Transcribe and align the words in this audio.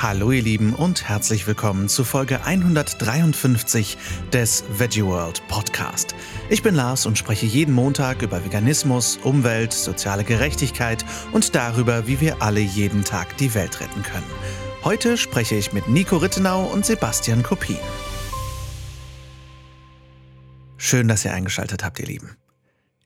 Hallo 0.00 0.30
ihr 0.30 0.42
Lieben 0.42 0.76
und 0.76 1.08
herzlich 1.08 1.48
willkommen 1.48 1.88
zu 1.88 2.04
Folge 2.04 2.44
153 2.44 3.98
des 4.32 4.62
Veggie 4.78 5.04
World 5.04 5.42
Podcast. 5.48 6.14
Ich 6.48 6.62
bin 6.62 6.76
Lars 6.76 7.04
und 7.04 7.18
spreche 7.18 7.46
jeden 7.46 7.74
Montag 7.74 8.22
über 8.22 8.44
Veganismus, 8.44 9.16
Umwelt, 9.24 9.72
soziale 9.72 10.22
Gerechtigkeit 10.22 11.04
und 11.32 11.56
darüber, 11.56 12.06
wie 12.06 12.20
wir 12.20 12.40
alle 12.40 12.60
jeden 12.60 13.02
Tag 13.02 13.36
die 13.38 13.54
Welt 13.54 13.80
retten 13.80 14.04
können. 14.04 14.30
Heute 14.84 15.16
spreche 15.16 15.56
ich 15.56 15.72
mit 15.72 15.88
Nico 15.88 16.18
Rittenau 16.18 16.66
und 16.66 16.86
Sebastian 16.86 17.42
Kopin. 17.42 17.78
Schön, 20.76 21.08
dass 21.08 21.24
ihr 21.24 21.34
eingeschaltet 21.34 21.82
habt, 21.82 21.98
ihr 21.98 22.06
Lieben. 22.06 22.36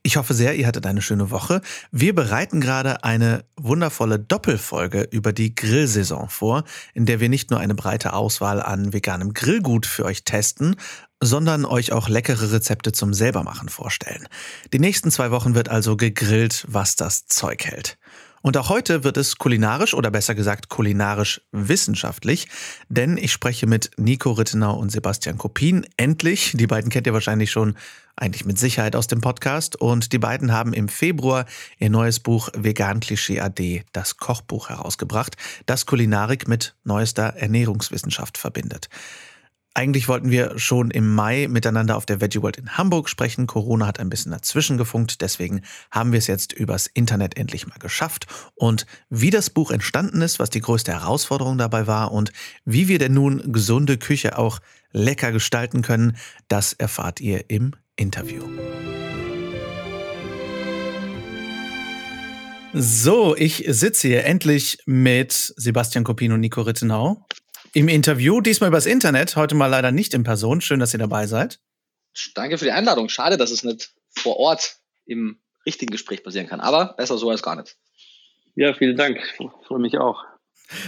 Ich 0.05 0.17
hoffe 0.17 0.33
sehr, 0.33 0.55
ihr 0.55 0.67
hattet 0.67 0.85
eine 0.85 1.01
schöne 1.01 1.31
Woche. 1.31 1.61
Wir 1.91 2.13
bereiten 2.13 2.59
gerade 2.59 3.05
eine 3.05 3.45
wundervolle 3.55 4.19
Doppelfolge 4.19 5.07
über 5.09 5.31
die 5.31 5.55
Grillsaison 5.55 6.27
vor, 6.27 6.65
in 6.93 7.05
der 7.05 7.21
wir 7.21 7.29
nicht 7.29 7.51
nur 7.51 7.61
eine 7.61 7.73
breite 7.73 8.11
Auswahl 8.11 8.61
an 8.61 8.91
veganem 8.91 9.33
Grillgut 9.33 9.85
für 9.85 10.03
euch 10.03 10.25
testen, 10.25 10.75
sondern 11.21 11.63
euch 11.63 11.93
auch 11.93 12.09
leckere 12.09 12.51
Rezepte 12.51 12.91
zum 12.91 13.13
selbermachen 13.13 13.69
vorstellen. 13.69 14.27
Die 14.73 14.79
nächsten 14.79 15.09
zwei 15.09 15.31
Wochen 15.31 15.55
wird 15.55 15.69
also 15.69 15.95
gegrillt, 15.95 16.65
was 16.67 16.97
das 16.97 17.27
Zeug 17.27 17.63
hält. 17.63 17.97
Und 18.43 18.57
auch 18.57 18.67
heute 18.67 19.05
wird 19.05 19.15
es 19.15 19.37
kulinarisch 19.37 19.93
oder 19.93 20.11
besser 20.11 20.35
gesagt 20.35 20.67
kulinarisch 20.67 21.39
wissenschaftlich, 21.53 22.49
denn 22.89 23.15
ich 23.15 23.31
spreche 23.31 23.67
mit 23.67 23.91
Nico 23.95 24.33
Rittenau 24.33 24.75
und 24.75 24.91
Sebastian 24.91 25.37
Kopin. 25.37 25.87
Endlich, 25.95 26.51
die 26.53 26.67
beiden 26.67 26.91
kennt 26.91 27.07
ihr 27.07 27.13
wahrscheinlich 27.13 27.51
schon 27.51 27.77
eigentlich 28.17 28.43
mit 28.43 28.59
Sicherheit 28.59 28.97
aus 28.97 29.07
dem 29.07 29.21
Podcast. 29.21 29.77
Und 29.77 30.11
die 30.11 30.19
beiden 30.19 30.51
haben 30.51 30.73
im 30.73 30.89
Februar 30.89 31.45
ihr 31.79 31.89
neues 31.89 32.19
Buch 32.19 32.49
Vegan 32.53 32.99
Klischee 32.99 33.39
AD, 33.39 33.85
das 33.93 34.17
Kochbuch, 34.17 34.67
herausgebracht, 34.67 35.37
das 35.65 35.85
Kulinarik 35.85 36.45
mit 36.49 36.75
neuester 36.83 37.23
Ernährungswissenschaft 37.37 38.37
verbindet. 38.37 38.89
Eigentlich 39.75 40.07
wollten 40.07 40.29
wir 40.29 40.59
schon 40.59 40.91
im 40.91 41.15
Mai 41.15 41.47
miteinander 41.47 41.97
auf 41.97 42.05
der 42.05 42.21
Veggie 42.21 42.43
World 42.43 42.57
in 42.57 42.77
Hamburg 42.77 43.09
sprechen. 43.09 43.47
Corona 43.47 43.87
hat 43.87 43.99
ein 43.99 44.09
bisschen 44.09 44.31
dazwischen 44.31 44.77
gefunkt, 44.77 45.21
deswegen 45.21 45.61
haben 45.89 46.11
wir 46.11 46.19
es 46.19 46.27
jetzt 46.27 46.53
übers 46.53 46.85
Internet 46.85 47.37
endlich 47.37 47.65
mal 47.65 47.79
geschafft. 47.79 48.27
Und 48.53 48.85
wie 49.09 49.31
das 49.31 49.49
Buch 49.49 49.71
entstanden 49.71 50.21
ist, 50.21 50.37
was 50.37 50.51
die 50.51 50.61
größte 50.61 50.91
Herausforderung 50.91 51.57
dabei 51.57 51.87
war 51.87 52.11
und 52.11 52.31
wie 52.65 52.87
wir 52.87 52.99
denn 52.99 53.15
nun 53.15 53.51
gesunde 53.51 53.97
Küche 53.97 54.37
auch 54.37 54.59
lecker 54.91 55.31
gestalten 55.31 55.81
können, 55.81 56.17
das 56.47 56.73
erfahrt 56.73 57.19
ihr 57.19 57.49
im 57.49 57.71
Interview. 57.95 58.43
So, 62.75 63.35
ich 63.35 63.65
sitze 63.67 64.07
hier 64.07 64.25
endlich 64.25 64.77
mit 64.85 65.31
Sebastian 65.31 66.03
Kopin 66.03 66.31
und 66.31 66.41
Nico 66.41 66.61
Rittenau 66.61 67.25
im 67.73 67.87
Interview, 67.87 68.39
diesmal 68.39 68.69
übers 68.69 68.85
Internet, 68.85 69.35
heute 69.35 69.55
mal 69.55 69.67
leider 69.67 69.91
nicht 69.91 70.13
in 70.13 70.23
Person. 70.23 70.61
Schön, 70.61 70.79
dass 70.79 70.93
ihr 70.93 70.99
dabei 70.99 71.27
seid. 71.27 71.59
Danke 72.35 72.57
für 72.57 72.65
die 72.65 72.71
Einladung. 72.71 73.09
Schade, 73.09 73.37
dass 73.37 73.51
es 73.51 73.63
nicht 73.63 73.93
vor 74.15 74.37
Ort 74.37 74.77
im 75.05 75.39
richtigen 75.65 75.91
Gespräch 75.91 76.23
passieren 76.23 76.47
kann, 76.47 76.59
aber 76.59 76.93
besser 76.97 77.17
so 77.17 77.29
als 77.29 77.41
gar 77.41 77.55
nicht. 77.55 77.75
Ja, 78.55 78.73
vielen 78.73 78.95
Dank. 78.95 79.17
Ich 79.39 79.49
freue 79.67 79.79
mich 79.79 79.97
auch. 79.97 80.23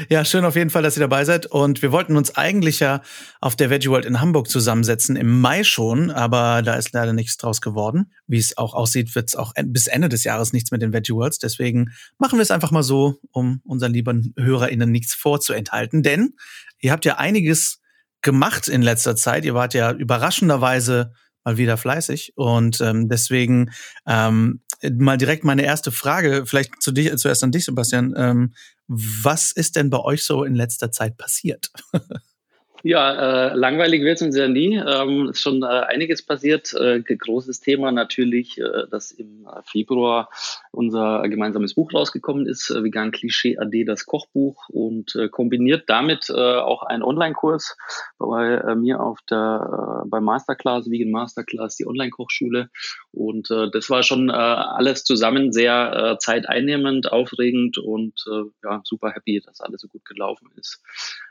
Ja, 0.10 0.26
schön 0.26 0.46
auf 0.46 0.56
jeden 0.56 0.70
Fall, 0.70 0.84
dass 0.84 0.98
ihr 0.98 1.02
dabei 1.02 1.26
seid. 1.26 1.46
Und 1.46 1.82
wir 1.82 1.92
wollten 1.92 2.18
uns 2.18 2.36
eigentlich 2.36 2.80
ja 2.80 3.02
auf 3.42 3.56
der 3.56 3.70
Veggie 3.70 3.90
World 3.90 4.06
in 4.06 4.22
Hamburg 4.22 4.50
zusammensetzen, 4.50 5.16
im 5.16 5.42
Mai 5.42 5.64
schon, 5.64 6.12
aber 6.12 6.62
da 6.62 6.76
ist 6.76 6.94
leider 6.94 7.14
nichts 7.14 7.38
draus 7.38 7.62
geworden. 7.62 8.12
Wie 8.28 8.38
es 8.38 8.58
auch 8.58 8.74
aussieht, 8.74 9.16
wird 9.16 9.30
es 9.30 9.36
auch 9.36 9.54
bis 9.66 9.88
Ende 9.88 10.10
des 10.10 10.24
Jahres 10.24 10.54
nichts 10.54 10.72
mit 10.72 10.82
den 10.82 10.94
Veggie 10.94 11.14
Worlds. 11.14 11.40
Deswegen 11.40 11.92
machen 12.18 12.38
wir 12.38 12.44
es 12.44 12.52
einfach 12.52 12.72
mal 12.72 12.84
so, 12.84 13.20
um 13.32 13.62
unseren 13.64 13.94
lieben 13.94 14.34
HörerInnen 14.38 14.92
nichts 14.92 15.14
vorzuenthalten. 15.14 16.04
Denn 16.04 16.34
ihr 16.80 16.92
habt 16.92 17.06
ja 17.06 17.18
einiges 17.18 17.80
gemacht 18.22 18.68
in 18.68 18.82
letzter 18.82 19.16
Zeit. 19.16 19.46
Ihr 19.46 19.54
wart 19.54 19.74
ja 19.74 19.92
überraschenderweise 19.92 21.14
mal 21.46 21.58
wieder 21.58 21.78
fleißig. 21.78 22.34
Und 22.36 22.82
ähm, 22.82 23.08
deswegen 23.08 23.72
ähm, 24.08 24.62
mal 24.92 25.18
direkt 25.18 25.44
meine 25.46 25.64
erste 25.64 25.92
Frage, 25.92 26.46
vielleicht 26.46 26.82
zu 26.82 26.92
dich, 26.92 27.16
zuerst 27.18 27.44
an 27.44 27.52
dich, 27.52 27.66
Sebastian. 27.66 28.14
Ähm, 28.18 28.54
was 28.88 29.52
ist 29.52 29.76
denn 29.76 29.90
bei 29.90 30.00
euch 30.00 30.24
so 30.24 30.44
in 30.44 30.56
letzter 30.56 30.92
Zeit 30.92 31.18
passiert? 31.18 31.72
Ja, 32.88 33.14
äh, 33.50 33.56
langweilig 33.56 34.04
wird 34.04 34.18
es 34.18 34.22
uns 34.22 34.38
ja 34.38 34.48
nie. 34.48 34.76
Ähm, 34.76 35.30
ist 35.32 35.42
schon 35.42 35.64
äh, 35.64 35.66
einiges 35.66 36.22
passiert. 36.22 36.72
Äh, 36.76 37.02
großes 37.02 37.60
Thema 37.60 37.92
natürlich, 37.92 38.60
äh, 38.60 38.86
dass 38.92 39.10
im 39.10 39.48
Februar 39.64 40.30
unser 40.70 41.24
gemeinsames 41.28 41.74
Buch 41.74 41.92
rausgekommen 41.92 42.46
ist, 42.46 42.70
äh, 42.70 42.84
Vegan 42.84 43.10
Klischee 43.10 43.58
AD, 43.58 43.86
das 43.86 44.06
Kochbuch 44.06 44.70
und 44.70 45.16
äh, 45.16 45.30
kombiniert 45.30 45.86
damit 45.90 46.30
äh, 46.30 46.34
auch 46.34 46.84
einen 46.84 47.02
Online-Kurs 47.02 47.76
bei 48.20 48.54
äh, 48.54 48.76
mir 48.76 49.00
auf 49.00 49.18
der 49.32 50.04
äh, 50.04 50.08
bei 50.08 50.22
Masterclass, 50.22 50.88
Vegan 50.92 51.10
Masterclass, 51.10 51.78
die 51.78 51.88
Online-Kochschule. 51.88 52.70
Und 53.12 53.50
äh, 53.50 53.72
das 53.72 53.90
war 53.90 54.04
schon 54.04 54.30
äh, 54.30 54.34
alles 54.34 55.04
zusammen 55.06 55.52
sehr 55.52 56.12
äh, 56.14 56.18
zeiteinnehmend, 56.20 57.12
aufregend 57.12 57.80
und 57.80 58.24
äh, 58.32 58.44
ja, 58.64 58.82
super 58.84 59.10
happy, 59.10 59.42
dass 59.44 59.60
alles 59.60 59.82
so 59.82 59.88
gut 59.88 60.06
gelaufen 60.06 60.52
ist, 60.56 60.84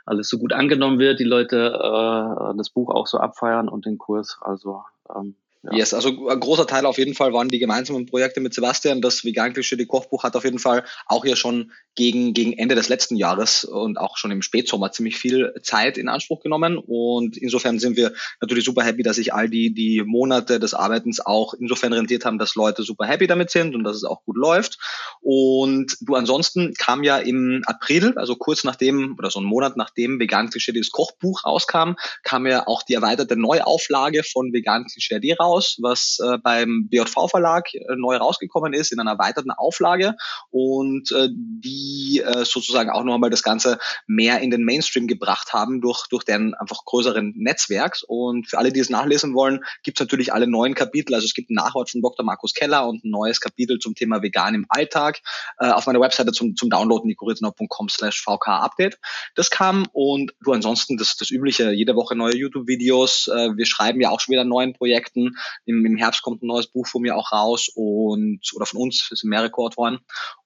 alles 0.04 0.28
so 0.28 0.38
gut 0.38 0.52
angenommen 0.52 0.98
wird, 0.98 1.20
die 1.20 1.24
Leute 1.24 1.72
äh, 1.74 2.56
das 2.56 2.70
Buch 2.70 2.90
auch 2.90 3.06
so 3.06 3.18
abfeiern 3.18 3.68
und 3.68 3.86
den 3.86 3.98
Kurs. 3.98 4.38
Also 4.40 4.82
ähm, 5.14 5.36
ja. 5.70 5.78
Yes, 5.78 5.94
also 5.94 6.28
ein 6.28 6.40
großer 6.40 6.66
Teil 6.66 6.84
auf 6.84 6.98
jeden 6.98 7.14
Fall 7.14 7.32
waren 7.32 7.48
die 7.48 7.58
gemeinsamen 7.58 8.04
Projekte 8.04 8.40
mit 8.40 8.52
Sebastian. 8.52 9.00
Das 9.00 9.24
Vegan 9.24 9.54
Klischee 9.54 9.82
Kochbuch 9.86 10.22
hat 10.22 10.36
auf 10.36 10.44
jeden 10.44 10.58
Fall 10.58 10.84
auch 11.06 11.24
ja 11.24 11.36
schon 11.36 11.72
gegen, 11.94 12.34
gegen 12.34 12.52
Ende 12.52 12.74
des 12.74 12.88
letzten 12.88 13.16
Jahres 13.16 13.64
und 13.64 13.98
auch 13.98 14.18
schon 14.18 14.30
im 14.30 14.42
Spätsommer 14.42 14.92
ziemlich 14.92 15.16
viel 15.16 15.54
Zeit 15.62 15.96
in 15.96 16.08
Anspruch 16.08 16.42
genommen. 16.42 16.76
Und 16.76 17.38
insofern 17.38 17.78
sind 17.78 17.96
wir 17.96 18.12
natürlich 18.40 18.64
super 18.64 18.82
happy, 18.82 19.02
dass 19.02 19.16
sich 19.16 19.32
all 19.32 19.48
die, 19.48 19.72
die 19.72 20.02
Monate 20.04 20.60
des 20.60 20.74
Arbeitens 20.74 21.24
auch 21.24 21.54
insofern 21.54 21.92
rentiert 21.92 22.26
haben, 22.26 22.38
dass 22.38 22.56
Leute 22.56 22.82
super 22.82 23.06
happy 23.06 23.26
damit 23.26 23.50
sind 23.50 23.74
und 23.74 23.84
dass 23.84 23.96
es 23.96 24.04
auch 24.04 24.22
gut 24.24 24.36
läuft. 24.36 24.78
Und 25.20 25.96
du 26.02 26.14
ansonsten 26.14 26.74
kam 26.74 27.04
ja 27.04 27.16
im 27.16 27.62
April, 27.66 28.12
also 28.16 28.36
kurz 28.36 28.64
nachdem 28.64 29.16
oder 29.18 29.30
so 29.30 29.38
einen 29.38 29.48
Monat 29.48 29.76
nachdem 29.76 30.20
Vegan 30.20 30.50
Klischee 30.50 30.74
Kochbuch 30.92 31.44
rauskam, 31.44 31.92
kam 32.22 32.46
ja 32.46 32.66
auch 32.66 32.82
die 32.82 32.94
erweiterte 32.94 33.36
Neuauflage 33.36 34.24
von 34.24 34.52
Vegan 34.52 34.84
Klischee 34.86 35.14
raus 35.38 35.53
raus, 35.54 35.78
was 35.80 36.18
äh, 36.20 36.38
beim 36.38 36.88
BJV 36.88 37.28
Verlag 37.30 37.72
äh, 37.74 37.80
neu 37.96 38.16
rausgekommen 38.16 38.72
ist 38.72 38.92
in 38.92 39.00
einer 39.00 39.12
erweiterten 39.12 39.50
Auflage 39.50 40.16
und 40.50 41.10
äh, 41.12 41.28
die 41.32 42.22
äh, 42.24 42.44
sozusagen 42.44 42.90
auch 42.90 43.04
noch 43.04 43.14
einmal 43.14 43.30
das 43.30 43.42
Ganze 43.42 43.78
mehr 44.06 44.40
in 44.40 44.50
den 44.50 44.64
Mainstream 44.64 45.06
gebracht 45.06 45.52
haben 45.52 45.80
durch, 45.80 46.06
durch 46.08 46.24
deren 46.24 46.54
einfach 46.54 46.84
größeren 46.84 47.34
Netzwerks. 47.36 48.02
Und 48.02 48.48
für 48.48 48.58
alle, 48.58 48.72
die 48.72 48.80
es 48.80 48.90
nachlesen 48.90 49.34
wollen, 49.34 49.64
gibt 49.82 49.98
es 49.98 50.00
natürlich 50.00 50.32
alle 50.32 50.46
neuen 50.46 50.74
Kapitel. 50.74 51.14
Also 51.14 51.26
es 51.26 51.34
gibt 51.34 51.50
ein 51.50 51.54
Nachwort 51.54 51.90
von 51.90 52.02
Dr. 52.02 52.24
Markus 52.24 52.54
Keller 52.54 52.86
und 52.86 53.04
ein 53.04 53.10
neues 53.10 53.40
Kapitel 53.40 53.78
zum 53.78 53.94
Thema 53.94 54.22
Vegan 54.22 54.54
im 54.54 54.66
Alltag 54.68 55.20
äh, 55.58 55.70
auf 55.70 55.86
meiner 55.86 56.00
Webseite 56.00 56.32
zum, 56.32 56.56
zum 56.56 56.70
Downloaden, 56.70 57.08
nikoritznau.com 57.08 57.88
slash 57.88 58.22
vk-update. 58.22 58.98
Das 59.34 59.50
kam 59.50 59.86
und 59.92 60.32
du 60.42 60.52
ansonsten 60.52 60.96
das, 60.96 61.16
das 61.16 61.30
übliche, 61.30 61.72
jede 61.72 61.94
Woche 61.94 62.16
neue 62.16 62.36
YouTube-Videos. 62.36 63.28
Äh, 63.28 63.56
wir 63.56 63.66
schreiben 63.66 64.00
ja 64.00 64.10
auch 64.10 64.20
schon 64.20 64.32
wieder 64.32 64.44
neuen 64.44 64.72
Projekten. 64.72 65.36
Im, 65.64 65.84
Im 65.84 65.96
Herbst 65.96 66.22
kommt 66.22 66.42
ein 66.42 66.46
neues 66.46 66.66
Buch 66.66 66.86
von 66.86 67.02
mir 67.02 67.16
auch 67.16 67.32
raus 67.32 67.68
und 67.74 68.40
oder 68.54 68.66
von 68.66 68.80
uns, 68.80 69.08
es 69.12 69.20
sind 69.20 69.30
mehrere 69.30 69.50
Co-Autoren. 69.50 70.00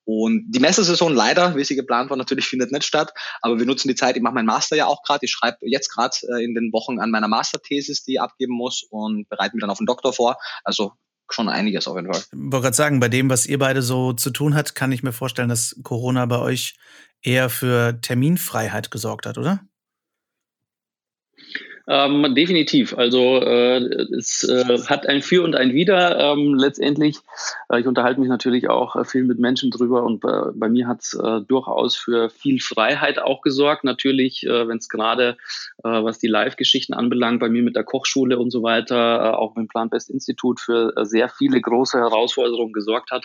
Und 0.05 0.47
die 0.49 0.61
Messesaison 0.61 1.13
leider, 1.13 1.55
wie 1.55 1.65
sie 1.65 1.77
geplant 1.77 2.09
war, 2.09 2.17
natürlich 2.17 2.47
findet 2.47 2.73
nicht 2.73 2.85
statt. 2.85 3.13
Aber 3.43 3.59
wir 3.59 3.67
nutzen 3.67 3.89
die 3.89 3.95
Zeit. 3.95 4.17
Ich 4.17 4.23
mache 4.23 4.35
meinen 4.35 4.47
Master 4.47 4.75
ja 4.75 4.87
auch 4.87 5.03
gerade. 5.03 5.27
Ich 5.27 5.33
schreibe 5.33 5.59
jetzt 5.63 5.91
gerade 5.91 6.17
äh, 6.29 6.43
in 6.43 6.55
den 6.55 6.73
Wochen 6.73 6.99
an 6.99 7.11
meiner 7.11 7.29
Masterthesis, 7.29 8.05
die 8.05 8.15
ich 8.15 8.21
abgeben 8.21 8.55
muss 8.55 8.87
und 8.89 9.29
bereite 9.29 9.55
mich 9.55 9.61
dann 9.61 9.71
auf 9.71 9.77
den 9.77 9.87
Doktor 9.87 10.15
vor. 10.15 10.39
Also 10.65 10.93
schon 11.31 11.51
einiges 11.51 11.87
auf 11.87 11.97
jeden 11.97 12.11
Fall. 12.11 12.23
Ich 12.23 12.39
wollte 12.39 12.63
gerade 12.63 12.77
sagen, 12.77 13.01
bei 13.01 13.09
dem, 13.09 13.29
was 13.29 13.47
ihr 13.47 13.59
beide 13.59 13.83
so 13.83 14.15
zu 14.15 14.31
tun 14.31 14.55
hat, 14.55 14.75
kann 14.75 14.93
ich 14.93 15.03
mir 15.03 15.13
vorstellen, 15.13 15.51
dass 15.51 15.77
Corona 15.83 16.25
bei 16.27 16.39
euch 16.39 16.77
eher 17.21 17.51
für 17.51 18.01
Terminfreiheit 18.01 18.91
gesorgt 18.91 19.27
hat, 19.27 19.37
oder? 19.37 19.61
Ähm, 21.91 22.35
definitiv. 22.35 22.99
Also 22.99 23.41
äh, 23.41 23.79
es 24.15 24.45
äh, 24.45 24.79
hat 24.89 25.07
ein 25.07 25.23
Für 25.23 25.43
und 25.43 25.57
ein 25.57 25.73
Wider 25.73 26.19
ähm, 26.19 26.55
letztendlich. 26.55 27.17
Äh, 27.71 27.81
ich 27.81 27.87
unterhalte 27.87 28.21
mich 28.21 28.29
natürlich 28.29 28.69
auch 28.69 28.95
äh, 28.95 29.07
viel 29.07 29.25
mit 29.25 29.39
Menschen 29.39 29.71
drüber 29.71 30.03
und 30.03 30.21
bei, 30.21 30.51
bei 30.55 30.69
mir 30.69 30.87
hat 30.87 31.01
es 31.01 31.15
äh, 31.15 31.41
durchaus 31.41 31.97
für 31.97 32.29
viel 32.29 32.61
Freiheit 32.61 33.19
auch 33.19 33.41
gesorgt. 33.41 33.85
Natürlich, 33.85 34.45
äh, 34.45 34.69
wenn 34.69 34.77
es 34.77 34.91
gerade, 34.91 35.39
äh, 35.83 35.89
was 35.89 36.19
die 36.19 36.27
Live-Geschichten 36.27 36.93
anbelangt, 36.93 37.41
bei 37.41 37.49
mir 37.49 37.63
mit 37.63 37.75
der 37.75 37.85
Kochschule 37.85 38.39
und 38.39 38.51
so 38.51 38.63
weiter, 38.63 38.97
äh, 38.97 39.37
auch 39.37 39.55
mit 39.55 39.65
dem 39.65 39.69
Plant-Best-Institut 39.69 40.61
für 40.61 40.93
äh, 40.95 41.07
sehr 41.07 41.31
viele 41.31 41.59
große 41.59 41.97
Herausforderungen 41.97 42.75
gesorgt 42.75 43.11
hat. 43.11 43.25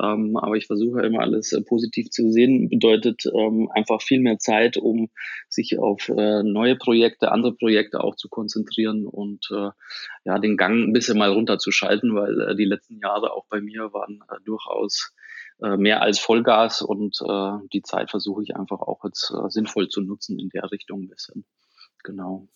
Ähm, 0.00 0.36
aber 0.36 0.54
ich 0.54 0.66
versuche 0.66 1.00
immer 1.00 1.22
alles 1.22 1.52
äh, 1.52 1.60
positiv 1.60 2.10
zu 2.10 2.30
sehen. 2.30 2.68
Bedeutet 2.68 3.24
ähm, 3.26 3.68
einfach 3.74 4.00
viel 4.00 4.20
mehr 4.20 4.38
Zeit, 4.38 4.76
um 4.76 5.08
sich 5.48 5.76
auf 5.80 6.08
äh, 6.08 6.44
neue 6.44 6.76
Projekte, 6.76 7.32
andere 7.32 7.52
Projekte 7.52 7.95
Projekte 7.96 8.00
auch 8.04 8.16
zu 8.16 8.28
konzentrieren 8.28 9.06
und 9.06 9.48
äh, 9.50 9.70
ja, 10.24 10.38
den 10.38 10.56
Gang 10.56 10.88
ein 10.88 10.92
bisschen 10.92 11.18
mal 11.18 11.30
runterzuschalten, 11.30 12.14
weil 12.14 12.40
äh, 12.40 12.56
die 12.56 12.64
letzten 12.64 12.98
Jahre 12.98 13.32
auch 13.32 13.46
bei 13.48 13.60
mir 13.60 13.92
waren 13.92 14.22
äh, 14.30 14.36
durchaus 14.44 15.12
äh, 15.62 15.76
mehr 15.76 16.02
als 16.02 16.18
Vollgas 16.18 16.82
und 16.82 17.18
äh, 17.26 17.52
die 17.72 17.82
Zeit 17.82 18.10
versuche 18.10 18.42
ich 18.42 18.56
einfach 18.56 18.80
auch 18.80 19.04
jetzt 19.04 19.30
äh, 19.30 19.48
sinnvoll 19.48 19.88
zu 19.88 20.00
nutzen 20.00 20.38
in 20.38 20.48
der 20.50 20.70
Richtung 20.70 21.02
ein 21.02 21.08
bisschen. 21.08 21.44
Genau. 22.04 22.48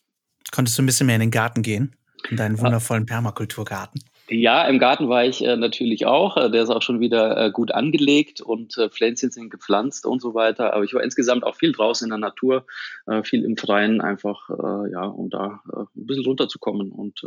Konntest 0.52 0.78
du 0.78 0.82
ein 0.82 0.87
bisschen 0.87 1.06
mehr 1.06 1.16
in 1.16 1.20
den 1.20 1.31
Garten 1.31 1.62
gehen? 1.62 1.96
In 2.28 2.37
deinen 2.37 2.58
wundervollen 2.58 3.06
Permakulturgarten? 3.06 4.02
Ja, 4.30 4.64
im 4.68 4.78
Garten 4.78 5.08
war 5.08 5.24
ich 5.24 5.44
äh, 5.44 5.56
natürlich 5.56 6.06
auch. 6.06 6.36
Äh, 6.36 6.50
der 6.50 6.62
ist 6.62 6.70
auch 6.70 6.82
schon 6.82 7.00
wieder 7.00 7.36
äh, 7.36 7.50
gut 7.50 7.72
angelegt 7.72 8.40
und 8.40 8.78
äh, 8.78 8.88
Pflänzchen 8.88 9.32
sind 9.32 9.50
gepflanzt 9.50 10.06
und 10.06 10.22
so 10.22 10.34
weiter. 10.34 10.72
Aber 10.72 10.84
ich 10.84 10.94
war 10.94 11.02
insgesamt 11.02 11.42
auch 11.42 11.56
viel 11.56 11.72
draußen 11.72 12.06
in 12.06 12.10
der 12.10 12.18
Natur, 12.18 12.64
äh, 13.06 13.24
viel 13.24 13.44
im 13.44 13.56
Freien, 13.56 14.00
einfach 14.00 14.48
äh, 14.50 14.92
ja, 14.92 15.04
um 15.04 15.30
da 15.30 15.62
ein 15.66 15.86
bisschen 15.94 16.24
runterzukommen 16.24 16.92
und 16.92 17.26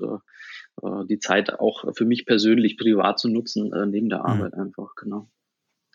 die 1.05 1.19
Zeit 1.19 1.59
auch 1.59 1.93
für 1.95 2.05
mich 2.05 2.25
persönlich 2.25 2.77
privat 2.77 3.19
zu 3.19 3.29
nutzen, 3.29 3.71
neben 3.91 4.09
der 4.09 4.19
mhm. 4.19 4.25
Arbeit 4.25 4.55
mhm. 4.55 4.63
einfach, 4.63 4.95
genau. 4.95 5.29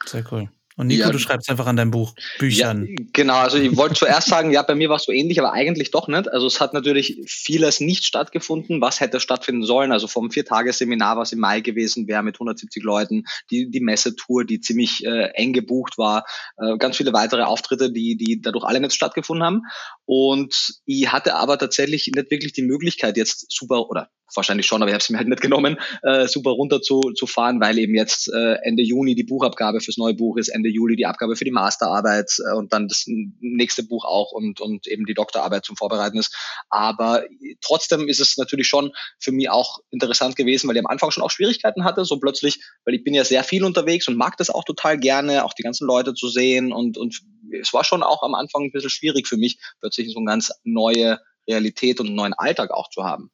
Sehr 0.05 0.25
cool. 0.31 0.49
Und 0.79 0.87
Nico, 0.87 1.03
ja. 1.03 1.11
du 1.11 1.19
schreibst 1.19 1.51
einfach 1.51 1.67
an 1.67 1.75
deinem 1.75 1.91
Buch 1.91 2.15
Büchern. 2.39 2.87
Ja, 2.87 3.05
genau, 3.13 3.35
also 3.35 3.59
ich 3.59 3.77
wollte 3.77 3.95
zuerst 3.99 4.29
sagen, 4.29 4.53
ja, 4.53 4.63
bei 4.63 4.77
mir 4.77 4.89
war 4.89 4.97
es 4.97 5.05
so 5.05 5.13
ähnlich, 5.13 5.41
aber 5.41 5.53
eigentlich 5.53 5.91
doch 5.91 6.07
nicht. 6.07 6.33
Also 6.33 6.47
es 6.47 6.61
hat 6.61 6.73
natürlich 6.73 7.21
vieles 7.27 7.81
nicht 7.81 8.07
stattgefunden, 8.07 8.81
was 8.81 9.01
hätte 9.01 9.19
stattfinden 9.19 9.65
sollen. 9.65 9.91
Also 9.91 10.07
vom 10.07 10.31
Viertagesseminar, 10.31 11.17
was 11.17 11.33
im 11.33 11.41
Mai 11.41 11.63
gewesen 11.63 12.07
wäre 12.07 12.23
mit 12.23 12.37
170 12.37 12.85
Leuten, 12.85 13.25
die, 13.51 13.69
die 13.69 13.81
Messetour, 13.81 14.45
die 14.45 14.61
ziemlich 14.61 15.05
äh, 15.05 15.31
eng 15.35 15.53
gebucht 15.53 15.99
war, 15.99 16.25
äh, 16.59 16.79
ganz 16.79 16.97
viele 16.97 17.13
weitere 17.13 17.43
Auftritte, 17.43 17.91
die, 17.91 18.17
die 18.17 18.41
dadurch 18.41 18.65
alle 18.65 18.79
nicht 18.79 18.95
stattgefunden 18.95 19.45
haben. 19.45 19.63
Und 20.05 20.79
ich 20.87 21.11
hatte 21.11 21.35
aber 21.35 21.59
tatsächlich 21.59 22.07
nicht 22.07 22.31
wirklich 22.31 22.53
die 22.53 22.63
Möglichkeit, 22.63 23.17
jetzt 23.17 23.47
super 23.51 23.91
oder 23.91 24.11
wahrscheinlich 24.35 24.67
schon, 24.67 24.83
aber 24.83 24.91
ich 24.91 24.95
habe 24.95 25.03
es 25.03 25.11
mir 25.11 25.19
halt 25.19 25.29
nicht 25.29 25.41
genommen, 25.41 25.79
äh, 26.03 26.27
super 26.27 26.51
runter 26.51 26.81
zu, 26.83 27.01
zu 27.15 27.27
fahren, 27.27 27.61
weil 27.61 27.79
eben 27.79 27.95
jetzt 27.95 28.33
äh, 28.33 28.55
Ende 28.63 28.83
Juni 28.83 29.15
die 29.15 29.25
Buchabgabe 29.25 29.81
fürs 29.81 29.97
neue 29.97 30.15
Buch 30.15 30.37
ist, 30.37 30.49
Ende 30.49 30.69
Juli 30.69 30.97
die 30.97 31.07
Abgabe 31.07 31.37
für 31.37 31.45
die 31.45 31.51
Masterarbeit 31.51 32.33
äh, 32.47 32.55
und 32.55 32.73
dann 32.73 32.89
das 32.89 33.05
nächste 33.41 33.83
Buch 33.83 34.05
auch 34.05 34.33
und, 34.33 34.61
und 34.61 34.87
eben 34.87 35.07
die 35.07 35.15
Doktorarbeit 35.15 35.65
zum 35.65 35.77
Vorbereiten 35.77 36.19
ist. 36.19 36.35
Aber 36.69 37.25
trotzdem 37.61 38.09
ist 38.09 38.21
es 38.21 38.37
natürlich 38.37 38.69
schon 38.69 38.93
für 39.19 39.33
mich 39.33 39.51
auch 39.51 39.81
interessant 39.91 40.37
gewesen, 40.37 40.69
weil 40.69 40.77
ich 40.77 40.85
am 40.85 40.91
Anfang 40.91 41.11
schon 41.11 41.23
auch 41.23 41.31
Schwierigkeiten 41.31 41.85
hatte, 41.85 42.05
so 42.05 42.19
plötzlich, 42.19 42.61
weil 42.85 42.95
ich 42.95 43.05
bin 43.05 43.15
ja 43.15 43.25
sehr 43.25 43.45
viel 43.45 43.65
unterwegs 43.65 44.09
und 44.09 44.17
mag 44.17 44.37
das 44.37 44.51
auch 44.51 44.65
total 44.65 44.99
gerne, 44.99 45.45
auch 45.45 45.55
die 45.55 45.63
ganzen 45.63 45.87
Leute 45.87 46.15
zu 46.15 46.29
sehen 46.29 46.73
und, 46.73 46.99
und 46.99 47.23
es 47.53 47.73
war 47.73 47.85
schon 47.85 48.03
auch 48.03 48.23
am 48.23 48.35
Anfang 48.35 48.65
ein 48.65 48.73
bisschen 48.73 48.91
schwierig 48.91 49.27
für 49.27 49.37
mich, 49.37 49.59
plötzlich 49.81 50.13
so 50.13 50.19
eine 50.19 50.27
ganz 50.27 50.53
neue 50.65 51.19
Realität 51.49 52.01
und 52.01 52.09
einen 52.09 52.17
neuen 52.17 52.35
Alltag 52.35 52.71
auch 52.71 52.91
zu 52.91 53.05
haben. 53.05 53.31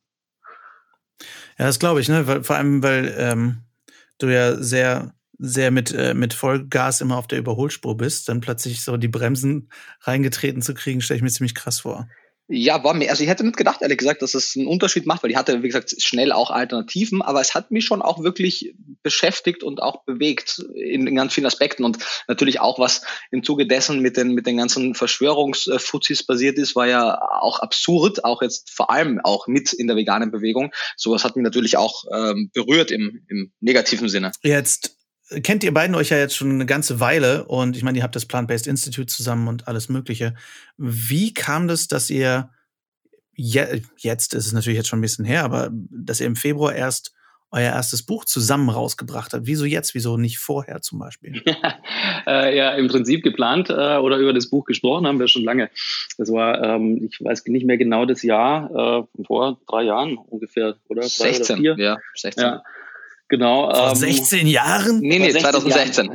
Ja, 1.58 1.66
das 1.66 1.78
glaube 1.78 2.00
ich, 2.00 2.08
ne? 2.08 2.26
Weil, 2.26 2.44
vor 2.44 2.56
allem, 2.56 2.82
weil 2.82 3.14
ähm, 3.18 3.62
du 4.18 4.28
ja 4.28 4.56
sehr, 4.56 5.14
sehr 5.38 5.70
mit, 5.70 5.92
äh, 5.92 6.14
mit 6.14 6.34
Vollgas 6.34 7.00
immer 7.00 7.16
auf 7.16 7.26
der 7.26 7.38
Überholspur 7.38 7.96
bist, 7.96 8.28
dann 8.28 8.40
plötzlich 8.40 8.82
so 8.82 8.96
die 8.96 9.08
Bremsen 9.08 9.68
reingetreten 10.00 10.62
zu 10.62 10.74
kriegen, 10.74 11.00
stelle 11.00 11.16
ich 11.16 11.22
mir 11.22 11.30
ziemlich 11.30 11.54
krass 11.54 11.80
vor. 11.80 12.08
Ja, 12.46 12.85
war 12.85 12.93
mir, 12.93 13.08
also 13.08 13.23
ich 13.23 13.31
hätte 13.31 13.43
nicht 13.43 13.56
gedacht, 13.56 13.81
ehrlich 13.81 13.96
gesagt, 13.96 14.20
dass 14.20 14.35
es 14.35 14.55
einen 14.55 14.67
Unterschied 14.67 15.06
macht, 15.06 15.23
weil 15.23 15.31
die 15.31 15.37
hatte, 15.38 15.62
wie 15.62 15.69
gesagt, 15.69 15.94
schnell 16.02 16.31
auch 16.31 16.50
Alternativen, 16.50 17.23
aber 17.23 17.41
es 17.41 17.55
hat 17.55 17.70
mich 17.70 17.87
schon 17.87 18.02
auch 18.02 18.23
wirklich 18.23 18.75
beschäftigt 19.02 19.62
und 19.62 19.81
auch 19.82 20.05
bewegt 20.05 20.58
in, 20.75 21.06
in 21.06 21.14
ganz 21.14 21.32
vielen 21.32 21.46
Aspekten 21.46 21.85
und 21.85 21.99
natürlich 22.29 22.61
auch, 22.61 22.79
was 22.79 23.00
im 23.31 23.43
Zuge 23.43 23.67
dessen 23.67 24.00
mit 24.00 24.19
den, 24.19 24.35
mit 24.35 24.46
den 24.46 24.58
ganzen 24.58 24.94
Verschwörungsfuzis 24.94 26.26
passiert 26.26 26.58
ist, 26.58 26.76
war 26.76 26.87
ja 26.87 27.19
auch 27.41 27.61
absurd, 27.61 28.25
auch 28.25 28.43
jetzt 28.43 28.70
vor 28.70 28.91
allem 28.91 29.20
auch 29.25 29.46
mit 29.46 29.73
in 29.73 29.87
der 29.87 29.96
veganen 29.96 30.31
Bewegung. 30.31 30.70
Sowas 30.99 31.25
hat 31.25 31.37
mich 31.37 31.44
natürlich 31.44 31.79
auch 31.79 32.05
ähm, 32.14 32.50
berührt 32.52 32.91
im, 32.91 33.25
im 33.29 33.52
negativen 33.61 34.11
Sinne. 34.11 34.32
Jetzt 34.43 34.96
kennt 35.42 35.64
ihr 35.64 35.75
beiden 35.75 35.96
euch 35.96 36.10
ja 36.10 36.19
jetzt 36.19 36.36
schon 36.36 36.50
eine 36.50 36.66
ganze 36.66 37.00
Weile 37.00 37.44
und 37.44 37.76
ich 37.76 37.82
meine, 37.82 37.98
ihr 37.98 38.04
habt 38.04 38.16
das 38.16 38.26
Plant-Based 38.26 38.66
Institute 38.66 39.06
zusammen 39.06 39.48
und 39.48 39.69
alles 39.69 39.88
Mögliche. 39.88 40.34
Wie 40.76 41.34
kam 41.34 41.69
das, 41.69 41.88
dass 41.88 42.10
ihr 42.10 42.50
je, 43.36 43.82
jetzt 43.98 44.34
ist 44.34 44.46
es 44.46 44.52
natürlich 44.52 44.76
jetzt 44.76 44.88
schon 44.88 44.98
ein 44.98 45.02
bisschen 45.02 45.25
her, 45.25 45.44
aber 45.44 45.70
dass 45.72 46.20
ihr 46.20 46.26
im 46.26 46.36
Februar 46.36 46.75
erst 46.75 47.12
euer 47.50 47.70
erstes 47.70 48.02
Buch 48.02 48.25
zusammen 48.25 48.69
rausgebracht 48.69 49.32
habt. 49.32 49.46
Wieso 49.46 49.64
jetzt? 49.64 49.94
Wieso 49.94 50.16
nicht 50.16 50.38
vorher 50.38 50.81
zum 50.82 50.98
Beispiel? 50.98 51.40
äh, 52.26 52.56
ja, 52.56 52.72
im 52.72 52.88
Prinzip 52.88 53.22
geplant 53.22 53.70
äh, 53.70 53.96
oder 53.98 54.16
über 54.16 54.32
das 54.32 54.50
Buch 54.50 54.64
gesprochen 54.64 55.06
haben 55.06 55.20
wir 55.20 55.28
schon 55.28 55.44
lange. 55.44 55.70
Das 56.19 56.32
war, 56.32 56.60
ähm, 56.64 57.08
ich 57.08 57.22
weiß 57.22 57.44
nicht 57.46 57.64
mehr 57.64 57.76
genau 57.76 58.06
das 58.06 58.25
Jahr, 58.25 59.06
äh, 59.06 59.25
vor 59.25 59.60
drei 59.69 59.84
Jahren 59.84 60.16
ungefähr, 60.16 60.75
oder? 60.88 61.02
16, 61.02 61.60
oder 61.60 61.76
ja, 61.76 61.96
16. 62.16 62.42
Ja. 62.42 62.62
Genau. 63.34 63.69
Vor 63.69 63.88
ähm, 63.88 63.94
16 63.96 64.46
Jahren? 64.46 65.00
Nee, 65.00 65.19
nee, 65.19 65.32
2016. 65.32 66.06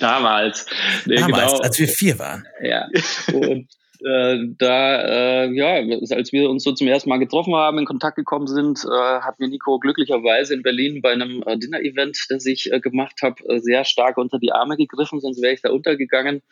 Damals. 0.00 0.66
Nee, 1.06 1.14
Damals, 1.14 1.52
genau. 1.52 1.62
als 1.62 1.78
wir 1.78 1.86
vier 1.86 2.18
waren. 2.18 2.44
Ja. 2.60 2.88
Und 3.32 3.68
äh, 4.04 4.36
da, 4.58 5.44
äh, 5.44 5.52
ja, 5.52 5.74
als 6.10 6.32
wir 6.32 6.50
uns 6.50 6.64
so 6.64 6.72
zum 6.72 6.88
ersten 6.88 7.08
Mal 7.08 7.18
getroffen 7.18 7.54
haben, 7.54 7.78
in 7.78 7.84
Kontakt 7.84 8.16
gekommen 8.16 8.48
sind, 8.48 8.84
äh, 8.84 9.20
hat 9.20 9.38
mir 9.38 9.46
Nico 9.46 9.78
glücklicherweise 9.78 10.54
in 10.54 10.64
Berlin 10.64 11.02
bei 11.02 11.12
einem 11.12 11.44
äh, 11.46 11.56
Dinner-Event, 11.56 12.18
das 12.28 12.44
ich 12.44 12.72
äh, 12.72 12.80
gemacht 12.80 13.20
habe, 13.22 13.36
äh, 13.48 13.60
sehr 13.60 13.84
stark 13.84 14.18
unter 14.18 14.40
die 14.40 14.50
Arme 14.50 14.76
gegriffen, 14.76 15.20
sonst 15.20 15.40
wäre 15.40 15.54
ich 15.54 15.62
da 15.62 15.70
untergegangen. 15.70 16.42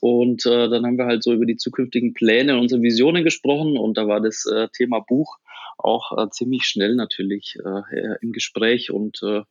Und 0.00 0.46
äh, 0.46 0.70
dann 0.70 0.86
haben 0.86 0.96
wir 0.96 1.04
halt 1.04 1.22
so 1.22 1.34
über 1.34 1.44
die 1.44 1.58
zukünftigen 1.58 2.14
Pläne 2.14 2.54
und 2.54 2.60
unsere 2.60 2.80
Visionen 2.80 3.24
gesprochen 3.24 3.76
und 3.76 3.98
da 3.98 4.08
war 4.08 4.22
das 4.22 4.46
äh, 4.46 4.68
Thema 4.74 5.00
Buch 5.00 5.36
auch 5.78 6.16
äh, 6.16 6.28
ziemlich 6.30 6.64
schnell 6.64 6.94
natürlich 6.94 7.56
äh, 7.64 8.16
im 8.20 8.32
Gespräch. 8.32 8.90
Und 8.90 9.20
äh, 9.22 9.42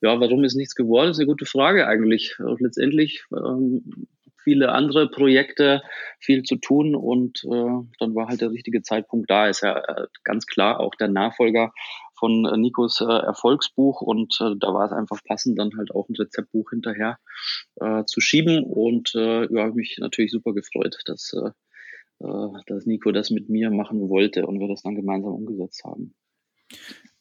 ja, 0.00 0.20
warum 0.20 0.44
ist 0.44 0.54
nichts 0.54 0.74
geworden, 0.74 1.10
ist 1.10 1.18
eine 1.18 1.26
gute 1.26 1.46
Frage 1.46 1.86
eigentlich. 1.86 2.36
Letztendlich 2.58 3.24
ähm, 3.32 4.06
viele 4.44 4.72
andere 4.72 5.10
Projekte, 5.10 5.82
viel 6.20 6.42
zu 6.42 6.56
tun 6.56 6.94
und 6.94 7.42
äh, 7.44 7.88
dann 7.98 8.14
war 8.14 8.28
halt 8.28 8.42
der 8.42 8.50
richtige 8.50 8.82
Zeitpunkt 8.82 9.30
da. 9.30 9.48
Ist 9.48 9.62
ja 9.62 9.78
äh, 9.78 10.06
ganz 10.22 10.46
klar 10.46 10.78
auch 10.80 10.94
der 10.94 11.08
Nachfolger 11.08 11.72
von 12.16 12.44
äh, 12.44 12.56
Nikos 12.56 13.00
äh, 13.00 13.04
Erfolgsbuch 13.04 14.02
und 14.02 14.38
äh, 14.40 14.54
da 14.58 14.72
war 14.72 14.86
es 14.86 14.92
einfach 14.92 15.18
passend, 15.26 15.58
dann 15.58 15.76
halt 15.76 15.90
auch 15.92 16.08
ein 16.08 16.14
Rezeptbuch 16.14 16.70
hinterher 16.70 17.18
äh, 17.76 18.04
zu 18.04 18.20
schieben 18.20 18.62
und 18.64 19.14
äh, 19.14 19.52
ja, 19.52 19.66
mich 19.68 19.96
natürlich 19.98 20.30
super 20.30 20.52
gefreut, 20.52 20.96
dass 21.06 21.32
äh, 21.32 21.50
dass 22.18 22.86
Nico 22.86 23.12
das 23.12 23.30
mit 23.30 23.48
mir 23.48 23.70
machen 23.70 24.08
wollte 24.08 24.46
und 24.46 24.60
wir 24.60 24.68
das 24.68 24.82
dann 24.82 24.94
gemeinsam 24.94 25.32
umgesetzt 25.32 25.84
haben. 25.84 26.14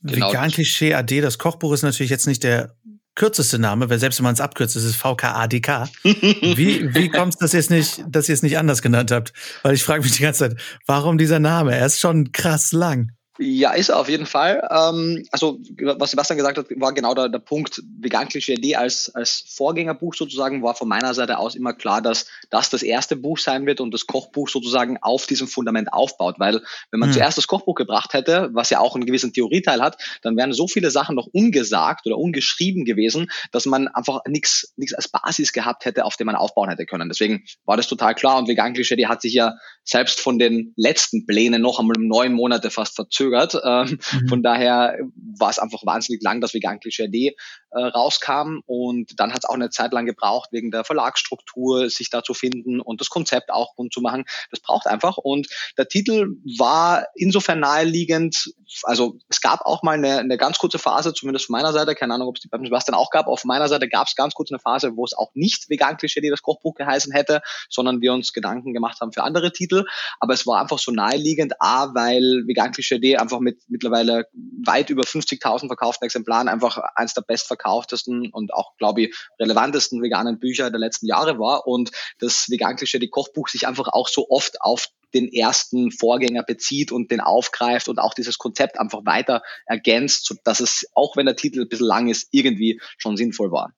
Genau. 0.02 0.30
Vegan 0.30 0.52
Klischee 0.52 0.94
AD, 0.94 1.22
das 1.22 1.38
Kochbuch 1.38 1.74
ist 1.74 1.84
natürlich 1.84 2.10
jetzt 2.10 2.28
nicht 2.28 2.44
der 2.44 2.76
kürzeste 3.16 3.60
Name, 3.60 3.90
weil 3.90 4.00
selbst 4.00 4.20
wenn 4.20 4.24
man 4.24 4.34
es 4.34 4.42
abkürzt, 4.42 4.76
ist 4.76 4.84
es 4.84 4.96
VKADK. 4.96 5.88
wie 6.04 6.94
wie 6.94 7.10
kommt 7.10 7.34
es, 7.34 7.40
dass 7.40 7.54
ihr 7.54 7.60
es 7.60 7.70
nicht, 7.70 8.04
dass 8.08 8.28
ihr 8.28 8.34
es 8.34 8.44
nicht 8.44 8.58
anders 8.58 8.82
genannt 8.82 9.12
habt? 9.12 9.34
Weil 9.62 9.76
ich 9.76 9.84
frage 9.84 10.04
mich 10.04 10.14
die 10.14 10.24
ganze 10.24 10.50
Zeit, 10.50 10.60
warum 10.88 11.18
dieser 11.18 11.40
Name? 11.40 11.76
Er 11.76 11.86
ist 11.86 12.00
schon 12.00 12.32
krass 12.32 12.72
lang. 12.72 13.12
Ja, 13.40 13.72
ist 13.72 13.90
er 13.90 13.98
auf 13.98 14.10
jeden 14.10 14.28
Fall. 14.28 14.68
Ähm, 14.70 15.26
also, 15.32 15.60
was 15.80 16.12
Sebastian 16.12 16.38
gesagt 16.38 16.60
hat, 16.60 16.68
war 16.76 16.94
genau 16.94 17.16
der, 17.16 17.30
der 17.30 17.40
Punkt. 17.40 17.82
Vegan 18.00 18.28
Klischee 18.28 18.56
D 18.56 18.76
als, 18.76 19.10
als 19.16 19.44
Vorgängerbuch 19.48 20.14
sozusagen 20.14 20.62
war 20.62 20.76
von 20.76 20.88
meiner 20.88 21.16
Seite 21.16 21.40
aus 21.40 21.56
immer 21.56 21.74
klar, 21.74 22.04
dass 22.04 22.28
das 22.52 22.70
das 22.70 22.84
erste 22.84 23.16
Buch 23.16 23.40
sein 23.40 23.66
wird 23.66 23.82
und 23.82 23.92
das 23.92 24.06
Kochbuch 24.06 24.50
sozusagen 24.50 25.00
auf 25.02 25.26
diesem 25.26 25.48
Fundament 25.48 25.92
aufbaut. 25.92 26.36
Weil, 26.38 26.62
wenn 26.92 27.00
man 27.00 27.10
mhm. 27.10 27.14
zuerst 27.14 27.40
das 27.40 27.48
Kochbuch 27.48 27.74
gebracht 27.74 28.14
hätte, 28.14 28.50
was 28.54 28.70
ja 28.70 28.80
auch 28.80 28.94
einen 28.94 29.08
gewissen 29.08 29.34
Theorieteil 29.34 29.82
hat, 29.82 29.98
dann 30.22 30.38
wären 30.38 30.54
so 30.54 30.68
viele 30.68 30.92
Sachen 30.92 31.16
noch 31.16 31.26
ungesagt 31.26 32.06
oder 32.06 32.20
ungeschrieben 32.20 32.86
gewesen, 32.86 33.32
dass 33.52 33.66
man 33.66 33.88
einfach 33.88 34.20
nichts 34.28 34.74
nichts 34.76 34.94
als 34.94 35.08
Basis 35.08 35.54
gehabt 35.54 35.86
hätte, 35.86 36.06
auf 36.06 36.18
dem 36.18 36.28
man 36.28 36.36
aufbauen 36.36 36.70
hätte 36.70 36.86
können. 36.86 37.10
Deswegen 37.10 37.46
war 37.66 37.78
das 37.78 37.88
total 37.88 38.14
klar 38.14 38.38
und 38.38 38.48
Vegan 38.48 38.76
Klischee 38.76 38.96
D 38.96 39.08
hat 39.08 39.24
sich 39.24 39.34
ja 39.34 39.56
selbst 39.84 40.22
von 40.22 40.38
den 40.38 40.74
letzten 40.78 41.26
Plänen 41.26 41.64
noch 41.64 41.80
einmal 41.80 41.98
um 41.98 42.08
neun 42.08 42.34
Monate 42.34 42.70
fast 42.70 42.96
verzögert. 42.96 43.23
Ähm, 43.64 44.00
mhm. 44.12 44.28
Von 44.28 44.44
daher 44.44 44.98
war 45.38 45.50
es 45.50 45.60
einfach 45.60 45.86
wahnsinnig 45.86 46.22
lang, 46.22 46.42
dass 46.42 46.54
Vegan 46.54 46.80
Klischee 46.80 47.08
D 47.08 47.36
äh, 47.72 47.80
rauskam 47.80 48.60
und 48.66 49.20
dann 49.20 49.34
hat 49.34 49.44
es 49.44 49.50
auch 49.50 49.56
eine 49.56 49.70
Zeit 49.70 49.94
lang 49.94 50.06
gebraucht, 50.06 50.50
wegen 50.52 50.72
der 50.72 50.84
Verlagsstruktur 50.84 51.90
sich 51.90 52.10
da 52.10 52.24
zu 52.24 52.34
finden 52.34 52.80
und 52.80 53.02
das 53.02 53.10
Konzept 53.10 53.52
auch 53.52 53.78
rund 53.78 53.94
zu 53.94 54.02
machen. 54.02 54.26
Das 54.52 54.60
braucht 54.60 54.88
einfach 54.88 55.18
und 55.18 55.48
der 55.78 55.88
Titel 55.88 56.36
war 56.58 57.08
insofern 57.16 57.60
naheliegend, 57.60 58.54
also 58.84 59.18
es 59.30 59.42
gab 59.42 59.62
auch 59.62 59.84
mal 59.84 59.96
eine, 59.96 60.20
eine 60.20 60.38
ganz 60.38 60.58
kurze 60.58 60.80
Phase, 60.80 61.14
zumindest 61.14 61.48
von 61.48 61.54
meiner 61.54 61.74
Seite, 61.74 61.96
keine 61.96 62.14
Ahnung, 62.14 62.28
ob 62.28 62.38
es 62.38 62.42
die 62.42 62.48
beim 62.48 62.64
Sebastian 62.64 62.96
auch 62.96 63.10
gab, 63.10 63.28
auf 63.28 63.44
meiner 63.46 63.68
Seite 63.68 63.88
gab 63.88 64.08
es 64.08 64.16
ganz 64.16 64.34
kurz 64.34 64.52
eine 64.52 64.60
Phase, 64.60 64.96
wo 64.96 65.06
es 65.06 65.14
auch 65.14 65.32
nicht 65.34 65.70
Vegan 65.70 65.98
Klischee 65.98 66.22
D 66.22 66.30
das 66.30 66.42
Kochbuch 66.42 66.76
geheißen 66.76 67.12
hätte, 67.14 67.42
sondern 67.70 68.02
wir 68.02 68.14
uns 68.14 68.34
Gedanken 68.34 68.74
gemacht 68.74 69.00
haben 69.02 69.12
für 69.12 69.24
andere 69.24 69.52
Titel 69.52 69.86
aber 70.20 70.34
es 70.34 70.46
war 70.48 70.62
einfach 70.62 70.80
so 70.80 70.92
naheliegend, 70.92 71.54
A, 71.60 71.94
weil 71.94 72.44
Vegan 72.46 72.72
Klischee 72.72 73.00
einfach 73.18 73.40
mit 73.40 73.62
mittlerweile 73.68 74.28
weit 74.66 74.90
über 74.90 75.04
50.000 75.04 75.68
verkauften 75.68 76.06
Exemplaren 76.06 76.48
einfach 76.48 76.78
eins 76.96 77.14
der 77.14 77.22
bestverkauftesten 77.22 78.32
und 78.32 78.54
auch, 78.54 78.76
glaube 78.78 79.04
ich, 79.04 79.16
relevantesten 79.40 80.02
veganen 80.02 80.40
Bücher 80.40 80.70
der 80.70 80.80
letzten 80.80 81.08
Jahre 81.08 81.40
war 81.40 81.68
und 81.68 81.92
das 82.20 82.50
Vegan 82.50 82.76
Klischee 82.76 83.08
Kochbuch 83.08 83.48
sich 83.50 83.68
einfach 83.68 83.88
auch 83.88 84.08
so 84.08 84.30
oft 84.30 84.62
auf 84.62 84.88
den 85.14 85.32
ersten 85.32 85.92
Vorgänger 85.92 86.44
bezieht 86.44 86.92
und 86.92 87.12
den 87.12 87.22
aufgreift 87.22 87.88
und 87.88 88.00
auch 88.00 88.14
dieses 88.14 88.38
Konzept 88.38 88.80
einfach 88.80 89.06
weiter 89.06 89.44
ergänzt, 89.66 90.26
so 90.26 90.36
dass 90.44 90.60
es, 90.60 90.88
auch 90.94 91.16
wenn 91.16 91.26
der 91.26 91.36
Titel 91.36 91.62
ein 91.62 91.70
bisschen 91.70 91.88
lang 91.88 92.10
ist, 92.10 92.30
irgendwie 92.32 92.82
schon 92.98 93.18
sinnvoll 93.18 93.52
war. 93.52 93.74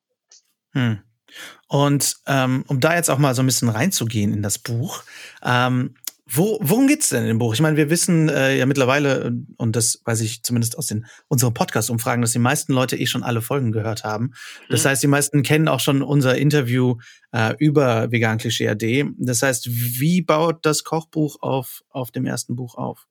Hm. 0.71 1.01
Und 1.67 2.17
ähm, 2.27 2.63
um 2.67 2.79
da 2.79 2.95
jetzt 2.95 3.09
auch 3.09 3.17
mal 3.17 3.35
so 3.35 3.43
ein 3.43 3.47
bisschen 3.47 3.69
reinzugehen 3.69 4.33
in 4.33 4.41
das 4.41 4.59
Buch, 4.59 5.03
ähm, 5.43 5.95
wo, 6.27 6.57
worum 6.61 6.87
geht's 6.87 7.09
denn 7.09 7.25
im 7.25 7.37
Buch? 7.37 7.53
Ich 7.53 7.61
meine, 7.61 7.77
wir 7.77 7.91
wissen 7.91 8.29
äh, 8.29 8.57
ja 8.57 8.65
mittlerweile, 8.65 9.31
und 9.57 9.75
das 9.75 10.01
weiß 10.05 10.21
ich 10.21 10.41
zumindest 10.41 10.75
aus 10.77 10.87
den 10.87 11.05
unseren 11.27 11.53
Podcast-Umfragen, 11.53 12.21
dass 12.21 12.31
die 12.31 12.39
meisten 12.39 12.73
Leute 12.73 12.97
eh 12.97 13.05
schon 13.05 13.23
alle 13.23 13.41
Folgen 13.41 13.71
gehört 13.71 14.03
haben. 14.03 14.31
Das 14.69 14.83
mhm. 14.83 14.89
heißt, 14.89 15.03
die 15.03 15.07
meisten 15.07 15.43
kennen 15.43 15.67
auch 15.67 15.79
schon 15.79 16.01
unser 16.01 16.35
Interview 16.35 16.95
äh, 17.31 17.53
über 17.59 18.11
Vegan 18.11 18.39
Klischee 18.39 18.67
AD. 18.69 19.05
Das 19.17 19.43
heißt, 19.43 19.67
wie 19.69 20.23
baut 20.23 20.65
das 20.65 20.83
Kochbuch 20.83 21.37
auf, 21.41 21.81
auf 21.89 22.09
dem 22.09 22.25
ersten 22.25 22.55
Buch 22.55 22.75
auf? 22.75 23.05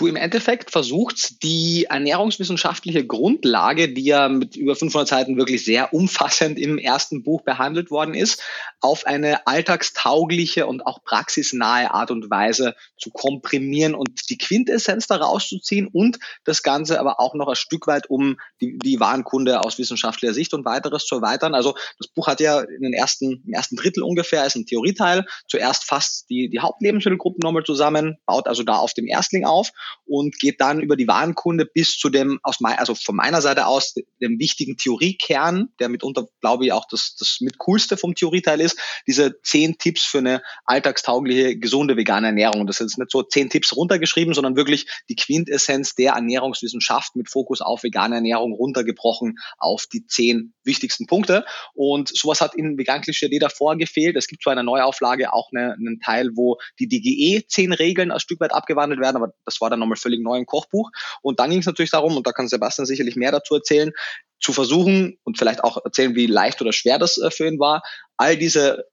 Du 0.00 0.06
im 0.06 0.16
Endeffekt 0.16 0.70
versuchst 0.70 1.42
die 1.42 1.84
ernährungswissenschaftliche 1.90 3.06
Grundlage, 3.06 3.92
die 3.92 4.04
ja 4.04 4.30
mit 4.30 4.56
über 4.56 4.74
500 4.74 5.06
Seiten 5.06 5.36
wirklich 5.36 5.62
sehr 5.62 5.92
umfassend 5.92 6.58
im 6.58 6.78
ersten 6.78 7.22
Buch 7.22 7.42
behandelt 7.42 7.90
worden 7.90 8.14
ist, 8.14 8.42
auf 8.80 9.06
eine 9.06 9.46
alltagstaugliche 9.46 10.66
und 10.66 10.86
auch 10.86 11.04
praxisnahe 11.04 11.92
Art 11.92 12.10
und 12.10 12.30
Weise 12.30 12.76
zu 12.96 13.10
komprimieren 13.10 13.94
und 13.94 14.30
die 14.30 14.38
Quintessenz 14.38 15.06
daraus 15.06 15.46
zu 15.46 15.58
ziehen 15.58 15.86
und 15.86 16.18
das 16.44 16.62
Ganze 16.62 16.98
aber 16.98 17.20
auch 17.20 17.34
noch 17.34 17.48
ein 17.48 17.54
Stück 17.54 17.86
weit 17.86 18.08
um 18.08 18.38
die, 18.62 18.78
die 18.78 19.00
Warenkunde 19.00 19.60
aus 19.60 19.76
wissenschaftlicher 19.76 20.32
Sicht 20.32 20.54
und 20.54 20.64
weiteres 20.64 21.04
zu 21.04 21.16
erweitern. 21.16 21.54
Also 21.54 21.74
das 21.98 22.08
Buch 22.08 22.26
hat 22.26 22.40
ja 22.40 22.60
in 22.60 22.80
den 22.80 22.94
ersten, 22.94 23.42
im 23.46 23.52
ersten 23.52 23.76
Drittel 23.76 24.02
ungefähr 24.02 24.46
ist 24.46 24.56
ein 24.56 24.64
Theorieteil. 24.64 25.26
Zuerst 25.46 25.84
fasst 25.84 26.30
die, 26.30 26.48
die 26.48 26.60
Hauptlebensmittelgruppen 26.60 27.40
nochmal 27.42 27.64
zusammen, 27.64 28.16
baut 28.24 28.46
also 28.46 28.62
da 28.62 28.76
auf 28.76 28.94
dem 28.94 29.06
Erstling 29.06 29.44
auf 29.44 29.72
und 30.06 30.38
geht 30.38 30.60
dann 30.60 30.80
über 30.80 30.96
die 30.96 31.08
Warenkunde 31.08 31.66
bis 31.66 31.96
zu 31.96 32.08
dem, 32.08 32.40
aus 32.42 32.60
mein, 32.60 32.78
also 32.78 32.94
von 32.94 33.16
meiner 33.16 33.40
Seite 33.40 33.66
aus, 33.66 33.94
dem 34.20 34.38
wichtigen 34.38 34.76
Theoriekern, 34.76 35.68
der 35.78 35.88
mitunter, 35.88 36.26
glaube 36.40 36.66
ich, 36.66 36.72
auch 36.72 36.86
das, 36.90 37.16
das 37.18 37.38
mit 37.40 37.58
coolste 37.58 37.96
vom 37.96 38.14
Theorieteil 38.14 38.60
ist, 38.60 38.78
diese 39.06 39.40
zehn 39.42 39.78
Tipps 39.78 40.04
für 40.04 40.18
eine 40.18 40.42
alltagstaugliche, 40.64 41.56
gesunde 41.56 41.96
vegane 41.96 42.28
Ernährung. 42.28 42.66
Das 42.66 42.80
ist 42.80 42.98
nicht 42.98 43.10
so 43.10 43.22
zehn 43.22 43.50
Tipps 43.50 43.74
runtergeschrieben, 43.76 44.34
sondern 44.34 44.56
wirklich 44.56 44.86
die 45.08 45.16
Quintessenz 45.16 45.94
der 45.94 46.12
Ernährungswissenschaft 46.12 47.16
mit 47.16 47.30
Fokus 47.30 47.60
auf 47.60 47.82
vegane 47.82 48.16
Ernährung 48.16 48.52
runtergebrochen 48.52 49.38
auf 49.58 49.86
die 49.86 50.06
zehn 50.06 50.54
wichtigsten 50.70 51.06
Punkte. 51.06 51.44
Und 51.74 52.08
sowas 52.08 52.40
hat 52.40 52.54
in 52.54 52.78
Vegan 52.78 53.02
Klischee 53.02 53.28
davor 53.38 53.76
gefehlt. 53.76 54.16
Es 54.16 54.26
gibt 54.26 54.42
zwar 54.42 54.52
eine 54.52 54.64
Neuauflage 54.64 55.32
auch 55.32 55.50
eine, 55.52 55.74
einen 55.74 56.00
Teil, 56.00 56.30
wo 56.34 56.56
die 56.78 56.88
DGE 56.88 57.46
zehn 57.46 57.72
Regeln 57.72 58.10
ein 58.10 58.20
Stück 58.20 58.40
weit 58.40 58.52
abgewandelt 58.52 59.00
werden, 59.00 59.16
aber 59.16 59.32
das 59.44 59.60
war 59.60 59.68
dann 59.68 59.80
nochmal 59.80 59.96
völlig 59.96 60.20
neu 60.20 60.38
im 60.38 60.46
Kochbuch. 60.46 60.90
Und 61.20 61.40
dann 61.40 61.50
ging 61.50 61.60
es 61.60 61.66
natürlich 61.66 61.90
darum, 61.90 62.16
und 62.16 62.26
da 62.26 62.32
kann 62.32 62.48
Sebastian 62.48 62.86
sicherlich 62.86 63.16
mehr 63.16 63.32
dazu 63.32 63.54
erzählen, 63.54 63.92
zu 64.40 64.52
versuchen 64.52 65.18
und 65.22 65.38
vielleicht 65.38 65.62
auch 65.62 65.84
erzählen, 65.84 66.14
wie 66.14 66.26
leicht 66.26 66.60
oder 66.62 66.72
schwer 66.72 66.98
das 66.98 67.18
äh, 67.18 67.30
für 67.30 67.46
ihn 67.46 67.60
war, 67.60 67.82
all 68.16 68.36
diese 68.36 68.86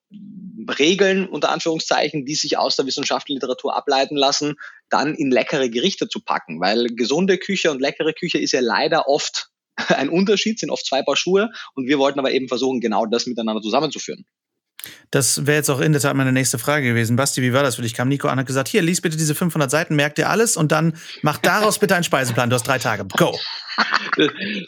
Regeln 0.77 1.27
unter 1.27 1.51
Anführungszeichen, 1.51 2.25
die 2.25 2.35
sich 2.35 2.57
aus 2.57 2.75
der 2.75 2.85
wissenschaftlichen 2.85 3.37
Literatur 3.37 3.75
ableiten 3.75 4.17
lassen, 4.17 4.55
dann 4.89 5.15
in 5.15 5.31
leckere 5.31 5.69
Gerichte 5.69 6.09
zu 6.09 6.21
packen. 6.21 6.59
Weil 6.59 6.87
gesunde 6.87 7.37
Küche 7.37 7.71
und 7.71 7.81
leckere 7.81 8.13
Küche 8.13 8.37
ist 8.37 8.51
ja 8.51 8.59
leider 8.61 9.07
oft 9.07 9.49
ein 9.87 10.09
Unterschied, 10.09 10.59
sind 10.59 10.69
oft 10.69 10.85
zwei 10.85 11.01
Paar 11.03 11.15
Schuhe. 11.15 11.49
Und 11.73 11.87
wir 11.87 11.99
wollten 11.99 12.19
aber 12.19 12.31
eben 12.31 12.47
versuchen, 12.47 12.79
genau 12.79 13.05
das 13.05 13.25
miteinander 13.25 13.61
zusammenzuführen. 13.61 14.25
Das 15.11 15.45
wäre 15.45 15.57
jetzt 15.57 15.69
auch 15.69 15.79
in 15.79 15.91
der 15.91 16.01
Tat 16.01 16.15
meine 16.15 16.31
nächste 16.31 16.59
Frage 16.59 16.87
gewesen. 16.87 17.15
Basti, 17.15 17.41
wie 17.41 17.53
war 17.53 17.63
das 17.63 17.75
für 17.75 17.81
dich? 17.81 17.93
Kam 17.93 18.09
Nico 18.09 18.27
an 18.27 18.33
und 18.33 18.39
hat 18.39 18.47
gesagt, 18.47 18.67
hier, 18.67 18.81
lies 18.81 19.01
bitte 19.01 19.17
diese 19.17 19.35
500 19.35 19.69
Seiten, 19.69 19.95
merk 19.95 20.15
dir 20.15 20.29
alles 20.29 20.55
und 20.55 20.71
dann 20.71 20.97
mach 21.21 21.37
daraus 21.37 21.79
bitte 21.79 21.95
einen 21.95 22.03
Speiseplan. 22.03 22.49
Du 22.49 22.55
hast 22.55 22.67
drei 22.67 22.77
Tage. 22.77 23.05
Go! 23.17 23.37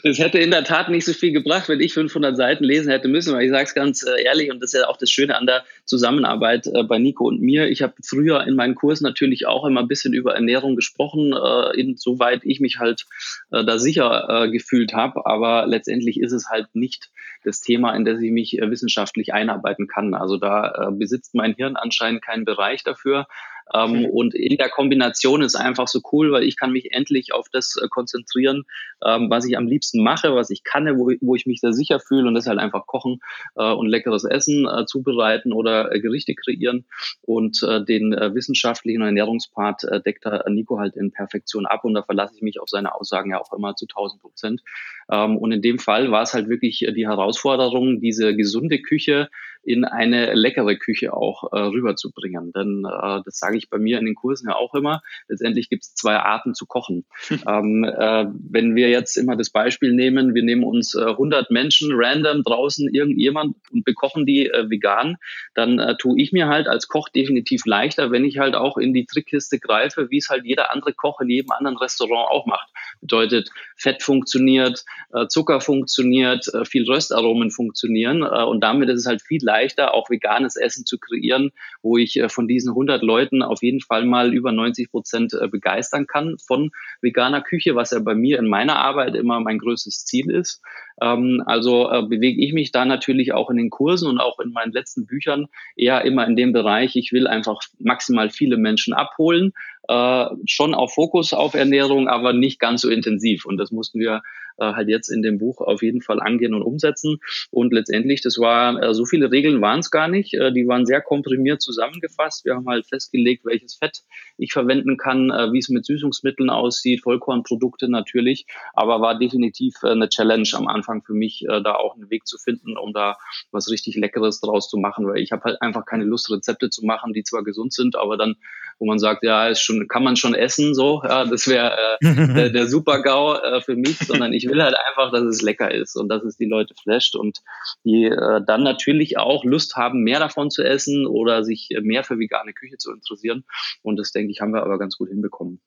Das, 0.04 0.18
hätte 0.18 0.38
in 0.38 0.52
der 0.52 0.62
Tat 0.62 0.88
nicht 0.88 1.04
so 1.04 1.12
viel 1.12 1.32
gebracht, 1.32 1.68
wenn 1.68 1.80
ich 1.80 1.94
500 1.94 2.36
Seiten 2.36 2.62
lesen 2.62 2.90
hätte 2.90 3.08
müssen, 3.08 3.34
weil 3.34 3.44
ich 3.44 3.50
sage 3.50 3.64
es 3.64 3.74
ganz 3.74 4.02
äh, 4.04 4.22
ehrlich 4.22 4.50
und 4.52 4.62
das 4.62 4.72
ist 4.72 4.80
ja 4.80 4.86
auch 4.86 4.96
das 4.96 5.10
Schöne 5.10 5.36
an 5.36 5.46
der 5.46 5.64
Zusammenarbeit 5.84 6.68
äh, 6.68 6.84
bei 6.84 6.98
Nico 6.98 7.26
und 7.26 7.40
mir. 7.40 7.68
Ich 7.68 7.82
habe 7.82 7.94
früher 8.04 8.46
in 8.46 8.54
meinen 8.54 8.76
Kursen 8.76 9.04
natürlich 9.04 9.46
auch 9.46 9.64
immer 9.64 9.80
ein 9.80 9.88
bisschen 9.88 10.12
über 10.12 10.34
Ernährung 10.34 10.76
gesprochen, 10.76 11.32
äh, 11.32 11.80
insoweit 11.80 12.42
ich 12.44 12.60
mich 12.60 12.78
halt 12.78 13.06
da 13.50 13.78
sicher 13.78 14.48
gefühlt 14.52 14.92
habe, 14.92 15.26
aber 15.26 15.66
letztendlich 15.66 16.20
ist 16.20 16.32
es 16.32 16.48
halt 16.48 16.68
nicht 16.74 17.10
das 17.42 17.60
Thema, 17.60 17.94
in 17.94 18.04
das 18.04 18.20
ich 18.20 18.30
mich 18.30 18.58
wissenschaftlich 18.60 19.32
einarbeiten 19.32 19.88
kann. 19.88 20.14
Also 20.14 20.36
da 20.36 20.90
besitzt 20.92 21.34
mein 21.34 21.54
Hirn 21.54 21.76
anscheinend 21.76 22.22
keinen 22.22 22.44
Bereich 22.44 22.84
dafür. 22.84 23.26
Ähm, 23.74 24.06
und 24.06 24.34
in 24.34 24.56
der 24.56 24.68
Kombination 24.68 25.42
ist 25.42 25.54
einfach 25.54 25.88
so 25.88 26.00
cool, 26.12 26.32
weil 26.32 26.44
ich 26.44 26.56
kann 26.56 26.72
mich 26.72 26.92
endlich 26.92 27.32
auf 27.32 27.48
das 27.50 27.76
äh, 27.76 27.88
konzentrieren, 27.88 28.64
ähm, 29.04 29.30
was 29.30 29.46
ich 29.46 29.56
am 29.56 29.66
liebsten 29.66 30.02
mache, 30.02 30.34
was 30.34 30.50
ich 30.50 30.64
kann, 30.64 30.86
wo, 30.98 31.10
wo 31.20 31.34
ich 31.34 31.46
mich 31.46 31.60
sehr 31.60 31.72
sicher 31.72 32.00
fühle 32.00 32.28
und 32.28 32.34
das 32.34 32.46
halt 32.46 32.58
einfach 32.58 32.86
kochen 32.86 33.20
äh, 33.56 33.72
und 33.72 33.88
leckeres 33.88 34.24
Essen 34.24 34.66
äh, 34.66 34.86
zubereiten 34.86 35.52
oder 35.52 35.94
äh, 35.94 36.00
Gerichte 36.00 36.34
kreieren. 36.34 36.86
Und 37.22 37.62
äh, 37.62 37.84
den 37.84 38.10
wissenschaftlichen 38.10 39.02
Ernährungspart 39.02 39.82
deckt 40.04 40.26
da 40.26 40.44
Nico 40.48 40.78
halt 40.78 40.96
in 40.96 41.12
Perfektion 41.12 41.66
ab 41.66 41.84
und 41.84 41.94
da 41.94 42.02
verlasse 42.02 42.34
ich 42.36 42.42
mich 42.42 42.60
auf 42.60 42.68
seine 42.68 42.94
Aussagen 42.94 43.30
ja 43.30 43.40
auch 43.40 43.52
immer 43.52 43.76
zu 43.76 43.86
1000 43.86 44.20
Prozent. 44.20 44.62
Ähm, 45.10 45.36
und 45.36 45.52
in 45.52 45.62
dem 45.62 45.78
Fall 45.78 46.10
war 46.10 46.22
es 46.22 46.34
halt 46.34 46.48
wirklich 46.48 46.86
die 46.94 47.06
Herausforderung, 47.06 48.00
diese 48.00 48.34
gesunde 48.34 48.80
Küche 48.80 49.28
in 49.62 49.84
eine 49.84 50.34
leckere 50.34 50.76
Küche 50.76 51.12
auch 51.12 51.52
äh, 51.52 51.58
rüberzubringen. 51.58 52.52
Denn 52.52 52.84
äh, 52.84 53.20
das 53.24 53.38
sage 53.38 53.56
ich 53.56 53.68
bei 53.68 53.78
mir 53.78 53.98
in 53.98 54.06
den 54.06 54.14
Kursen 54.14 54.48
ja 54.48 54.56
auch 54.56 54.74
immer. 54.74 55.02
Letztendlich 55.28 55.68
gibt 55.68 55.84
es 55.84 55.94
zwei 55.94 56.16
Arten 56.16 56.54
zu 56.54 56.66
kochen. 56.66 57.04
ähm, 57.48 57.84
äh, 57.84 58.26
wenn 58.50 58.74
wir 58.74 58.88
jetzt 58.88 59.16
immer 59.16 59.36
das 59.36 59.50
Beispiel 59.50 59.92
nehmen, 59.92 60.34
wir 60.34 60.42
nehmen 60.42 60.64
uns 60.64 60.94
äh, 60.94 61.04
100 61.04 61.50
Menschen 61.50 61.90
random 61.92 62.42
draußen 62.42 62.92
irgendjemand 62.92 63.56
und 63.70 63.84
bekochen 63.84 64.26
die 64.26 64.46
äh, 64.46 64.68
vegan, 64.70 65.16
dann 65.54 65.78
äh, 65.78 65.96
tue 65.96 66.20
ich 66.20 66.32
mir 66.32 66.48
halt 66.48 66.68
als 66.68 66.88
Koch 66.88 67.08
definitiv 67.08 67.66
leichter, 67.66 68.10
wenn 68.10 68.24
ich 68.24 68.38
halt 68.38 68.54
auch 68.54 68.76
in 68.76 68.94
die 68.94 69.06
Trickkiste 69.06 69.58
greife, 69.58 70.10
wie 70.10 70.18
es 70.18 70.28
halt 70.28 70.44
jeder 70.44 70.72
andere 70.72 70.92
Koch 70.94 71.20
in 71.20 71.28
jedem 71.28 71.50
anderen 71.50 71.76
Restaurant 71.76 72.30
auch 72.30 72.46
macht. 72.46 72.68
Bedeutet, 73.00 73.50
Fett 73.80 74.02
funktioniert, 74.02 74.84
äh, 75.14 75.26
Zucker 75.26 75.60
funktioniert, 75.60 76.46
äh, 76.52 76.64
viel 76.64 76.84
Röstaromen 76.84 77.50
funktionieren 77.50 78.22
äh, 78.22 78.44
und 78.44 78.60
damit 78.62 78.90
ist 78.90 79.00
es 79.00 79.06
halt 79.06 79.22
viel 79.22 79.42
leichter, 79.42 79.94
auch 79.94 80.10
veganes 80.10 80.56
Essen 80.56 80.84
zu 80.84 80.98
kreieren, 80.98 81.50
wo 81.82 81.96
ich 81.96 82.18
äh, 82.18 82.28
von 82.28 82.46
diesen 82.46 82.70
100 82.70 83.02
Leuten 83.02 83.42
auf 83.42 83.62
jeden 83.62 83.80
Fall 83.80 84.04
mal 84.04 84.34
über 84.34 84.52
90 84.52 84.90
Prozent 84.90 85.32
äh, 85.32 85.48
begeistern 85.48 86.06
kann 86.06 86.36
von 86.38 86.70
veganer 87.00 87.40
Küche, 87.40 87.74
was 87.74 87.90
ja 87.90 88.00
bei 88.00 88.14
mir 88.14 88.38
in 88.38 88.48
meiner 88.48 88.76
Arbeit 88.76 89.14
immer 89.14 89.40
mein 89.40 89.58
größtes 89.58 90.04
Ziel 90.04 90.30
ist. 90.30 90.60
Ähm, 91.00 91.42
also 91.46 91.90
äh, 91.90 92.02
bewege 92.02 92.44
ich 92.44 92.52
mich 92.52 92.72
da 92.72 92.84
natürlich 92.84 93.32
auch 93.32 93.48
in 93.50 93.56
den 93.56 93.70
Kursen 93.70 94.08
und 94.08 94.20
auch 94.20 94.38
in 94.40 94.52
meinen 94.52 94.72
letzten 94.72 95.06
Büchern 95.06 95.46
eher 95.74 96.04
immer 96.04 96.26
in 96.26 96.36
dem 96.36 96.52
Bereich, 96.52 96.96
ich 96.96 97.12
will 97.12 97.26
einfach 97.26 97.60
maximal 97.78 98.28
viele 98.28 98.58
Menschen 98.58 98.92
abholen, 98.92 99.52
äh, 99.90 100.26
schon 100.46 100.72
auf 100.74 100.94
Fokus 100.94 101.34
auf 101.34 101.54
Ernährung, 101.54 102.06
aber 102.08 102.32
nicht 102.32 102.60
ganz 102.60 102.82
so 102.82 102.88
intensiv. 102.88 103.44
Und 103.44 103.56
das 103.56 103.72
mussten 103.72 103.98
wir 103.98 104.22
halt 104.58 104.88
jetzt 104.88 105.08
in 105.08 105.22
dem 105.22 105.38
Buch 105.38 105.60
auf 105.60 105.82
jeden 105.82 106.02
Fall 106.02 106.20
angehen 106.20 106.54
und 106.54 106.62
umsetzen. 106.62 107.18
Und 107.50 107.72
letztendlich, 107.72 108.22
das 108.22 108.38
war, 108.38 108.82
äh, 108.82 108.94
so 108.94 109.04
viele 109.04 109.30
Regeln 109.30 109.60
waren 109.60 109.80
es 109.80 109.90
gar 109.90 110.08
nicht. 110.08 110.34
Äh, 110.34 110.52
die 110.52 110.66
waren 110.66 110.86
sehr 110.86 111.00
komprimiert 111.00 111.62
zusammengefasst. 111.62 112.44
Wir 112.44 112.54
haben 112.54 112.68
halt 112.68 112.86
festgelegt, 112.86 113.44
welches 113.44 113.74
Fett 113.76 114.02
ich 114.36 114.52
verwenden 114.52 114.96
kann, 114.96 115.30
äh, 115.30 115.52
wie 115.52 115.58
es 115.58 115.68
mit 115.68 115.84
Süßungsmitteln 115.84 116.50
aussieht, 116.50 117.02
Vollkornprodukte 117.02 117.90
natürlich. 117.90 118.46
Aber 118.74 119.00
war 119.00 119.18
definitiv 119.18 119.74
äh, 119.82 119.90
eine 119.90 120.08
Challenge 120.08 120.48
am 120.54 120.66
Anfang 120.68 121.02
für 121.02 121.14
mich, 121.14 121.44
äh, 121.48 121.62
da 121.62 121.74
auch 121.74 121.94
einen 121.94 122.10
Weg 122.10 122.26
zu 122.26 122.38
finden, 122.38 122.76
um 122.76 122.92
da 122.92 123.16
was 123.50 123.70
richtig 123.70 123.96
Leckeres 123.96 124.40
draus 124.40 124.68
zu 124.68 124.78
machen, 124.78 125.06
weil 125.06 125.18
ich 125.18 125.32
habe 125.32 125.44
halt 125.44 125.62
einfach 125.62 125.84
keine 125.84 126.04
Lust, 126.04 126.30
Rezepte 126.30 126.70
zu 126.70 126.84
machen, 126.84 127.12
die 127.12 127.22
zwar 127.22 127.44
gesund 127.44 127.72
sind, 127.72 127.96
aber 127.96 128.16
dann, 128.16 128.36
wo 128.78 128.86
man 128.86 128.98
sagt, 128.98 129.22
ja, 129.24 129.48
ist 129.48 129.60
schon, 129.60 129.88
kann 129.88 130.04
man 130.04 130.16
schon 130.16 130.34
essen, 130.34 130.74
so, 130.74 131.02
ja, 131.04 131.24
das 131.24 131.46
wäre 131.48 131.76
äh, 132.00 132.34
der, 132.34 132.50
der 132.50 132.66
Super-GAU 132.66 133.34
äh, 133.34 133.60
für 133.60 133.76
mich, 133.76 133.98
sondern 133.98 134.32
ich 134.32 134.39
will 134.46 134.62
halt 134.62 134.76
einfach, 134.88 135.12
dass 135.12 135.22
es 135.24 135.42
lecker 135.42 135.72
ist 135.72 135.96
und 135.96 136.08
dass 136.08 136.22
es 136.24 136.36
die 136.36 136.46
Leute 136.46 136.74
flasht 136.82 137.16
und 137.16 137.38
die 137.84 138.04
äh, 138.04 138.40
dann 138.46 138.62
natürlich 138.62 139.18
auch 139.18 139.44
Lust 139.44 139.76
haben, 139.76 140.02
mehr 140.02 140.18
davon 140.18 140.50
zu 140.50 140.62
essen 140.62 141.06
oder 141.06 141.44
sich 141.44 141.70
mehr 141.82 142.04
für 142.04 142.18
vegane 142.18 142.52
Küche 142.52 142.76
zu 142.78 142.92
interessieren. 142.92 143.44
Und 143.82 143.96
das, 143.96 144.12
denke 144.12 144.32
ich, 144.32 144.40
haben 144.40 144.52
wir 144.52 144.62
aber 144.62 144.78
ganz 144.78 144.96
gut 144.96 145.08
hinbekommen. 145.08 145.60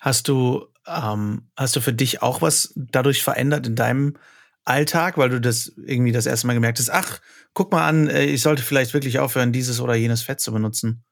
Hast 0.00 0.28
du, 0.28 0.66
ähm, 0.86 1.50
hast 1.56 1.76
du 1.76 1.80
für 1.80 1.92
dich 1.92 2.22
auch 2.22 2.42
was 2.42 2.72
dadurch 2.76 3.22
verändert 3.22 3.66
in 3.66 3.76
deinem 3.76 4.16
Alltag, 4.64 5.18
weil 5.18 5.30
du 5.30 5.40
das 5.40 5.72
irgendwie 5.76 6.12
das 6.12 6.26
erste 6.26 6.46
Mal 6.46 6.54
gemerkt 6.54 6.78
hast, 6.78 6.90
ach, 6.90 7.20
guck 7.52 7.72
mal 7.72 7.86
an, 7.86 8.08
äh, 8.08 8.24
ich 8.24 8.42
sollte 8.42 8.62
vielleicht 8.62 8.94
wirklich 8.94 9.18
aufhören, 9.18 9.52
dieses 9.52 9.80
oder 9.80 9.94
jenes 9.94 10.22
Fett 10.22 10.40
zu 10.40 10.52
benutzen? 10.52 11.04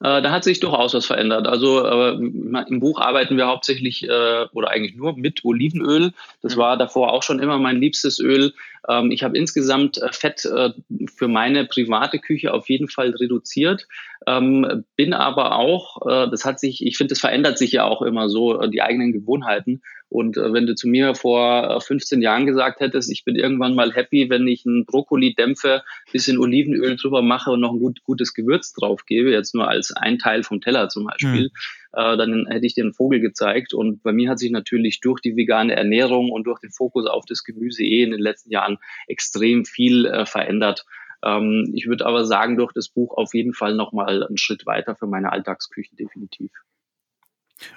Äh, 0.00 0.20
da 0.20 0.30
hat 0.30 0.44
sich 0.44 0.60
durchaus 0.60 0.92
was 0.92 1.06
verändert. 1.06 1.46
Also 1.46 1.84
äh, 1.84 2.12
im 2.12 2.80
Buch 2.80 3.00
arbeiten 3.00 3.36
wir 3.36 3.46
hauptsächlich 3.46 4.04
äh, 4.04 4.46
oder 4.52 4.70
eigentlich 4.70 4.94
nur 4.94 5.16
mit 5.16 5.44
Olivenöl. 5.44 6.12
Das 6.42 6.56
mhm. 6.56 6.60
war 6.60 6.76
davor 6.76 7.12
auch 7.12 7.22
schon 7.22 7.38
immer 7.38 7.58
mein 7.58 7.80
liebstes 7.80 8.18
Öl. 8.18 8.52
Ähm, 8.88 9.10
ich 9.10 9.24
habe 9.24 9.38
insgesamt 9.38 9.96
äh, 9.98 10.12
Fett 10.12 10.44
äh, 10.44 10.70
für 11.16 11.28
meine 11.28 11.64
private 11.64 12.18
Küche 12.18 12.52
auf 12.52 12.68
jeden 12.68 12.88
Fall 12.88 13.10
reduziert. 13.10 13.88
Ähm, 14.26 14.84
bin 14.96 15.14
aber 15.14 15.56
auch, 15.56 16.02
äh, 16.06 16.28
das 16.30 16.44
hat 16.44 16.58
sich, 16.58 16.84
ich 16.84 16.96
finde, 16.96 17.12
das 17.12 17.20
verändert 17.20 17.58
sich 17.58 17.72
ja 17.72 17.84
auch 17.84 18.02
immer 18.02 18.28
so, 18.28 18.60
äh, 18.60 18.68
die 18.68 18.82
eigenen 18.82 19.12
Gewohnheiten. 19.12 19.82
Und 20.08 20.36
äh, 20.36 20.52
wenn 20.52 20.66
du 20.66 20.74
zu 20.74 20.88
mir 20.88 21.14
vor 21.14 21.80
15 21.80 22.20
äh, 22.20 22.24
Jahren 22.24 22.46
gesagt 22.46 22.80
hättest, 22.80 23.10
ich 23.10 23.24
bin 23.24 23.36
irgendwann 23.36 23.76
mal 23.76 23.92
happy, 23.92 24.28
wenn 24.28 24.46
ich 24.48 24.66
einen 24.66 24.84
Brokkoli 24.84 25.34
dämpfe, 25.34 25.82
bisschen 26.12 26.38
Olivenöl 26.38 26.96
drüber 26.96 27.22
mache 27.22 27.52
und 27.52 27.60
noch 27.60 27.72
ein 27.72 27.78
gut, 27.78 28.02
gutes 28.02 28.34
Gewürz 28.34 28.72
drauf 28.72 29.04
gebe, 29.06 29.30
jetzt 29.30 29.54
nur 29.54 29.68
als 29.68 29.92
ein 29.92 30.18
Teil 30.18 30.42
vom 30.42 30.60
Teller 30.60 30.88
zum 30.88 31.06
Beispiel, 31.06 31.50
mhm. 31.52 31.98
äh, 32.00 32.16
dann 32.16 32.46
hätte 32.48 32.66
ich 32.66 32.74
dir 32.74 32.82
einen 32.82 32.94
Vogel 32.94 33.20
gezeigt. 33.20 33.74
Und 33.74 34.02
bei 34.02 34.12
mir 34.12 34.30
hat 34.30 34.40
sich 34.40 34.50
natürlich 34.50 35.00
durch 35.00 35.20
die 35.20 35.36
vegane 35.36 35.76
Ernährung 35.76 36.30
und 36.30 36.48
durch 36.48 36.58
den 36.58 36.70
Fokus 36.70 37.06
auf 37.06 37.24
das 37.26 37.44
Gemüse 37.44 37.84
eh 37.84 38.02
in 38.02 38.10
den 38.10 38.20
letzten 38.20 38.50
Jahren 38.50 38.78
extrem 39.06 39.64
viel 39.64 40.06
äh, 40.06 40.26
verändert. 40.26 40.84
Ähm, 41.26 41.72
ich 41.74 41.86
würde 41.86 42.06
aber 42.06 42.24
sagen, 42.24 42.56
durch 42.56 42.72
das 42.72 42.88
Buch 42.88 43.16
auf 43.16 43.34
jeden 43.34 43.52
Fall 43.52 43.74
nochmal 43.74 44.24
einen 44.24 44.38
Schritt 44.38 44.64
weiter 44.64 44.94
für 44.94 45.06
meine 45.06 45.32
Alltagsküche 45.32 45.96
definitiv. 45.96 46.50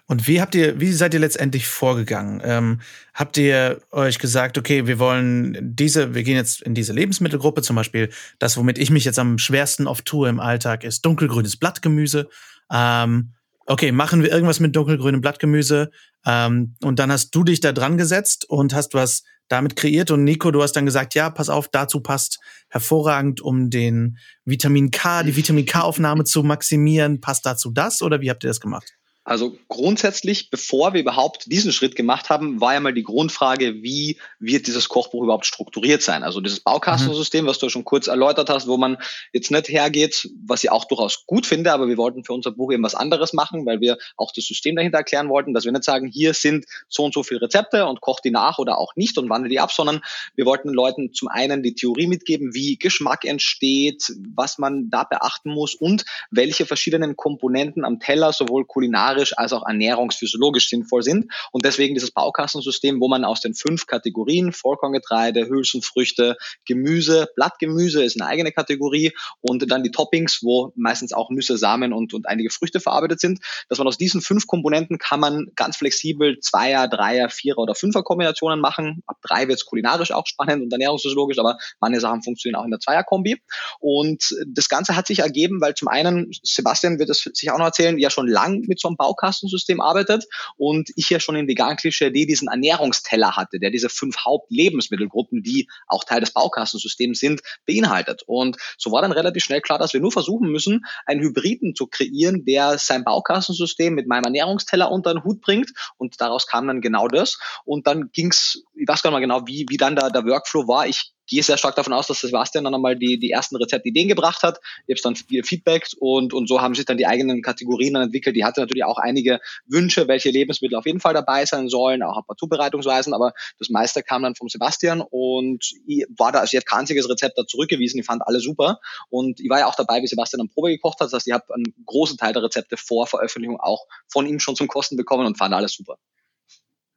Und 0.08 0.28
wie 0.28 0.42
habt 0.42 0.56
ihr, 0.56 0.80
wie 0.80 0.92
seid 0.92 1.14
ihr 1.14 1.22
letztendlich 1.22 1.68
vorgegangen? 1.68 2.42
Ähm, 2.44 2.82
habt 3.14 3.38
ihr 3.38 3.82
euch 3.92 4.20
gesagt, 4.20 4.58
okay, 4.58 4.88
wir 4.88 5.00
wollen 5.00 5.58
diese, 5.62 6.14
wir 6.14 6.24
gehen 6.24 6.36
jetzt 6.36 6.62
in 6.62 6.76
diese 6.76 6.92
Lebensmittelgruppe, 6.94 7.62
zum 7.62 7.78
Beispiel 7.78 8.10
das, 8.40 8.58
womit 8.58 8.78
ich 8.78 8.92
mich 8.92 9.06
jetzt 9.06 9.20
am 9.20 9.38
schwersten 9.38 9.88
oft 9.88 10.06
tue 10.06 10.28
im 10.28 10.42
Alltag, 10.42 10.84
ist 10.84 11.06
dunkelgrünes 11.06 11.56
Blattgemüse. 11.56 12.30
Ähm, 12.72 13.32
okay, 13.70 13.92
machen 13.92 14.24
wir 14.24 14.32
irgendwas 14.32 14.60
mit 14.60 14.76
dunkelgrünem 14.76 15.22
Blattgemüse. 15.22 15.92
Ähm, 16.26 16.76
und 16.84 17.00
dann 17.00 17.12
hast 17.12 17.32
du 17.36 17.44
dich 17.44 17.62
da 17.62 17.72
dran 17.72 17.98
gesetzt 17.98 18.50
und 18.50 18.74
hast 18.74 18.96
was 18.96 19.24
damit 19.48 19.76
kreiert. 19.76 20.12
Und 20.12 20.24
Nico, 20.24 20.52
du 20.52 20.62
hast 20.64 20.74
dann 20.74 20.86
gesagt, 20.86 21.14
ja, 21.14 21.30
pass 21.30 21.50
auf, 21.50 21.70
dazu 21.70 22.02
passt 22.02 22.40
hervorragend, 22.70 23.42
um 23.42 23.70
den 23.70 24.18
Vitamin 24.44 24.92
K, 24.92 25.24
die 25.24 25.36
Vitamin 25.36 25.66
K-Aufnahme 25.66 26.24
zu 26.24 26.44
maximieren, 26.44 27.22
passt 27.22 27.46
dazu 27.46 27.72
das 27.72 28.02
oder 28.02 28.22
wie 28.22 28.30
habt 28.30 28.44
ihr 28.44 28.50
das 28.50 28.60
gemacht? 28.60 28.99
Also 29.30 29.56
grundsätzlich, 29.68 30.50
bevor 30.50 30.94
wir 30.94 31.02
überhaupt 31.02 31.52
diesen 31.52 31.72
Schritt 31.72 31.96
gemacht 31.96 32.32
haben, 32.32 32.60
war 32.62 32.74
ja 32.74 32.80
mal 32.80 32.96
die 32.96 33.04
Grundfrage, 33.04 33.84
wie 33.84 34.18
wird 34.40 34.66
dieses 34.66 34.90
Kochbuch 34.90 35.22
überhaupt 35.22 35.46
strukturiert 35.46 36.02
sein? 36.02 36.24
Also 36.24 36.42
dieses 36.42 36.62
Baukastensystem, 36.62 37.46
was 37.46 37.60
du 37.60 37.70
schon 37.70 37.86
kurz 37.86 38.08
erläutert 38.08 38.50
hast, 38.50 38.68
wo 38.68 38.78
man 38.78 38.98
jetzt 39.32 39.52
nicht 39.52 39.70
hergeht, 39.70 40.28
was 40.44 40.64
ich 40.64 40.72
auch 40.72 40.86
durchaus 40.86 41.28
gut 41.28 41.46
finde, 41.46 41.72
aber 41.74 41.88
wir 41.88 41.98
wollten 41.98 42.24
für 42.24 42.34
unser 42.34 42.50
Buch 42.50 42.72
eben 42.72 42.82
was 42.82 42.96
anderes 42.96 43.34
machen, 43.34 43.68
weil 43.68 43.82
wir 43.82 44.00
auch 44.18 44.32
das 44.32 44.46
System 44.46 44.76
dahinter 44.76 44.98
erklären 44.98 45.30
wollten, 45.30 45.54
dass 45.54 45.64
wir 45.64 45.72
nicht 45.72 45.84
sagen, 45.84 46.08
hier 46.08 46.34
sind 46.34 46.66
so 46.88 47.06
und 47.06 47.14
so 47.14 47.22
viele 47.22 47.44
Rezepte 47.44 47.86
und 47.86 48.02
koch 48.02 48.22
die 48.22 48.32
nach 48.32 48.58
oder 48.58 48.80
auch 48.80 48.96
nicht 48.96 49.20
und 49.20 49.30
wandel 49.30 49.50
die 49.50 49.60
ab, 49.60 49.72
sondern 49.72 50.02
wir 50.38 50.48
wollten 50.48 50.70
Leuten 50.70 51.14
zum 51.14 51.28
einen 51.28 51.62
die 51.62 51.76
Theorie 51.76 52.08
mitgeben, 52.08 52.56
wie 52.56 52.78
Geschmack 52.78 53.26
entsteht, 53.26 54.12
was 54.34 54.58
man 54.58 54.90
da 54.90 55.04
beachten 55.04 55.52
muss 55.52 55.76
und 55.76 56.04
welche 56.32 56.66
verschiedenen 56.66 57.16
Komponenten 57.16 57.86
am 57.86 58.00
Teller 58.00 58.34
sowohl 58.34 58.66
kulinarisch 58.66 59.19
kulinarisch 59.20 59.38
als 59.38 59.54
auch 59.54 59.66
ernährungsphysiologisch 59.68 60.70
sinnvoll 60.70 61.04
sind. 61.04 61.32
Und 61.52 61.66
deswegen 61.66 61.94
dieses 61.94 62.12
Baukastensystem, 62.12 63.00
wo 63.00 63.08
man 63.08 63.26
aus 63.26 63.42
den 63.42 63.54
fünf 63.54 63.86
Kategorien, 63.86 64.54
Vollkorngetreide, 64.54 65.48
Hülsenfrüchte, 65.48 66.38
Gemüse, 66.66 67.28
Blattgemüse 67.36 68.04
ist 68.04 68.20
eine 68.20 68.30
eigene 68.30 68.52
Kategorie 68.52 69.12
und 69.42 69.70
dann 69.70 69.84
die 69.84 69.92
Toppings, 69.92 70.40
wo 70.42 70.72
meistens 70.76 71.14
auch 71.14 71.30
Nüsse, 71.30 71.58
Samen 71.58 71.94
und, 71.94 72.14
und 72.14 72.28
einige 72.28 72.50
Früchte 72.50 72.80
verarbeitet 72.80 73.20
sind, 73.20 73.40
dass 73.68 73.78
man 73.78 73.88
aus 73.88 73.98
diesen 73.98 74.22
fünf 74.22 74.48
Komponenten 74.48 74.98
kann 74.98 75.20
man 75.20 75.48
ganz 75.56 75.78
flexibel 75.78 76.40
Zweier, 76.40 76.88
Dreier, 76.88 77.30
Vierer 77.30 77.60
oder 77.60 77.76
Fünfer 77.76 78.04
Kombinationen 78.04 78.60
machen. 78.60 79.04
Ab 79.08 79.18
drei 79.22 79.48
wird 79.48 79.60
es 79.60 79.66
kulinarisch 79.66 80.12
auch 80.12 80.28
spannend 80.28 80.64
und 80.64 80.72
ernährungsphysiologisch, 80.72 81.40
aber 81.40 81.58
manche 81.80 82.00
Sachen 82.00 82.24
funktionieren 82.24 82.60
auch 82.60 82.66
in 82.66 82.72
der 82.72 82.80
Zweierkombi. 82.80 83.42
Und 83.80 84.36
das 84.48 84.70
Ganze 84.70 84.96
hat 84.96 85.08
sich 85.08 85.20
ergeben, 85.20 85.62
weil 85.62 85.76
zum 85.76 85.88
einen, 85.88 86.32
Sebastian 86.44 87.00
wird 87.00 87.10
es 87.10 87.30
sich 87.34 87.52
auch 87.52 87.58
noch 87.58 87.66
erzählen, 87.66 87.98
ja 87.98 88.10
schon 88.10 88.28
lang 88.28 88.62
mit 88.68 88.80
so 88.80 88.88
einem 88.88 88.98
Baukastensystem 89.10 89.82
arbeitet 89.82 90.26
und 90.58 90.90
ich 90.96 91.10
ja 91.10 91.20
schon 91.20 91.36
in 91.36 91.48
Vegan 91.48 91.76
Klischee 91.76 92.12
diesen 92.12 92.48
Ernährungsteller 92.48 93.36
hatte, 93.36 93.60
der 93.60 93.72
diese 93.72 93.90
fünf 93.90 94.18
Hauptlebensmittelgruppen, 94.26 95.42
die 95.44 95.68
auch 95.88 96.04
Teil 96.04 96.20
des 96.20 96.32
Baukastensystems 96.32 97.20
sind, 97.20 97.42
beinhaltet. 97.66 98.24
Und 98.26 98.58
so 98.78 98.92
war 98.92 99.02
dann 99.02 99.12
relativ 99.12 99.44
schnell 99.44 99.62
klar, 99.62 99.80
dass 99.80 99.94
wir 99.94 100.02
nur 100.02 100.12
versuchen 100.12 100.50
müssen, 100.52 100.86
einen 101.06 101.22
Hybriden 101.22 101.76
zu 101.76 101.88
kreieren, 101.88 102.46
der 102.46 102.78
sein 102.78 103.04
Baukastensystem 103.04 103.94
mit 103.94 104.08
meinem 104.08 104.26
Ernährungsteller 104.26 104.92
unter 104.92 105.14
den 105.14 105.24
Hut 105.24 105.42
bringt. 105.42 105.72
Und 105.98 106.22
daraus 106.22 106.46
kam 106.46 106.68
dann 106.68 106.82
genau 106.82 107.08
das. 107.08 107.40
Und 107.66 107.88
dann 107.88 108.12
ging's, 108.12 108.64
ich 108.76 108.88
weiß 108.88 109.02
gar 109.02 109.10
nicht 109.10 109.16
mal 109.16 109.22
genau, 109.22 109.48
wie, 109.48 109.66
wie 109.70 109.78
dann 109.78 109.96
da 109.96 110.10
der 110.10 110.26
Workflow 110.26 110.68
war. 110.68 110.88
Ich 110.88 111.14
gehe 111.30 111.44
sehr 111.44 111.58
stark 111.58 111.76
davon 111.76 111.94
aus, 111.94 112.08
dass 112.08 112.20
Sebastian 112.20 112.64
dann 112.64 112.76
einmal 112.76 112.96
die, 112.96 113.20
die 113.20 113.32
ersten 113.32 113.56
Rezeptideen 113.56 114.08
gebracht 114.08 114.44
hat. 114.44 114.60
Ich 114.88 114.98
habe 114.98 115.02
dann 115.04 115.16
viel 115.16 115.44
Feedback 115.44 115.88
und, 116.00 116.34
und 116.34 116.50
so 116.50 116.62
haben 116.62 116.76
sich 116.76 116.86
dann 116.86 116.98
die 116.98 117.08
eigenen 117.08 117.42
Kategorien 117.42 117.94
dann 117.94 118.04
entwickelt. 118.04 118.36
Die 118.36 118.44
hatte 118.44 118.62
natürlich 118.62 118.84
auch 118.84 118.98
einige 118.98 119.40
Wünsche, 119.68 120.08
welche 120.08 120.30
Lebensmittel 120.32 120.78
auf 120.78 120.86
jeden 120.86 121.00
Fall 121.00 121.14
dabei 121.14 121.46
sein 121.46 121.70
sollen, 121.70 122.04
auch 122.04 122.18
ein 122.18 122.26
paar 122.26 122.36
Zubereitungsweisen, 122.36 123.14
aber 123.14 123.34
das 123.58 123.70
meiste 123.70 124.04
kam 124.04 124.24
dann 124.24 124.36
vom 124.36 124.50
Sebastian 124.50 125.02
und 125.02 125.72
ich 125.86 126.06
war 126.18 126.32
da, 126.32 126.40
also 126.40 126.56
ich 126.56 126.58
habe 126.58 126.66
kein 126.66 126.80
einziges 126.80 127.10
Rezept 127.10 127.38
da 127.38 127.46
zurückgewiesen, 127.46 128.00
ich 128.00 128.06
fand 128.06 128.26
alle 128.26 128.40
super 128.40 128.80
und 129.10 129.40
ich 129.40 129.50
war 129.50 129.60
ja 129.60 129.68
auch 129.68 129.76
dabei, 129.76 130.02
wie 130.02 130.08
Sebastian 130.08 130.40
dann 130.40 130.50
Probe 130.50 130.70
gekocht 130.70 131.00
hat, 131.00 131.08
das 131.08 131.14
heißt, 131.14 131.28
ich 131.28 131.34
habe 131.34 131.54
einen 131.54 131.74
großen 131.86 132.18
Teil 132.18 132.34
der 132.34 132.44
Rezepte 132.44 132.78
vor 132.78 133.08
Veröffentlichung 133.08 133.60
auch 133.60 133.86
von 134.08 134.26
ihm 134.26 134.40
schon 134.40 134.56
zum 134.56 134.68
Kosten 134.68 134.98
bekommen 134.98 135.26
und 135.26 135.38
fand 135.38 135.54
alles 135.54 135.74
super. 135.74 135.98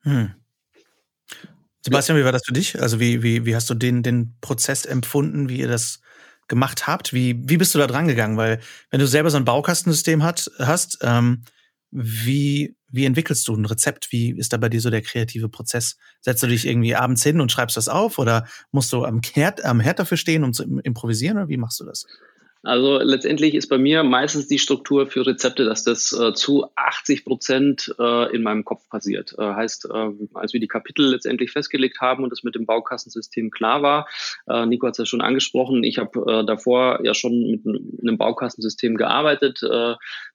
Hm. 0.02 0.34
Sebastian, 1.84 2.18
wie 2.18 2.24
war 2.24 2.32
das 2.32 2.42
für 2.46 2.52
dich? 2.52 2.80
Also 2.80 3.00
wie, 3.00 3.22
wie, 3.22 3.44
wie 3.44 3.54
hast 3.56 3.68
du 3.68 3.74
den, 3.74 4.02
den 4.02 4.36
Prozess 4.40 4.84
empfunden, 4.84 5.48
wie 5.48 5.58
ihr 5.58 5.68
das 5.68 6.00
gemacht 6.48 6.86
habt? 6.86 7.12
Wie, 7.12 7.36
wie 7.48 7.56
bist 7.56 7.74
du 7.74 7.78
da 7.78 7.86
dran 7.86 8.06
gegangen? 8.08 8.36
Weil 8.36 8.60
wenn 8.90 9.00
du 9.00 9.06
selber 9.06 9.30
so 9.30 9.36
ein 9.36 9.44
Baukastensystem 9.44 10.22
hat, 10.22 10.50
hast, 10.58 10.98
ähm, 11.02 11.42
wie, 11.90 12.76
wie 12.88 13.04
entwickelst 13.04 13.46
du 13.48 13.54
ein 13.54 13.64
Rezept? 13.66 14.12
Wie 14.12 14.30
ist 14.30 14.52
da 14.52 14.56
bei 14.58 14.68
dir 14.68 14.80
so 14.80 14.90
der 14.90 15.02
kreative 15.02 15.48
Prozess? 15.48 15.96
Setzt 16.20 16.42
du 16.42 16.46
dich 16.46 16.66
irgendwie 16.66 16.94
abends 16.94 17.22
hin 17.22 17.40
und 17.40 17.50
schreibst 17.52 17.76
das 17.76 17.88
auf 17.88 18.18
oder 18.18 18.46
musst 18.70 18.92
du 18.92 19.04
am 19.04 19.20
Herd, 19.34 19.64
am 19.64 19.80
Herd 19.80 19.98
dafür 19.98 20.16
stehen, 20.16 20.44
um 20.44 20.52
zu 20.52 20.62
improvisieren 20.84 21.36
oder 21.36 21.48
wie 21.48 21.56
machst 21.56 21.80
du 21.80 21.84
das? 21.84 22.06
Also 22.64 22.98
letztendlich 22.98 23.54
ist 23.54 23.68
bei 23.68 23.78
mir 23.78 24.04
meistens 24.04 24.46
die 24.46 24.60
Struktur 24.60 25.08
für 25.08 25.26
Rezepte, 25.26 25.64
dass 25.64 25.82
das 25.82 26.12
äh, 26.12 26.32
zu 26.32 26.66
80 26.76 27.24
Prozent 27.24 27.92
äh, 27.98 28.34
in 28.34 28.44
meinem 28.44 28.64
Kopf 28.64 28.88
passiert. 28.88 29.34
Äh, 29.36 29.42
heißt, 29.42 29.88
äh, 29.92 30.10
als 30.34 30.52
wir 30.52 30.60
die 30.60 30.68
Kapitel 30.68 31.06
letztendlich 31.06 31.50
festgelegt 31.50 32.00
haben 32.00 32.22
und 32.22 32.30
das 32.30 32.44
mit 32.44 32.54
dem 32.54 32.64
Baukastensystem 32.64 33.50
klar 33.50 33.82
war, 33.82 34.08
äh, 34.48 34.64
Nico 34.64 34.86
hat 34.86 34.92
es 34.92 34.98
ja 34.98 35.06
schon 35.06 35.22
angesprochen, 35.22 35.82
ich 35.82 35.98
habe 35.98 36.20
äh, 36.30 36.46
davor 36.46 37.04
ja 37.04 37.14
schon 37.14 37.50
mit 37.50 37.66
einem 37.66 38.16
Baukastensystem 38.16 38.96
gearbeitet. 38.96 39.60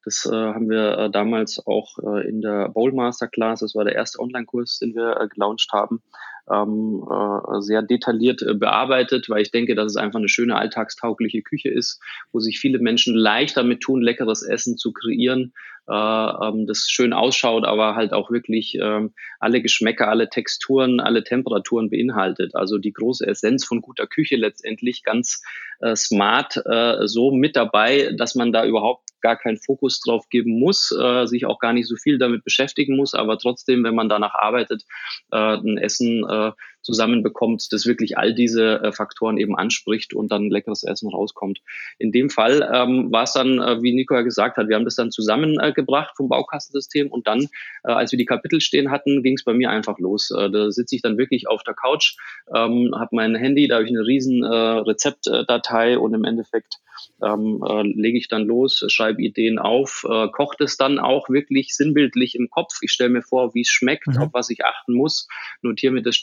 Das 0.03 0.25
haben 0.31 0.69
wir 0.69 1.09
damals 1.09 1.61
auch 1.65 1.97
in 2.23 2.41
der 2.41 2.69
Bowl 2.69 2.93
Masterclass, 2.93 3.59
das 3.59 3.75
war 3.75 3.83
der 3.83 3.95
erste 3.95 4.19
Online-Kurs, 4.19 4.79
den 4.79 4.95
wir 4.95 5.27
gelauncht 5.33 5.69
haben, 5.73 6.01
ähm, 6.51 7.03
äh, 7.09 7.61
sehr 7.61 7.81
detailliert 7.81 8.41
äh, 8.41 8.53
bearbeitet, 8.53 9.29
weil 9.29 9.41
ich 9.41 9.51
denke, 9.51 9.75
dass 9.75 9.91
es 9.91 9.95
einfach 9.95 10.19
eine 10.19 10.29
schöne 10.29 10.55
alltagstaugliche 10.55 11.41
Küche 11.41 11.69
ist, 11.69 11.99
wo 12.31 12.39
sich 12.39 12.59
viele 12.59 12.79
Menschen 12.79 13.15
leicht 13.15 13.57
damit 13.57 13.81
tun, 13.81 14.01
leckeres 14.01 14.43
Essen 14.43 14.77
zu 14.77 14.93
kreieren, 14.93 15.53
das 15.87 16.87
schön 16.89 17.13
ausschaut, 17.13 17.65
aber 17.65 17.95
halt 17.95 18.11
auch 18.13 18.29
wirklich 18.29 18.77
ähm, 18.81 19.13
alle 19.39 19.61
Geschmäcker, 19.61 20.09
alle 20.09 20.29
Texturen, 20.29 20.99
alle 20.99 21.23
Temperaturen 21.23 21.89
beinhaltet. 21.89 22.55
Also 22.55 22.77
die 22.77 22.91
große 22.91 23.25
Essenz 23.25 23.65
von 23.65 23.81
guter 23.81 24.05
Küche 24.05 24.35
letztendlich 24.35 25.03
ganz 25.03 25.41
äh, 25.79 25.95
smart 25.95 26.61
äh, 26.65 27.07
so 27.07 27.31
mit 27.31 27.55
dabei, 27.55 28.11
dass 28.17 28.35
man 28.35 28.51
da 28.51 28.65
überhaupt 28.65 29.07
gar 29.21 29.37
keinen 29.37 29.57
Fokus 29.57 29.99
drauf 29.99 30.29
geben 30.29 30.59
muss, 30.59 30.91
äh, 30.91 31.25
sich 31.25 31.45
auch 31.45 31.59
gar 31.59 31.73
nicht 31.73 31.87
so 31.87 31.95
viel 31.95 32.17
damit 32.17 32.43
beschäftigen 32.43 32.95
muss, 32.95 33.13
aber 33.13 33.37
trotzdem, 33.37 33.83
wenn 33.83 33.95
man 33.95 34.09
danach 34.09 34.35
arbeitet, 34.35 34.83
äh, 35.31 35.55
ein 35.55 35.77
Essen 35.77 36.23
äh, 36.27 36.51
zusammenbekommt, 36.87 37.67
das 37.73 37.85
wirklich 37.85 38.17
all 38.17 38.33
diese 38.33 38.81
äh, 38.81 38.91
Faktoren 38.93 39.37
eben 39.37 39.57
anspricht 39.57 40.13
und 40.13 40.31
dann 40.31 40.49
leckeres 40.49 40.83
Essen 40.83 41.09
rauskommt. 41.09 41.59
In 41.99 42.13
dem 42.13 42.29
Fall 42.29 42.67
ähm, 42.73 43.11
war 43.11 43.23
es 43.23 43.33
dann, 43.33 43.59
äh, 43.59 43.81
wie 43.81 43.93
Nico 43.93 44.15
ja 44.15 44.21
gesagt 44.21 44.55
hat, 44.55 44.69
wir 44.69 44.77
haben 44.77 44.85
das 44.85 44.95
dann 44.95 45.11
zusammengebracht 45.11 46.15
vom 46.15 46.29
Baukastensystem 46.29 47.09
und 47.09 47.27
dann, 47.27 47.49
äh, 47.83 47.91
als 47.91 48.13
wir 48.13 48.17
die 48.17 48.25
Kapitel 48.25 48.61
stehen 48.61 48.89
hatten, 48.89 49.21
ging 49.21 49.33
es 49.33 49.43
bei 49.43 49.53
mir 49.53 49.69
einfach 49.69 49.99
los. 49.99 50.31
Äh, 50.31 50.49
da 50.49 50.71
sitze 50.71 50.95
ich 50.95 51.01
dann 51.01 51.17
wirklich 51.17 51.49
auf 51.49 51.61
der 51.63 51.73
Couch, 51.73 52.15
ähm, 52.55 52.93
habe 52.95 53.09
mein 53.11 53.35
Handy, 53.35 53.67
da 53.67 53.75
habe 53.75 53.85
ich 53.85 53.91
eine 53.91 54.05
riesen 54.05 54.43
äh, 54.43 54.47
Rezeptdatei 54.47 55.99
und 55.99 56.13
im 56.13 56.23
Endeffekt 56.23 56.79
ähm, 57.23 57.63
äh, 57.67 57.83
lege 57.83 58.17
ich 58.17 58.27
dann 58.27 58.45
los, 58.45 58.83
schreibe 58.87 59.21
Ideen 59.21 59.59
auf, 59.59 60.05
äh, 60.09 60.27
kocht 60.29 60.61
es 60.61 60.77
dann 60.77 60.99
auch 60.99 61.29
wirklich 61.29 61.75
sinnbildlich 61.75 62.35
im 62.35 62.49
Kopf. 62.49 62.77
Ich 62.81 62.91
stelle 62.91 63.09
mir 63.09 63.21
vor, 63.21 63.53
wie 63.53 63.61
es 63.61 63.69
schmeckt, 63.69 64.07
mhm. 64.07 64.17
auf 64.17 64.29
was 64.33 64.49
ich 64.49 64.65
achten 64.65 64.93
muss, 64.93 65.27
notiere 65.61 65.93
mir 65.93 66.01
das 66.01 66.15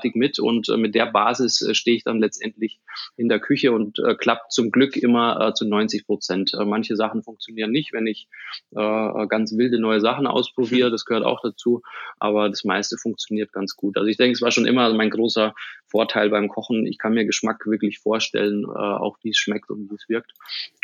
stichpunktartig 0.00 0.14
mit 0.14 0.38
und 0.38 0.68
äh, 0.68 0.76
mit 0.76 0.94
der 0.94 1.06
Basis 1.06 1.62
äh, 1.62 1.74
stehe 1.74 1.96
ich 1.96 2.04
dann 2.04 2.20
letztendlich 2.20 2.80
in 3.16 3.28
der 3.28 3.38
Küche 3.38 3.72
und 3.72 3.98
äh, 3.98 4.14
klappt 4.14 4.52
zum 4.52 4.70
Glück 4.70 4.96
immer 4.96 5.48
äh, 5.48 5.54
zu 5.54 5.66
90 5.66 6.06
Prozent. 6.06 6.52
Äh, 6.54 6.64
manche 6.64 6.96
Sachen 6.96 7.22
funktionieren 7.22 7.70
nicht, 7.70 7.92
wenn 7.92 8.06
ich 8.06 8.28
äh, 8.72 9.26
ganz 9.28 9.56
wilde 9.56 9.78
neue 9.80 10.00
Sachen 10.00 10.26
ausprobiere, 10.26 10.90
das 10.90 11.04
gehört 11.04 11.24
auch 11.24 11.40
dazu, 11.42 11.82
aber 12.18 12.48
das 12.48 12.64
meiste 12.64 12.96
funktioniert 12.96 13.52
ganz 13.52 13.76
gut. 13.76 13.96
Also 13.96 14.08
ich 14.08 14.16
denke, 14.16 14.32
es 14.32 14.42
war 14.42 14.50
schon 14.50 14.66
immer 14.66 14.92
mein 14.94 15.10
großer 15.10 15.54
Vorteil 15.86 16.30
beim 16.30 16.48
Kochen. 16.48 16.86
Ich 16.86 16.98
kann 16.98 17.14
mir 17.14 17.24
Geschmack 17.24 17.66
wirklich 17.66 17.98
vorstellen, 17.98 18.64
auch 18.64 19.16
wie 19.22 19.30
es 19.30 19.38
schmeckt 19.38 19.70
und 19.70 19.90
wie 19.90 19.94
es 19.94 20.08
wirkt. 20.08 20.32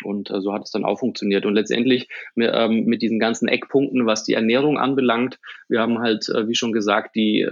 Und 0.03 0.27
so 0.27 0.53
hat 0.53 0.63
es 0.63 0.71
dann 0.71 0.83
auch 0.83 0.99
funktioniert. 0.99 1.45
Und 1.45 1.53
letztendlich 1.53 2.09
mit, 2.35 2.51
ähm, 2.53 2.83
mit 2.85 3.01
diesen 3.01 3.19
ganzen 3.19 3.47
Eckpunkten, 3.47 4.05
was 4.05 4.23
die 4.23 4.33
Ernährung 4.33 4.77
anbelangt, 4.77 5.39
wir 5.69 5.79
haben 5.79 5.99
halt, 5.99 6.27
wie 6.27 6.55
schon 6.55 6.73
gesagt, 6.73 7.15
die 7.15 7.47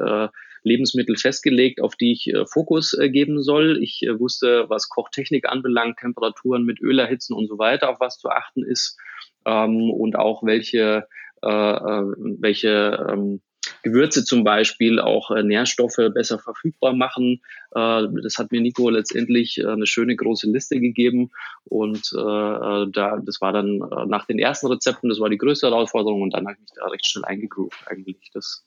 Lebensmittel 0.65 1.15
festgelegt, 1.15 1.81
auf 1.81 1.95
die 1.95 2.11
ich 2.11 2.27
äh, 2.27 2.45
Fokus 2.47 2.97
äh, 2.97 3.09
geben 3.09 3.41
soll. 3.41 3.81
Ich 3.81 4.01
äh, 4.03 4.19
wusste, 4.19 4.65
was 4.67 4.89
Kochtechnik 4.89 5.47
anbelangt, 5.47 5.99
Temperaturen 5.99 6.63
mit 6.63 6.81
Öl 6.81 6.99
erhitzen 6.99 7.33
und 7.33 7.47
so 7.47 7.57
weiter, 7.57 7.89
auf 7.89 7.99
was 7.99 8.17
zu 8.17 8.29
achten 8.29 8.65
ist 8.65 8.97
ähm, 9.45 9.91
und 9.91 10.17
auch 10.17 10.43
welche 10.43 11.07
äh, 11.43 11.47
äh 11.47 12.03
welche 12.39 13.05
ähm, 13.09 13.41
Gewürze 13.85 14.25
zum 14.25 14.43
Beispiel 14.43 14.99
auch 14.99 15.29
äh, 15.29 15.43
Nährstoffe 15.43 16.01
besser 16.11 16.39
verfügbar 16.39 16.93
machen. 16.93 17.43
Äh, 17.75 18.07
das 18.23 18.39
hat 18.39 18.51
mir 18.51 18.59
Nico 18.59 18.89
letztendlich 18.89 19.59
äh, 19.59 19.67
eine 19.67 19.85
schöne 19.85 20.15
große 20.15 20.49
Liste 20.49 20.79
gegeben 20.79 21.29
und 21.65 22.11
äh, 22.17 22.19
äh, 22.19 22.91
da, 22.91 23.19
das 23.23 23.41
war 23.41 23.53
dann 23.53 23.81
äh, 23.81 24.05
nach 24.07 24.25
den 24.25 24.39
ersten 24.39 24.65
Rezepten, 24.67 25.09
das 25.09 25.19
war 25.19 25.29
die 25.29 25.37
größte 25.37 25.67
Herausforderung 25.67 26.23
und 26.23 26.33
dann 26.33 26.47
habe 26.47 26.55
ich 26.55 26.61
mich 26.61 26.71
da 26.75 26.87
recht 26.87 27.05
schnell 27.05 27.25
eingegroovt 27.25 27.77
eigentlich. 27.85 28.31
Das 28.33 28.65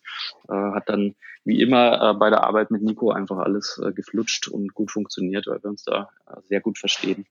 hat 0.48 0.88
dann 0.88 1.16
wie 1.44 1.60
immer 1.60 2.14
bei 2.14 2.30
der 2.30 2.44
Arbeit 2.44 2.70
mit 2.70 2.82
Nico 2.82 3.10
einfach 3.10 3.38
alles 3.38 3.80
geflutscht 3.94 4.48
und 4.48 4.72
gut 4.72 4.90
funktioniert, 4.90 5.46
weil 5.46 5.62
wir 5.62 5.70
uns 5.70 5.82
da 5.82 6.10
sehr 6.44 6.60
gut 6.60 6.78
verstehen. 6.78 7.26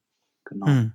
Genau. 0.45 0.67
Hm. 0.67 0.93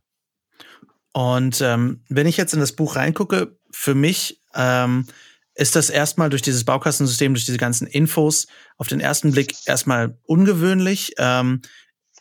Und 1.13 1.61
ähm, 1.61 2.05
wenn 2.09 2.27
ich 2.27 2.37
jetzt 2.37 2.55
in 2.55 2.61
das 2.61 2.73
Buch 2.73 2.97
reingucke, 2.97 3.57
für 3.71 3.95
mich 3.95 4.41
ähm, 4.55 5.07
ist 5.55 5.77
das 5.77 5.91
erstmal 5.91 6.31
durch 6.31 6.43
dieses 6.43 6.65
Baukastensystem, 6.65 7.35
durch 7.35 7.45
diese 7.45 7.59
ganzen 7.59 7.87
Infos 7.87 8.47
auf 8.79 8.89
den 8.89 9.01
ersten 9.01 9.33
Blick 9.33 9.55
erstmal 9.67 10.19
ungewöhnlich. 10.25 11.15
Ähm, 11.19 11.63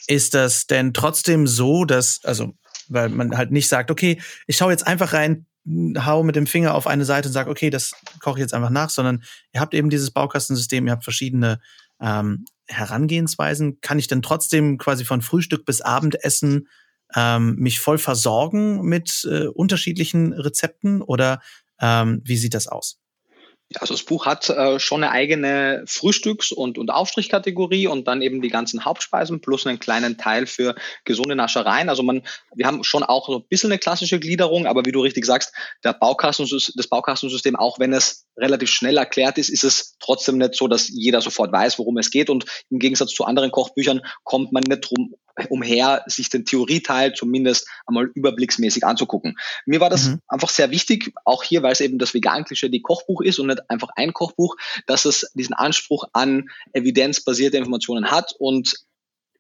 ist 0.08 0.34
das 0.34 0.68
denn 0.68 0.94
trotzdem 0.94 1.48
so, 1.48 1.86
dass, 1.86 2.20
also, 2.24 2.54
weil 2.88 3.10
man 3.10 3.38
halt 3.38 3.52
nicht 3.52 3.68
sagt, 3.68 3.92
okay, 3.92 4.20
ich 4.48 4.58
schaue 4.58 4.72
jetzt 4.72 4.86
einfach 4.86 5.14
rein, 5.14 5.46
hau 5.66 6.24
mit 6.24 6.36
dem 6.36 6.48
Finger 6.48 6.74
auf 6.74 6.88
eine 6.88 7.06
Seite 7.06 7.30
und 7.30 7.34
sage, 7.34 7.50
okay, 7.50 7.70
das 7.70 7.94
koche 8.20 8.40
ich 8.40 8.42
jetzt 8.42 8.54
einfach 8.54 8.72
nach, 8.72 8.90
sondern 8.90 9.24
ihr 9.54 9.62
habt 9.62 9.74
eben 9.74 9.90
dieses 9.90 10.12
Baukastensystem, 10.12 10.88
ihr 10.88 10.92
habt 10.92 11.04
verschiedene 11.04 11.62
ähm, 12.02 12.46
Herangehensweisen. 12.68 13.80
Kann 13.80 14.00
ich 14.00 14.08
denn 14.08 14.22
trotzdem 14.22 14.78
quasi 14.78 15.06
von 15.06 15.22
Frühstück 15.22 15.66
bis 15.66 15.82
Abendessen 15.82 16.68
ähm, 17.16 17.56
mich 17.56 17.80
voll 17.80 17.98
versorgen 17.98 18.82
mit 18.82 19.28
äh, 19.30 19.48
unterschiedlichen 19.48 20.34
Rezepten 20.34 21.02
oder 21.02 21.42
ähm, 21.80 22.22
wie 22.26 22.38
sieht 22.38 22.54
das 22.54 22.68
aus? 22.68 23.00
Also 23.80 23.94
das 23.94 24.04
Buch 24.04 24.26
hat 24.26 24.50
äh, 24.50 24.80
schon 24.80 25.04
eine 25.04 25.12
eigene 25.12 25.84
Frühstücks- 25.86 26.52
und, 26.52 26.78
und 26.78 26.90
Aufstrichkategorie 26.90 27.88
und 27.88 28.08
dann 28.08 28.22
eben 28.22 28.42
die 28.42 28.50
ganzen 28.50 28.86
Hauptspeisen 28.86 29.42
plus 29.42 29.66
einen 29.66 29.80
kleinen 29.80 30.18
Teil 30.18 30.46
für 30.46 30.76
gesunde 31.06 31.36
Naschereien. 31.36 31.90
Also 31.90 32.04
man, 32.04 32.24
wir 32.54 32.68
haben 32.68 32.84
schon 32.84 33.04
auch 33.04 33.28
so 33.28 33.40
ein 33.40 33.48
bisschen 33.48 33.72
eine 33.72 33.80
klassische 33.80 34.20
Gliederung, 34.20 34.66
aber 34.66 34.86
wie 34.86 34.92
du 34.92 35.02
richtig 35.02 35.26
sagst, 35.26 35.54
der 35.84 35.94
Baukasten, 35.94 36.48
das 36.50 36.88
Baukastensystem, 36.88 37.56
auch 37.56 37.80
wenn 37.80 37.94
es 37.94 38.28
relativ 38.38 38.70
schnell 38.70 38.98
erklärt 38.98 39.38
ist, 39.38 39.50
ist 39.50 39.64
es 39.64 39.96
trotzdem 40.00 40.38
nicht 40.38 40.56
so, 40.56 40.68
dass 40.68 40.90
jeder 40.90 41.22
sofort 41.22 41.52
weiß, 41.52 41.80
worum 41.80 41.98
es 41.98 42.12
geht. 42.12 42.30
Und 42.30 42.46
im 42.70 42.80
Gegensatz 42.80 43.12
zu 43.12 43.26
anderen 43.26 43.52
Kochbüchern 43.52 44.02
kommt 44.24 44.52
man 44.52 44.64
nicht 44.64 44.90
drum 44.90 45.16
umher, 45.50 46.04
sich 46.08 46.30
den 46.30 46.46
Theorieteil 46.46 47.14
zumindest 47.14 47.68
einmal 47.86 48.10
überblicksmäßig 48.14 48.86
anzugucken. 48.86 49.38
Mir 49.66 49.80
war 49.80 49.90
das 49.90 50.10
mhm. 50.10 50.20
einfach 50.28 50.50
sehr 50.50 50.72
wichtig, 50.72 51.14
auch 51.26 51.44
hier, 51.44 51.64
weil 51.64 51.72
es 51.72 51.82
eben 51.82 51.98
das 51.98 52.14
vegan-klischee 52.14 52.70
die 52.70 52.82
Kochbuch 52.82 53.22
ist 53.22 53.40
und 53.40 53.48
nicht 53.48 53.70
einfach 53.70 53.90
ein 53.96 54.14
Kochbuch, 54.14 54.56
dass 54.88 55.06
es 55.06 55.32
diesen 55.34 55.54
Anspruch 55.54 56.06
an 56.14 56.50
evidenzbasierte 56.74 57.58
Informationen 57.58 58.12
hat 58.12 58.34
und 58.38 58.76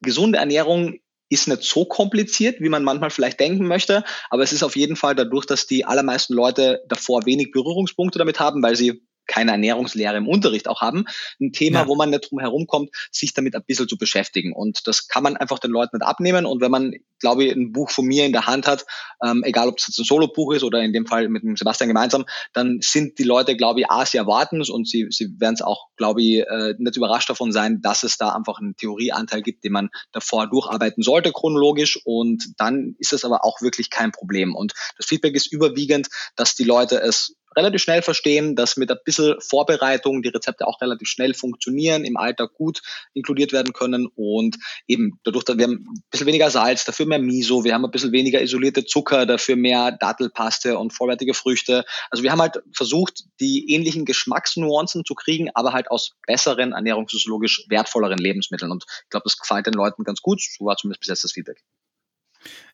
gesunde 0.01 0.39
Ernährung 0.39 0.99
ist 1.29 1.47
nicht 1.47 1.63
so 1.63 1.85
kompliziert, 1.85 2.59
wie 2.59 2.69
man 2.69 2.83
manchmal 2.83 3.09
vielleicht 3.09 3.39
denken 3.39 3.65
möchte, 3.65 4.03
aber 4.29 4.43
es 4.43 4.51
ist 4.51 4.63
auf 4.63 4.75
jeden 4.75 4.97
Fall 4.97 5.15
dadurch, 5.15 5.45
dass 5.45 5.65
die 5.65 5.85
allermeisten 5.85 6.33
Leute 6.33 6.83
davor 6.89 7.25
wenig 7.25 7.51
Berührungspunkte 7.51 8.19
damit 8.19 8.39
haben, 8.39 8.61
weil 8.61 8.75
sie 8.75 9.01
keine 9.31 9.51
Ernährungslehre 9.51 10.17
im 10.17 10.27
Unterricht 10.27 10.67
auch 10.67 10.81
haben, 10.81 11.05
ein 11.39 11.53
Thema, 11.53 11.81
ja. 11.81 11.87
wo 11.87 11.95
man 11.95 12.09
nicht 12.09 12.29
drum 12.29 12.39
herum 12.39 12.67
kommt, 12.67 12.89
sich 13.11 13.33
damit 13.33 13.55
ein 13.55 13.63
bisschen 13.65 13.87
zu 13.87 13.97
beschäftigen. 13.97 14.51
Und 14.51 14.87
das 14.87 15.07
kann 15.07 15.23
man 15.23 15.37
einfach 15.37 15.59
den 15.59 15.71
Leuten 15.71 15.97
nicht 15.97 16.05
abnehmen. 16.05 16.45
Und 16.45 16.61
wenn 16.61 16.71
man, 16.71 16.93
glaube 17.19 17.45
ich, 17.45 17.55
ein 17.55 17.71
Buch 17.71 17.89
von 17.89 18.05
mir 18.05 18.25
in 18.25 18.33
der 18.33 18.45
Hand 18.45 18.67
hat, 18.67 18.85
ähm, 19.25 19.43
egal 19.45 19.69
ob 19.69 19.77
es 19.77 19.87
jetzt 19.87 19.99
ein 19.99 20.03
Solo-Buch 20.05 20.53
ist 20.53 20.63
oder 20.63 20.81
in 20.81 20.91
dem 20.91 21.05
Fall 21.05 21.29
mit 21.29 21.43
dem 21.43 21.55
Sebastian 21.55 21.87
gemeinsam, 21.87 22.25
dann 22.53 22.79
sind 22.81 23.19
die 23.19 23.23
Leute, 23.23 23.55
glaube 23.55 23.79
ich, 23.79 23.89
A, 23.89 24.05
sie 24.05 24.17
erwarten 24.17 24.61
und 24.61 24.87
sie, 24.87 25.07
sie 25.09 25.39
werden 25.39 25.55
es 25.55 25.61
auch, 25.61 25.87
glaube 25.95 26.21
ich, 26.21 26.39
äh, 26.39 26.75
nicht 26.77 26.97
überrascht 26.97 27.29
davon 27.29 27.53
sein, 27.53 27.81
dass 27.81 28.03
es 28.03 28.17
da 28.17 28.35
einfach 28.35 28.59
einen 28.59 28.75
Theorieanteil 28.75 29.41
gibt, 29.41 29.63
den 29.63 29.71
man 29.71 29.89
davor 30.11 30.47
durcharbeiten 30.47 31.03
sollte, 31.03 31.31
chronologisch. 31.31 31.99
Und 32.03 32.53
dann 32.57 32.95
ist 32.99 33.13
es 33.13 33.23
aber 33.23 33.45
auch 33.45 33.61
wirklich 33.61 33.89
kein 33.89 34.11
Problem. 34.11 34.55
Und 34.55 34.73
das 34.97 35.05
Feedback 35.05 35.35
ist 35.35 35.51
überwiegend, 35.53 36.09
dass 36.35 36.55
die 36.55 36.65
Leute 36.65 37.01
es 37.01 37.37
relativ 37.55 37.81
schnell 37.81 38.01
verstehen, 38.01 38.55
dass 38.55 38.77
mit 38.77 38.91
ein 38.91 38.97
bisschen 39.03 39.39
Vorbereitung 39.39 40.21
die 40.21 40.29
Rezepte 40.29 40.67
auch 40.67 40.81
relativ 40.81 41.07
schnell 41.07 41.33
funktionieren, 41.33 42.05
im 42.05 42.17
Alltag 42.17 42.53
gut 42.53 42.81
inkludiert 43.13 43.51
werden 43.51 43.73
können 43.73 44.07
und 44.15 44.57
eben 44.87 45.19
dadurch, 45.23 45.43
dass 45.43 45.57
wir 45.57 45.65
haben 45.65 45.85
ein 45.87 46.03
bisschen 46.09 46.27
weniger 46.27 46.49
Salz, 46.49 46.85
dafür 46.85 47.05
mehr 47.05 47.19
Miso, 47.19 47.63
wir 47.63 47.73
haben 47.73 47.85
ein 47.85 47.91
bisschen 47.91 48.11
weniger 48.11 48.41
isolierte 48.41 48.85
Zucker, 48.85 49.25
dafür 49.25 49.55
mehr 49.55 49.91
Dattelpaste 49.91 50.77
und 50.77 50.93
vollwertige 50.93 51.33
Früchte. 51.33 51.85
Also 52.09 52.23
wir 52.23 52.31
haben 52.31 52.41
halt 52.41 52.61
versucht, 52.73 53.23
die 53.39 53.71
ähnlichen 53.71 54.05
Geschmacksnuancen 54.05 55.05
zu 55.05 55.15
kriegen, 55.15 55.49
aber 55.53 55.73
halt 55.73 55.91
aus 55.91 56.15
besseren, 56.25 56.73
ernährungsphysiologisch 56.73 57.65
wertvolleren 57.69 58.17
Lebensmitteln. 58.17 58.71
Und 58.71 58.85
ich 59.03 59.09
glaube, 59.09 59.23
das 59.25 59.37
gefällt 59.37 59.67
den 59.67 59.73
Leuten 59.73 60.03
ganz 60.03 60.21
gut. 60.21 60.41
So 60.41 60.65
war 60.65 60.77
zumindest 60.77 61.01
bis 61.01 61.09
jetzt 61.09 61.23
das 61.23 61.33
Feedback. 61.33 61.61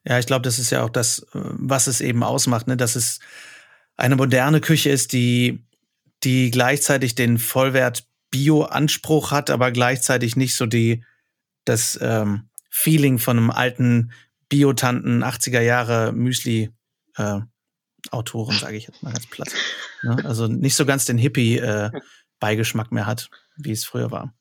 Ja, 0.05 0.19
ich 0.19 0.25
glaube, 0.25 0.43
das 0.43 0.59
ist 0.59 0.69
ja 0.69 0.83
auch 0.83 0.89
das, 0.89 1.19
äh, 1.19 1.25
was 1.33 1.87
es 1.87 2.01
eben 2.01 2.23
ausmacht, 2.23 2.67
ne? 2.67 2.77
dass 2.77 2.95
es 2.95 3.19
eine 3.97 4.15
moderne 4.15 4.61
Küche 4.61 4.89
ist, 4.89 5.11
die, 5.13 5.65
die 6.23 6.51
gleichzeitig 6.51 7.15
den 7.15 7.37
Vollwert 7.37 8.07
Bio-Anspruch 8.31 9.31
hat, 9.31 9.49
aber 9.49 9.71
gleichzeitig 9.71 10.35
nicht 10.35 10.55
so 10.55 10.65
die, 10.65 11.03
das 11.65 11.97
ähm, 12.01 12.49
Feeling 12.69 13.19
von 13.19 13.37
einem 13.37 13.51
alten 13.51 14.11
Biotanten 14.49 15.23
80er 15.23 15.61
Jahre 15.61 16.13
Müsli 16.13 16.69
äh, 17.15 17.41
Autoren, 18.11 18.57
sage 18.57 18.77
ich 18.77 18.87
jetzt 18.87 19.03
mal 19.03 19.11
ganz 19.11 19.27
platt. 19.27 19.49
Ne? 20.03 20.23
Also 20.23 20.47
nicht 20.47 20.75
so 20.75 20.85
ganz 20.85 21.05
den 21.05 21.17
Hippie 21.17 21.57
äh, 21.57 21.89
Beigeschmack 22.39 22.91
mehr 22.91 23.05
hat, 23.05 23.29
wie 23.57 23.71
es 23.71 23.83
früher 23.83 24.11
war. 24.11 24.33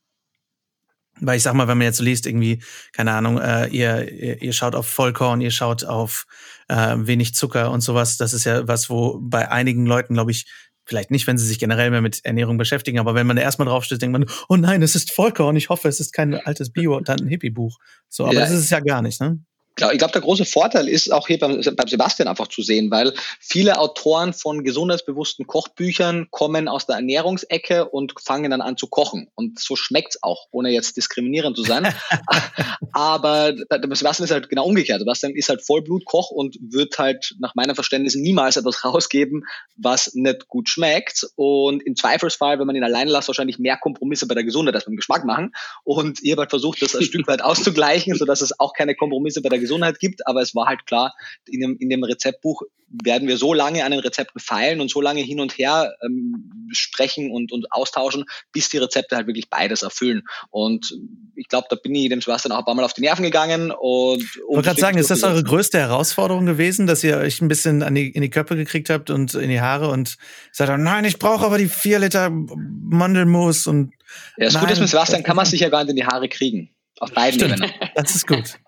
Weil 1.21 1.37
ich 1.37 1.43
sag 1.43 1.55
mal, 1.55 1.69
wenn 1.69 1.79
man 1.79 1.87
jetzt 1.87 1.97
so 1.97 2.05
liest, 2.05 2.27
irgendwie, 2.27 2.63
keine 2.93 3.13
Ahnung, 3.13 3.39
äh, 3.39 3.69
ihr, 3.69 4.13
ihr, 4.13 4.43
ihr 4.43 4.53
schaut 4.53 4.75
auf 4.75 4.87
Vollkorn, 4.87 5.41
ihr 5.41 5.51
schaut 5.51 5.85
auf 5.85 6.27
äh, 6.69 6.95
wenig 6.99 7.35
Zucker 7.35 7.71
und 7.71 7.81
sowas, 7.81 8.17
das 8.17 8.35
ist 8.35 8.45
ja 8.45 8.69
was, 8.69 8.91
wo 8.91 9.19
bei 9.21 9.51
einigen 9.51 9.87
Leuten, 9.87 10.15
glaube 10.15 10.31
ich, 10.31 10.47
vielleicht 10.85 11.11
nicht, 11.11 11.27
wenn 11.27 11.37
sie 11.37 11.47
sich 11.47 11.59
generell 11.59 11.91
mehr 11.91 12.01
mit 12.01 12.25
Ernährung 12.25 12.59
beschäftigen, 12.59 12.99
aber 12.99 13.15
wenn 13.15 13.27
man 13.27 13.37
erstmal 13.37 13.67
draufsteht, 13.67 14.01
denkt 14.03 14.13
man, 14.13 14.27
oh 14.49 14.57
nein, 14.57 14.83
es 14.83 14.95
ist 14.95 15.13
Vollkorn, 15.13 15.57
ich 15.57 15.69
hoffe, 15.69 15.89
es 15.89 16.01
ist 16.01 16.13
kein 16.13 16.35
altes 16.35 16.71
Bio- 16.71 16.97
und 16.97 17.11
ein 17.11 17.27
Hippie-Buch. 17.27 17.79
So, 18.09 18.25
aber 18.25 18.35
ja. 18.35 18.41
das 18.41 18.51
ist 18.53 18.61
es 18.61 18.71
ja 18.71 18.81
gar 18.81 19.03
nicht, 19.03 19.21
ne? 19.21 19.41
Ich 19.79 19.99
glaube, 19.99 20.13
der 20.13 20.23
große 20.23 20.47
Vorteil 20.47 20.89
ist 20.89 21.13
auch 21.13 21.27
hier 21.27 21.39
beim, 21.39 21.61
beim 21.61 21.89
Sebastian 21.89 22.29
einfach 22.29 22.49
zu 22.49 22.63
sehen, 22.63 22.91
weil 22.91 23.13
viele 23.41 23.79
Autoren 23.79 24.33
von 24.33 24.65
gesundheitsbewussten 24.65 25.47
Kochbüchern 25.47 26.29
kommen 26.31 26.67
aus 26.67 26.87
der 26.87 26.97
Ernährungsecke 26.97 27.85
und 27.85 28.15
fangen 28.19 28.51
dann 28.51 28.63
an 28.63 28.79
zu 28.79 28.87
kochen. 28.87 29.29
Und 29.35 29.61
so 29.61 29.77
schmeckt's 29.77 30.23
auch, 30.23 30.47
ohne 30.51 30.71
jetzt 30.71 30.97
diskriminierend 30.97 31.59
zu 31.59 31.63
sein. 31.63 31.95
Aber 32.93 33.55
Sebastian 33.55 34.25
ist 34.25 34.31
halt 34.31 34.49
genau 34.49 34.65
umgekehrt. 34.65 35.01
Sebastian 35.01 35.35
ist 35.35 35.51
halt 35.51 35.63
Vollblutkoch 35.63 36.31
und 36.31 36.57
wird 36.61 36.99
halt 36.99 37.35
nach 37.39 37.55
meinem 37.55 37.75
Verständnis 37.75 38.15
niemals 38.15 38.57
etwas 38.57 38.83
rausgeben, 38.85 39.45
was 39.77 40.15
nicht 40.15 40.49
gut 40.49 40.71
schmeckt. 40.71 41.27
Und 41.37 41.83
im 41.83 41.97
Zweifelsfall, 41.97 42.59
wenn 42.59 42.67
man 42.67 42.77
ihn 42.77 42.85
alleine 42.85 43.11
lässt, 43.11 43.29
wahrscheinlich 43.29 43.59
mehr 43.59 43.77
Kompromisse 43.77 44.27
bei 44.27 44.35
der 44.35 44.45
Gesundheit 44.45 44.75
als 44.75 44.87
beim 44.87 44.97
Geschmack 44.97 45.27
machen. 45.27 45.53
Und 45.85 46.23
ihr 46.23 46.33
habt 46.33 46.41
halt 46.41 46.51
versucht, 46.51 46.81
das 46.81 46.95
ein 46.97 47.03
Stück 47.03 47.29
weit 47.29 47.43
auszugleichen, 47.45 48.15
sodass 48.17 48.41
es 48.41 48.59
auch 48.59 48.73
keine 48.73 48.95
Kompromisse 48.95 49.43
bei 49.43 49.51
der 49.51 49.59
Gesundheit 49.59 49.66
gibt, 49.99 50.27
aber 50.27 50.43
es 50.43 50.55
war 50.55 50.67
halt 50.67 50.87
klar, 50.87 51.15
in 51.47 51.61
dem, 51.61 51.77
in 51.79 51.89
dem 51.89 52.05
Rezeptbuch 52.05 52.63
werden 52.89 53.27
wir 53.27 53.37
so 53.37 53.53
lange 53.53 53.85
an 53.85 53.91
den 53.91 54.01
Rezepten 54.01 54.41
feilen 54.41 54.81
und 54.81 54.91
so 54.91 55.01
lange 55.01 55.21
hin 55.21 55.41
und 55.41 55.59
her 55.59 55.95
ähm, 56.05 56.69
sprechen 56.71 57.31
und, 57.31 57.53
und 57.53 57.73
austauschen, 57.73 58.25
bis 58.53 58.69
die 58.69 58.79
Rezepte 58.79 59.17
halt 59.17 59.27
wirklich 59.27 59.51
beides 59.51 59.83
erfüllen. 59.83 60.23
Und 60.51 60.97
ich 61.35 61.49
glaube, 61.49 61.67
da 61.69 61.77
bin 61.77 61.95
ich 61.95 62.09
dem 62.09 62.21
Sebastian 62.21 62.53
auch 62.53 62.61
ein 62.61 62.65
paar 62.65 62.75
Mal 62.75 62.85
auf 62.85 62.93
die 62.93 63.01
Nerven 63.01 63.25
gegangen. 63.25 63.73
Und 63.73 64.23
ich 64.23 64.41
wollte 64.47 64.69
gerade 64.69 64.81
sagen, 64.81 64.99
ist 64.99 65.11
das 65.11 65.25
eure 65.25 65.43
größte 65.43 65.79
Herausforderung 65.79 66.47
gewesen, 66.47 66.87
dass 66.87 67.03
ihr 67.03 67.17
euch 67.17 67.41
ein 67.41 67.49
bisschen 67.49 67.83
an 67.83 67.95
die, 67.95 68.09
in 68.09 68.23
die 68.23 68.31
Köpfe 68.31 68.57
gekriegt 68.57 68.89
habt 68.89 69.11
und 69.11 69.35
in 69.35 69.51
die 69.51 69.61
Haare 69.61 69.89
und 69.89 70.17
sagt, 70.53 70.81
nein, 70.81 71.05
ich 71.05 71.19
brauche 71.19 71.45
aber 71.45 71.59
die 71.59 71.69
vier 71.69 71.99
Liter 71.99 72.31
Mandelmus 72.31 73.67
und 73.67 73.93
ja, 74.37 74.47
das 74.47 74.61
Gute 74.61 74.73
ist 74.73 74.81
mit 74.81 74.89
Sebastian 74.89 75.25
kann 75.25 75.37
man 75.37 75.47
sich 75.47 75.61
ja 75.61 75.69
gar 75.69 75.83
nicht 75.83 75.91
in 75.91 75.97
die 75.97 76.07
Haare 76.07 76.29
kriegen. 76.29 76.71
Auf 76.99 77.13
beiden 77.13 77.39
Stimmt. 77.39 77.63
Ebenen. 77.63 77.73
Das 77.95 78.15
ist 78.15 78.27
gut. 78.27 78.59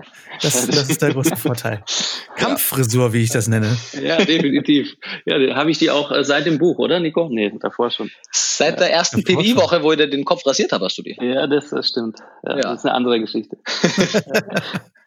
Das, 0.42 0.66
das 0.66 0.90
ist 0.90 1.00
der 1.00 1.12
große 1.12 1.36
Vorteil. 1.36 1.82
Kampffrisur, 2.36 3.12
wie 3.12 3.22
ich 3.22 3.30
das 3.30 3.48
nenne. 3.48 3.76
Ja, 4.02 4.18
definitiv. 4.18 4.96
Ja, 5.24 5.56
habe 5.56 5.70
ich 5.70 5.78
die 5.78 5.90
auch 5.90 6.12
äh, 6.12 6.22
seit 6.24 6.46
dem 6.46 6.58
Buch, 6.58 6.78
oder, 6.78 7.00
Nico? 7.00 7.28
Nee, 7.30 7.52
davor 7.58 7.90
schon. 7.90 8.10
Seit 8.30 8.80
der 8.80 8.92
ersten 8.92 9.24
PI-Woche, 9.24 9.82
wo 9.82 9.92
ich 9.92 9.98
dir 9.98 10.08
den 10.08 10.24
Kopf 10.24 10.46
rasiert 10.46 10.72
habe, 10.72 10.84
hast 10.84 10.98
du 10.98 11.02
die. 11.02 11.16
Ja, 11.20 11.46
das, 11.46 11.70
das 11.70 11.88
stimmt. 11.88 12.18
Ja, 12.44 12.56
ja. 12.56 12.60
Das 12.60 12.80
ist 12.80 12.84
eine 12.84 12.94
andere 12.94 13.18
Geschichte. 13.18 13.56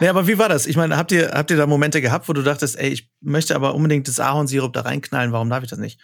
Nee, 0.00 0.08
aber 0.08 0.26
wie 0.26 0.38
war 0.38 0.48
das? 0.48 0.66
Ich 0.66 0.76
meine, 0.76 0.96
habt 0.96 1.12
ihr, 1.12 1.30
habt 1.32 1.50
ihr 1.50 1.56
da 1.56 1.66
Momente 1.66 2.00
gehabt, 2.00 2.28
wo 2.28 2.32
du 2.32 2.42
dachtest, 2.42 2.78
ey, 2.78 2.90
ich 2.90 3.08
möchte 3.20 3.56
aber 3.56 3.74
unbedingt 3.74 4.06
das 4.06 4.20
Ahornsirup 4.20 4.72
da 4.72 4.82
reinknallen, 4.82 5.32
warum 5.32 5.50
darf 5.50 5.64
ich 5.64 5.70
das 5.70 5.78
nicht? 5.78 6.00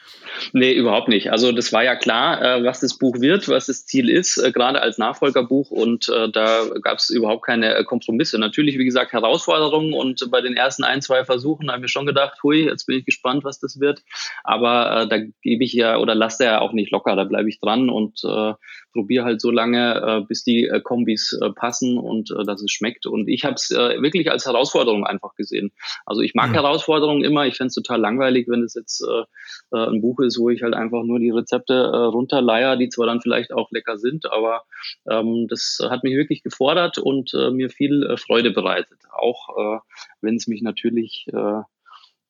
Nee, 0.52 0.72
überhaupt 0.72 1.08
nicht. 1.08 1.30
Also 1.30 1.52
das 1.52 1.72
war 1.72 1.84
ja 1.84 1.94
klar, 1.94 2.42
äh, 2.42 2.64
was 2.64 2.80
das 2.80 2.98
Buch 2.98 3.20
wird, 3.20 3.48
was 3.48 3.66
das 3.66 3.86
Ziel 3.86 4.08
ist, 4.08 4.38
äh, 4.38 4.50
gerade 4.50 4.82
als 4.82 4.98
Nachfolgerbuch 4.98 5.70
und 5.70 6.08
äh, 6.08 6.30
da 6.30 6.64
gab 6.82 6.98
es 6.98 7.10
überhaupt 7.10 7.44
keine 7.44 7.74
äh, 7.74 7.84
Kompromisse. 7.84 8.38
Natürlich, 8.38 8.78
wie 8.78 8.84
gesagt, 8.84 9.12
Herausforderungen 9.12 9.92
und 9.92 10.28
bei 10.30 10.40
den 10.40 10.56
ersten 10.56 10.84
ein, 10.84 11.02
zwei 11.02 11.24
Versuchen 11.24 11.68
habe 11.68 11.78
ich 11.78 11.82
mir 11.82 11.88
schon 11.88 12.06
gedacht, 12.06 12.42
hui, 12.42 12.64
jetzt 12.64 12.86
bin 12.86 12.98
ich 12.98 13.04
gespannt, 13.04 13.44
was 13.44 13.60
das 13.60 13.78
wird. 13.78 14.02
Aber 14.42 15.02
äh, 15.02 15.08
da 15.08 15.18
gebe 15.42 15.64
ich 15.64 15.72
ja 15.72 15.98
oder 15.98 16.14
lasse 16.14 16.44
ja 16.44 16.60
auch 16.60 16.72
nicht 16.72 16.90
locker, 16.90 17.14
da 17.14 17.24
bleibe 17.24 17.48
ich 17.48 17.60
dran 17.60 17.88
und 17.88 18.20
äh, 18.24 18.54
probiere 18.92 19.24
halt 19.24 19.40
so 19.40 19.50
lange, 19.50 20.26
bis 20.28 20.44
die 20.44 20.70
Kombis 20.84 21.38
passen 21.56 21.96
und 21.96 22.28
dass 22.46 22.60
es 22.60 22.70
schmeckt. 22.70 23.06
Und 23.06 23.26
ich 23.26 23.46
habe 23.46 23.51
es 23.56 23.70
äh, 23.70 24.00
wirklich 24.02 24.30
als 24.30 24.46
Herausforderung 24.46 25.06
einfach 25.06 25.34
gesehen. 25.34 25.72
Also 26.06 26.22
ich 26.22 26.34
mag 26.34 26.50
mhm. 26.50 26.54
Herausforderungen 26.54 27.24
immer. 27.24 27.46
Ich 27.46 27.56
fände 27.56 27.68
es 27.68 27.74
total 27.74 28.00
langweilig, 28.00 28.48
wenn 28.48 28.62
es 28.62 28.74
jetzt 28.74 29.02
äh, 29.02 29.76
äh, 29.76 29.86
ein 29.88 30.00
Buch 30.00 30.20
ist, 30.20 30.38
wo 30.38 30.50
ich 30.50 30.62
halt 30.62 30.74
einfach 30.74 31.02
nur 31.04 31.18
die 31.18 31.30
Rezepte 31.30 31.74
äh, 31.74 31.96
runterleier, 31.96 32.76
die 32.76 32.88
zwar 32.88 33.06
dann 33.06 33.20
vielleicht 33.20 33.52
auch 33.52 33.70
lecker 33.70 33.98
sind, 33.98 34.30
aber 34.30 34.62
ähm, 35.08 35.46
das 35.48 35.78
hat 35.82 36.04
mich 36.04 36.14
wirklich 36.14 36.42
gefordert 36.42 36.98
und 36.98 37.32
äh, 37.34 37.50
mir 37.50 37.70
viel 37.70 38.04
äh, 38.04 38.16
Freude 38.16 38.50
bereitet. 38.50 38.98
Auch 39.12 39.48
äh, 39.56 39.78
wenn 40.20 40.36
es 40.36 40.46
mich 40.46 40.62
natürlich 40.62 41.26
äh, 41.32 41.62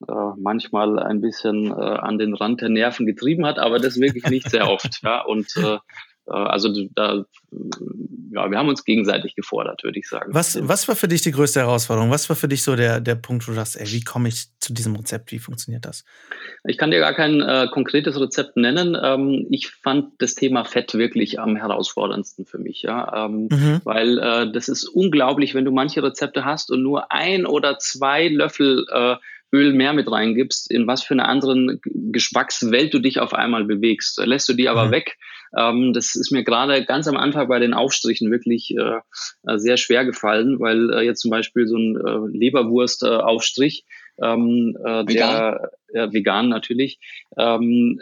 äh, 0.09 0.33
manchmal 0.37 0.99
ein 0.99 1.21
bisschen 1.21 1.67
äh, 1.67 1.75
an 1.75 2.19
den 2.19 2.35
Rand 2.35 2.61
der 2.61 2.69
Nerven 2.69 3.07
getrieben 3.07 3.47
hat, 3.47 3.59
aber 3.59 3.79
das 3.79 4.01
wirklich 4.01 4.25
nicht 4.27 4.51
sehr 4.51 4.69
oft. 4.69 4.83
Ja, 5.03 5.23
und 5.23 5.57
äh, 5.57 5.79
also 6.27 6.73
da, 6.95 7.25
ja, 8.33 8.51
wir 8.51 8.59
haben 8.59 8.69
uns 8.69 8.85
gegenseitig 8.85 9.35
gefordert, 9.35 9.83
würde 9.85 9.99
ich 9.99 10.09
sagen. 10.09 10.33
Was, 10.33 10.57
was 10.67 10.89
war 10.89 10.97
für 10.97 11.09
dich 11.09 11.23
die 11.23 11.33
größte 11.33 11.61
Herausforderung? 11.61 12.11
Was 12.11 12.29
war 12.29 12.37
für 12.37 12.49
dich 12.49 12.63
so 12.63 12.77
der, 12.77 13.01
der 13.01 13.15
Punkt, 13.17 13.47
wo 13.47 13.53
du 13.53 13.57
sagst, 13.57 13.79
ey, 13.79 13.87
wie 13.91 14.03
komme 14.03 14.29
ich 14.29 14.47
zu 14.61 14.73
diesem 14.73 14.95
Rezept? 14.97 15.33
Wie 15.33 15.39
funktioniert 15.39 15.85
das? 15.85 16.05
Ich 16.65 16.79
kann 16.79 16.91
dir 16.91 17.01
gar 17.01 17.15
kein 17.15 17.41
äh, 17.41 17.69
konkretes 17.73 18.19
Rezept 18.21 18.57
nennen. 18.57 18.97
Ähm, 19.01 19.47
ich 19.51 19.69
fand 19.69 20.13
das 20.19 20.35
Thema 20.35 20.65
Fett 20.65 20.95
wirklich 20.95 21.41
am 21.41 21.57
herausforderndsten 21.57 22.47
für 22.47 22.59
mich, 22.59 22.83
ja, 22.83 23.27
ähm, 23.27 23.49
mhm. 23.51 23.81
weil 23.85 24.19
äh, 24.19 24.53
das 24.53 24.69
ist 24.69 24.85
unglaublich, 24.85 25.55
wenn 25.55 25.65
du 25.65 25.73
manche 25.73 26.03
Rezepte 26.03 26.45
hast 26.45 26.71
und 26.71 26.83
nur 26.83 27.13
ein 27.13 27.47
oder 27.47 27.79
zwei 27.79 28.29
Löffel 28.29 28.87
äh, 28.91 29.17
Öl 29.55 29.75
mehr 29.75 29.93
mit 29.93 30.11
reingibst, 30.11 30.71
in 30.71 30.87
was 30.87 31.03
für 31.03 31.13
eine 31.15 31.27
anderen 31.27 31.81
Geschmackswelt 31.85 32.95
du 32.95 33.01
dich 33.01 33.21
auf 33.21 33.35
einmal 33.35 33.65
bewegst. 33.65 34.19
Lässt 34.25 34.49
du 34.49 34.55
die 34.55 34.69
aber 34.69 34.87
mhm. 34.87 34.91
weg. 34.93 35.19
Ähm, 35.57 35.93
das 35.93 36.15
ist 36.15 36.33
mir 36.33 36.45
gerade 36.45 36.85
ganz 36.85 37.09
am 37.09 37.17
Anfang 37.17 37.49
bei 37.49 37.59
den 37.59 37.75
Aufstrichen 37.75 38.31
wirklich 38.31 38.75
äh, 38.77 39.01
äh 39.47 39.59
sehr 39.59 39.77
schwer 39.77 40.05
gefallen, 40.05 40.61
weil 40.61 40.93
äh, 40.93 41.03
jetzt 41.03 41.21
zum 41.21 41.31
Beispiel 41.31 41.67
so 41.67 41.77
ein 41.77 41.97
äh, 41.97 42.39
Leberwurst-Aufstrich, 42.39 43.85
ähm, 44.23 44.77
äh, 44.85 45.05
der 45.05 45.71
äh, 45.93 46.13
vegan 46.13 46.49
natürlich, 46.49 46.99
ähm, 47.37 48.01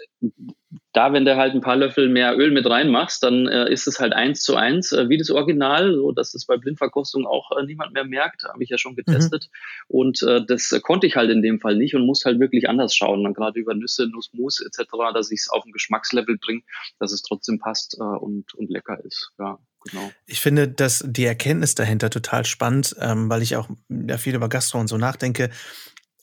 da, 0.93 1.13
wenn 1.13 1.25
du 1.25 1.37
halt 1.37 1.55
ein 1.55 1.61
paar 1.61 1.77
Löffel 1.77 2.09
mehr 2.09 2.37
Öl 2.39 2.51
mit 2.51 2.69
reinmachst, 2.69 3.23
dann 3.23 3.47
äh, 3.49 3.73
ist 3.73 3.87
es 3.87 3.99
halt 3.99 4.13
eins 4.13 4.43
zu 4.43 4.57
eins 4.57 4.93
äh, 4.93 5.09
wie 5.09 5.19
das 5.19 5.31
Original, 5.31 5.95
so 5.95 6.13
dass 6.13 6.35
es 6.35 6.47
bei 6.47 6.57
Blindverkostung 6.57 7.27
auch 7.27 7.51
äh, 7.59 7.65
niemand 7.65 7.93
mehr 7.93 8.05
merkt, 8.05 8.45
habe 8.45 8.63
ich 8.63 8.71
ja 8.71 8.79
schon 8.79 8.95
getestet. 8.95 9.49
Mhm. 9.51 9.97
Und 9.97 10.23
äh, 10.23 10.45
das 10.47 10.71
äh, 10.73 10.81
konnte 10.81 11.07
ich 11.07 11.17
halt 11.17 11.31
in 11.31 11.43
dem 11.43 11.61
Fall 11.61 11.77
nicht 11.77 11.95
und 11.95 12.07
muss 12.07 12.25
halt 12.25 12.39
wirklich 12.41 12.69
anders 12.69 12.95
schauen, 12.95 13.25
dann 13.25 13.35
gerade 13.35 13.59
über 13.59 13.75
Nüsse, 13.75 14.07
Nussmus 14.07 14.61
etc., 14.61 14.91
dass 15.15 15.31
ich 15.31 15.41
es 15.41 15.51
auf 15.51 15.65
ein 15.65 15.73
Geschmackslevel 15.73 16.39
bringe, 16.39 16.63
dass 16.99 17.13
es 17.13 17.23
trotzdem 17.23 17.59
passt 17.59 17.97
äh, 17.99 18.03
und, 18.03 18.55
und 18.55 18.71
lecker 18.71 19.03
ist. 19.05 19.33
Ja. 19.39 19.59
Genau. 19.91 20.11
Ich 20.27 20.41
finde, 20.41 20.69
dass 20.69 21.03
die 21.07 21.25
Erkenntnis 21.25 21.75
dahinter 21.75 22.11
total 22.11 22.45
spannend, 22.45 22.95
ähm, 23.01 23.31
weil 23.31 23.41
ich 23.41 23.57
auch 23.57 23.67
ja, 23.89 24.19
viel 24.19 24.35
über 24.35 24.51
Gastro 24.51 24.79
und 24.79 24.89
so 24.89 24.99
nachdenke, 24.99 25.49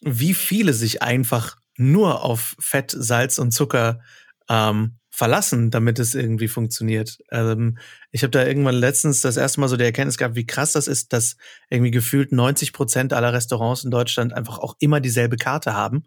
wie 0.01 0.33
viele 0.33 0.73
sich 0.73 1.01
einfach 1.01 1.57
nur 1.75 2.23
auf 2.23 2.55
Fett, 2.59 2.95
Salz 2.97 3.39
und 3.39 3.51
Zucker 3.51 4.01
ähm, 4.49 4.97
verlassen, 5.09 5.71
damit 5.71 5.97
es 5.97 6.13
irgendwie 6.13 6.47
funktioniert. 6.47 7.17
Ähm, 7.31 7.79
ich 8.11 8.21
habe 8.21 8.31
da 8.31 8.45
irgendwann 8.45 8.75
letztens 8.75 9.21
das 9.21 9.35
erste 9.35 9.59
Mal 9.59 9.67
so 9.67 9.75
die 9.75 9.83
Erkenntnis 9.83 10.17
gehabt, 10.17 10.35
wie 10.35 10.45
krass 10.45 10.73
das 10.73 10.87
ist, 10.87 11.11
dass 11.11 11.37
irgendwie 11.69 11.91
gefühlt 11.91 12.31
90 12.31 12.71
Prozent 12.71 13.13
aller 13.13 13.33
Restaurants 13.33 13.83
in 13.83 13.91
Deutschland 13.91 14.33
einfach 14.33 14.59
auch 14.59 14.75
immer 14.79 14.99
dieselbe 14.99 15.37
Karte 15.37 15.73
haben 15.73 16.05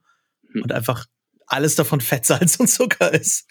hm. 0.53 0.63
und 0.63 0.73
einfach 0.73 1.07
alles 1.47 1.75
davon 1.75 2.01
Fett, 2.01 2.25
Salz 2.25 2.57
und 2.57 2.69
Zucker 2.69 3.13
ist. 3.13 3.47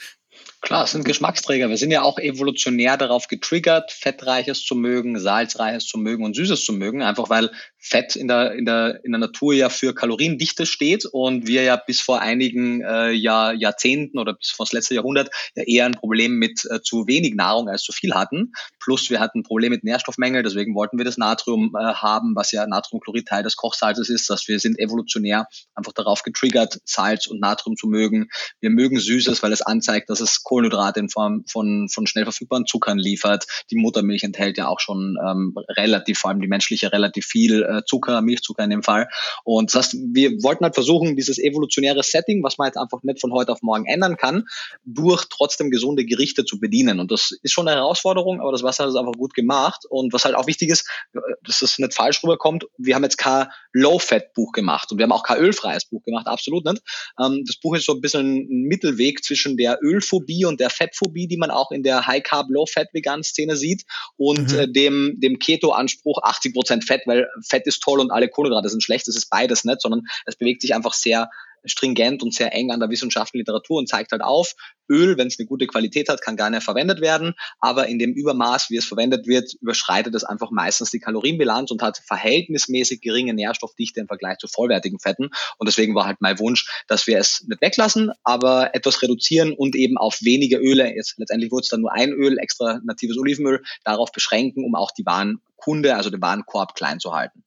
Klar, 0.62 0.84
es 0.84 0.92
sind 0.92 1.06
Geschmacksträger. 1.06 1.70
Wir 1.70 1.78
sind 1.78 1.92
ja 1.92 2.02
auch 2.02 2.20
evolutionär 2.20 2.98
darauf 2.98 3.28
getriggert, 3.28 3.92
Fettreiches 3.92 4.64
zu 4.64 4.76
mögen, 4.76 5.20
Salzreiches 5.20 5.86
zu 5.86 5.98
mögen 5.98 6.24
und 6.24 6.36
Süßes 6.36 6.66
zu 6.66 6.74
mögen, 6.74 7.02
einfach 7.02 7.30
weil 7.30 7.52
Fett 7.82 8.18
in 8.18 8.28
der, 8.28 8.54
in 8.54 8.66
der, 8.66 9.04
in 9.06 9.14
der 9.14 9.20
Natur 9.20 9.54
ja 9.54 9.70
für 9.70 9.96
Kaloriendichte 9.96 10.66
steht 10.66 11.06
und 11.06 11.48
wir 11.48 11.64
ja 11.64 11.78
bis 11.78 12.02
vor 12.02 12.20
einigen 12.20 12.82
äh, 12.82 13.12
Jahr, 13.12 13.54
Jahrzehnten 13.54 14.20
oder 14.20 14.34
bis 14.34 14.52
vor 14.52 14.66
das 14.66 14.74
letzte 14.74 14.96
Jahrhundert 14.96 15.30
ja 15.56 15.64
eher 15.64 15.86
ein 15.86 15.94
Problem 15.94 16.34
mit 16.34 16.66
äh, 16.70 16.82
zu 16.82 17.08
wenig 17.08 17.36
Nahrung 17.36 17.70
als 17.70 17.84
zu 17.84 17.94
viel 17.94 18.14
hatten. 18.14 18.52
Plus 18.80 19.10
wir 19.10 19.22
hatten 19.22 19.40
ein 19.40 19.44
Problem 19.44 19.72
mit 19.72 19.86
Nährstoffmängel, 19.86 20.44
deswegen 20.44 20.76
wollten 20.76 20.98
wir 20.98 21.06
das 21.06 21.18
Natrium 21.18 21.74
äh, 21.74 21.94
haben, 21.94 22.36
was 22.36 22.52
ja 22.52 22.68
Natriumchlorid 22.68 23.28
Teil 23.28 23.44
des 23.44 23.56
Kochsalzes 23.56 24.10
ist, 24.10 24.30
dass 24.30 24.50
wir 24.50 24.60
sind 24.60 24.78
evolutionär 24.78 25.48
einfach 25.74 25.94
darauf 25.94 26.24
getriggert, 26.24 26.80
Salz 26.84 27.28
und 27.28 27.40
Natrium 27.40 27.78
zu 27.78 27.88
mögen. 27.88 28.28
Wir 28.60 28.72
mögen 28.72 29.00
Süßes, 29.00 29.42
weil 29.42 29.54
es 29.54 29.62
anzeigt, 29.62 30.10
dass 30.10 30.20
es 30.20 30.44
Kohlenhydrate 30.44 31.00
in 31.00 31.10
Form 31.10 31.46
von, 31.50 31.88
von 31.88 32.08
schnell 32.08 32.26
verfügbaren 32.26 32.66
Zuckern 32.66 32.98
liefert. 32.98 33.46
Die 33.72 33.78
Muttermilch 33.78 34.24
enthält 34.24 34.58
ja 34.58 34.68
auch 34.68 34.82
schon 34.82 35.18
ähm, 35.26 35.54
relativ, 35.78 36.20
vor 36.20 36.32
allem 36.32 36.42
die 36.42 36.48
menschliche, 36.48 36.92
relativ 36.92 37.26
viel 37.26 37.69
äh, 37.70 37.82
Zucker, 37.86 38.22
Milchzucker 38.22 38.64
in 38.64 38.70
dem 38.70 38.84
Fall. 38.84 39.08
Und 39.44 39.74
das 39.74 39.94
heißt, 39.94 39.98
wir 40.14 40.32
wollten 40.44 40.64
halt 40.64 40.76
versuchen, 40.76 41.16
dieses 41.16 41.38
evolutionäre 41.40 42.04
Setting, 42.04 42.44
was 42.44 42.58
man 42.58 42.68
jetzt 42.68 42.78
einfach 42.78 43.04
nicht 43.04 43.20
von 43.20 43.32
heute 43.34 43.52
auf 43.52 43.62
morgen 43.62 43.86
ändern 43.86 44.18
kann, 44.18 44.46
durch 44.86 45.26
trotzdem 45.30 45.72
gesunde 45.72 46.06
Gerichte 46.06 46.46
zu 46.46 46.60
bedienen. 46.60 47.00
Und 47.00 47.12
das 47.12 47.32
ist 47.42 47.52
schon 47.52 47.68
eine 47.68 47.78
Herausforderung, 47.78 48.42
aber 48.42 48.52
das 48.52 48.64
Wasser 48.64 48.84
hat 48.84 48.92
es 48.92 48.96
einfach 48.96 49.14
gut 49.14 49.34
gemacht. 49.34 49.86
Und 49.90 50.14
was 50.14 50.26
halt 50.26 50.36
auch 50.36 50.48
wichtig 50.48 50.70
ist, 50.70 50.88
äh, 51.14 51.20
dass 51.44 51.62
es 51.62 51.80
nicht 51.80 51.94
falsch 51.94 52.24
rüberkommt, 52.24 52.66
wir 52.78 52.96
haben 52.96 53.04
jetzt 53.04 53.18
kein 53.18 53.48
Low-Fat-Buch 53.74 54.52
gemacht 54.52 54.92
und 54.92 54.98
wir 54.98 55.04
haben 55.04 55.12
auch 55.12 55.24
kein 55.24 55.40
ölfreies 55.40 55.86
Buch 55.86 56.04
gemacht, 56.04 56.28
absolut 56.28 56.66
nicht. 56.66 56.82
Ähm, 57.20 57.44
das 57.46 57.58
Buch 57.58 57.76
ist 57.76 57.86
so 57.86 57.94
ein 57.94 58.02
bisschen 58.02 58.48
ein 58.50 58.62
Mittelweg 58.64 59.24
zwischen 59.24 59.58
der 59.58 59.80
Ölphobie 59.82 60.30
Phobie 60.30 60.46
und 60.46 60.60
der 60.60 60.70
Fettphobie, 60.70 61.28
die 61.28 61.38
man 61.38 61.52
auch 61.52 61.72
in 61.72 61.84
der 61.84 62.06
High 62.06 62.24
Carb, 62.24 62.48
Low 62.50 62.66
Fat 62.66 62.88
Vegan 62.94 63.24
Szene 63.24 63.56
sieht 63.56 63.84
und 64.18 64.52
mhm. 64.52 64.60
äh, 64.60 64.72
dem, 64.72 65.16
dem 65.18 65.40
Keto 65.40 65.72
Anspruch 65.72 66.22
80 66.24 66.54
Prozent 66.54 66.86
Fett, 66.86 67.02
weil 67.06 67.28
Fett 67.48 67.59
ist 67.68 67.82
toll 67.82 68.00
und 68.00 68.12
alle 68.12 68.30
Kohlenhydrate 68.30 68.70
sind 68.70 68.84
schlecht. 68.84 69.08
Das 69.08 69.16
ist 69.16 69.30
beides 69.30 69.64
nicht, 69.64 69.82
sondern 69.82 70.02
es 70.26 70.36
bewegt 70.36 70.62
sich 70.62 70.74
einfach 70.74 70.94
sehr 70.94 71.30
stringent 71.66 72.24
und 72.24 72.34
sehr 72.34 72.54
eng 72.54 72.72
an 72.72 72.80
der 72.80 72.90
wissenschaftlichen 72.90 73.42
Literatur 73.42 73.80
und 73.80 73.90
zeigt 73.90 74.12
halt 74.12 74.22
auf, 74.22 74.56
Öl, 74.90 75.18
wenn 75.18 75.28
es 75.28 75.38
eine 75.38 75.46
gute 75.46 75.68
Qualität 75.68 76.10
hat, 76.10 76.22
kann 76.22 76.36
gerne 76.36 76.62
verwendet 76.62 77.02
werden, 77.02 77.36
aber 77.60 77.88
in 77.88 78.00
dem 78.00 78.14
Übermaß, 78.14 78.70
wie 78.70 78.78
es 78.78 78.86
verwendet 78.86 79.28
wird, 79.28 79.54
überschreitet 79.62 80.16
es 80.16 80.24
einfach 80.24 80.52
meistens 80.52 80.90
die 80.90 81.00
Kalorienbilanz 81.00 81.70
und 81.72 81.82
hat 81.82 82.02
verhältnismäßig 82.06 83.02
geringe 83.02 83.34
Nährstoffdichte 83.34 84.00
im 84.00 84.08
Vergleich 84.08 84.38
zu 84.40 84.48
vollwertigen 84.48 85.00
Fetten. 85.00 85.30
Und 85.58 85.68
deswegen 85.68 85.94
war 85.96 86.06
halt 86.06 86.18
mein 86.22 86.40
Wunsch, 86.40 86.68
dass 86.88 87.06
wir 87.08 87.20
es 87.20 87.46
nicht 87.48 87.62
weglassen, 87.62 88.12
aber 88.24 88.74
etwas 88.74 89.02
reduzieren 89.02 89.54
und 89.54 89.76
eben 89.76 89.98
auf 89.98 90.20
wenige 90.22 90.58
Öle, 90.58 90.96
jetzt 90.96 91.16
letztendlich 91.18 91.52
wurde 91.52 91.64
es 91.64 91.70
dann 91.70 91.82
nur 91.82 91.92
ein 91.92 92.12
Öl, 92.12 92.38
extra 92.40 92.80
natives 92.84 93.18
Olivenöl, 93.18 93.62
darauf 93.84 94.12
beschränken, 94.12 94.66
um 94.66 94.76
auch 94.76 94.92
die 94.92 95.06
Warenkunde, 95.06 95.96
also 95.96 96.10
den 96.10 96.22
Warenkorb 96.22 96.74
klein 96.74 97.00
zu 97.00 97.14
halten. 97.14 97.44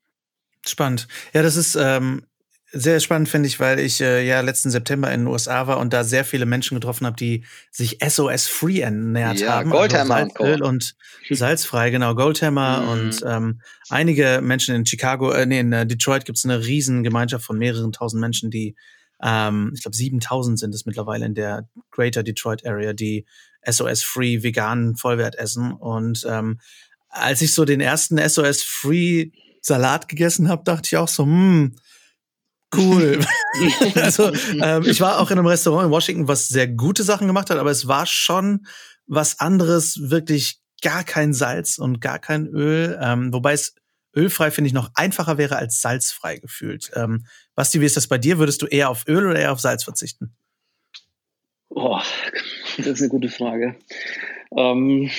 Spannend. 0.67 1.09
Ja, 1.33 1.43
das 1.43 1.57
ist 1.57 1.77
ähm, 1.77 2.23
sehr 2.73 3.01
spannend 3.01 3.29
finde 3.29 3.49
ich, 3.49 3.61
weil 3.61 3.79
ich 3.79 4.01
äh, 4.01 4.27
ja 4.27 4.41
letzten 4.41 4.71
September 4.71 5.13
in 5.13 5.21
den 5.21 5.27
USA 5.27 5.67
war 5.67 5.79
und 5.79 5.93
da 5.93 6.05
sehr 6.05 6.25
viele 6.25 6.47
Menschen 6.47 6.75
getroffen 6.75 7.07
habe, 7.07 7.17
die 7.17 7.45
sich 7.71 7.99
SOS 8.07 8.47
Free 8.47 8.81
ernährt 8.81 9.41
ja, 9.41 9.53
haben. 9.53 9.71
Goldhammer 9.71 10.15
also 10.15 10.31
Salzöl 10.39 10.63
und, 10.63 10.95
und 11.29 11.37
salzfrei, 11.37 11.91
genau, 11.91 12.15
Goldhammer 12.15 12.81
mhm. 12.81 12.89
und 12.89 13.25
ähm, 13.27 13.61
einige 13.91 14.41
Menschen 14.43 14.75
in 14.75 14.87
Chicago, 14.87 15.31
äh, 15.33 15.45
nee, 15.45 15.61
in 15.61 15.73
äh, 15.73 15.87
Detroit 15.87 16.25
gibt 16.25 16.39
es 16.39 16.45
eine 16.45 16.65
riesen 16.65 17.03
Gemeinschaft 17.03 17.45
von 17.45 17.59
mehreren 17.59 17.93
tausend 17.93 18.21
Menschen, 18.21 18.51
die 18.51 18.75
ähm, 19.23 19.73
ich 19.75 19.83
glaube 19.83 19.97
7000 19.97 20.59
sind 20.59 20.75
es 20.75 20.87
mittlerweile 20.87 21.27
in 21.27 21.35
der 21.35 21.69
Greater 21.91 22.23
Detroit 22.23 22.67
Area, 22.67 22.95
die 22.95 23.27
SOS 23.69 24.03
Free 24.03 24.43
veganen 24.43 24.97
Vollwert 24.97 25.37
essen 25.37 25.73
und 25.73 26.27
ähm, 26.27 26.59
als 27.11 27.43
ich 27.43 27.53
so 27.53 27.67
den 27.67 27.83
ersten 27.83 28.17
SOS 28.17 28.63
Free 28.63 29.31
Salat 29.63 30.09
gegessen 30.09 30.49
habe, 30.49 30.65
dachte 30.65 30.87
ich 30.87 30.97
auch 30.97 31.09
so, 31.09 31.25
hm, 31.25 31.77
cool. 32.75 33.21
also 33.95 34.33
ähm, 34.61 34.83
ich 34.85 35.01
war 35.01 35.21
auch 35.21 35.31
in 35.31 35.39
einem 35.39 35.47
Restaurant 35.47 35.87
in 35.87 35.91
Washington, 35.91 36.29
was 36.29 36.49
sehr 36.49 36.69
gute 36.69 37.03
Sachen 37.03 37.27
gemacht 37.27 37.49
hat, 37.51 37.59
aber 37.59 37.71
es 37.71 37.89
war 37.89 38.07
schon 38.07 38.67
was 39.07 39.41
anderes, 39.41 40.11
wirklich 40.11 40.61
gar 40.83 41.05
kein 41.05 41.33
Salz 41.33 41.79
und 41.79 42.01
gar 42.01 42.19
kein 42.19 42.47
Öl, 42.47 42.99
ähm, 43.01 43.33
wobei 43.33 43.53
es 43.53 43.75
ölfrei 44.15 44.51
finde 44.51 44.69
ich 44.69 44.75
noch 44.75 44.91
einfacher 44.95 45.39
wäre 45.39 45.57
als 45.57 45.81
salzfrei 45.81 46.37
gefühlt. 46.37 46.91
Ähm, 46.95 47.27
Basti, 47.55 47.81
wie 47.81 47.87
ist 47.87 47.97
das 47.97 48.09
bei 48.09 48.19
dir? 48.19 48.39
Würdest 48.39 48.63
du 48.63 48.67
eher 48.67 48.91
auf 48.91 49.07
Öl 49.07 49.27
oder 49.27 49.39
eher 49.39 49.53
auf 49.53 49.61
Salz 49.61 49.85
verzichten? 49.85 50.35
Oh, 51.69 52.01
das 52.77 52.87
ist 52.87 53.01
eine 53.01 53.09
gute 53.09 53.29
Frage. 53.29 53.77
Ähm, 54.57 55.11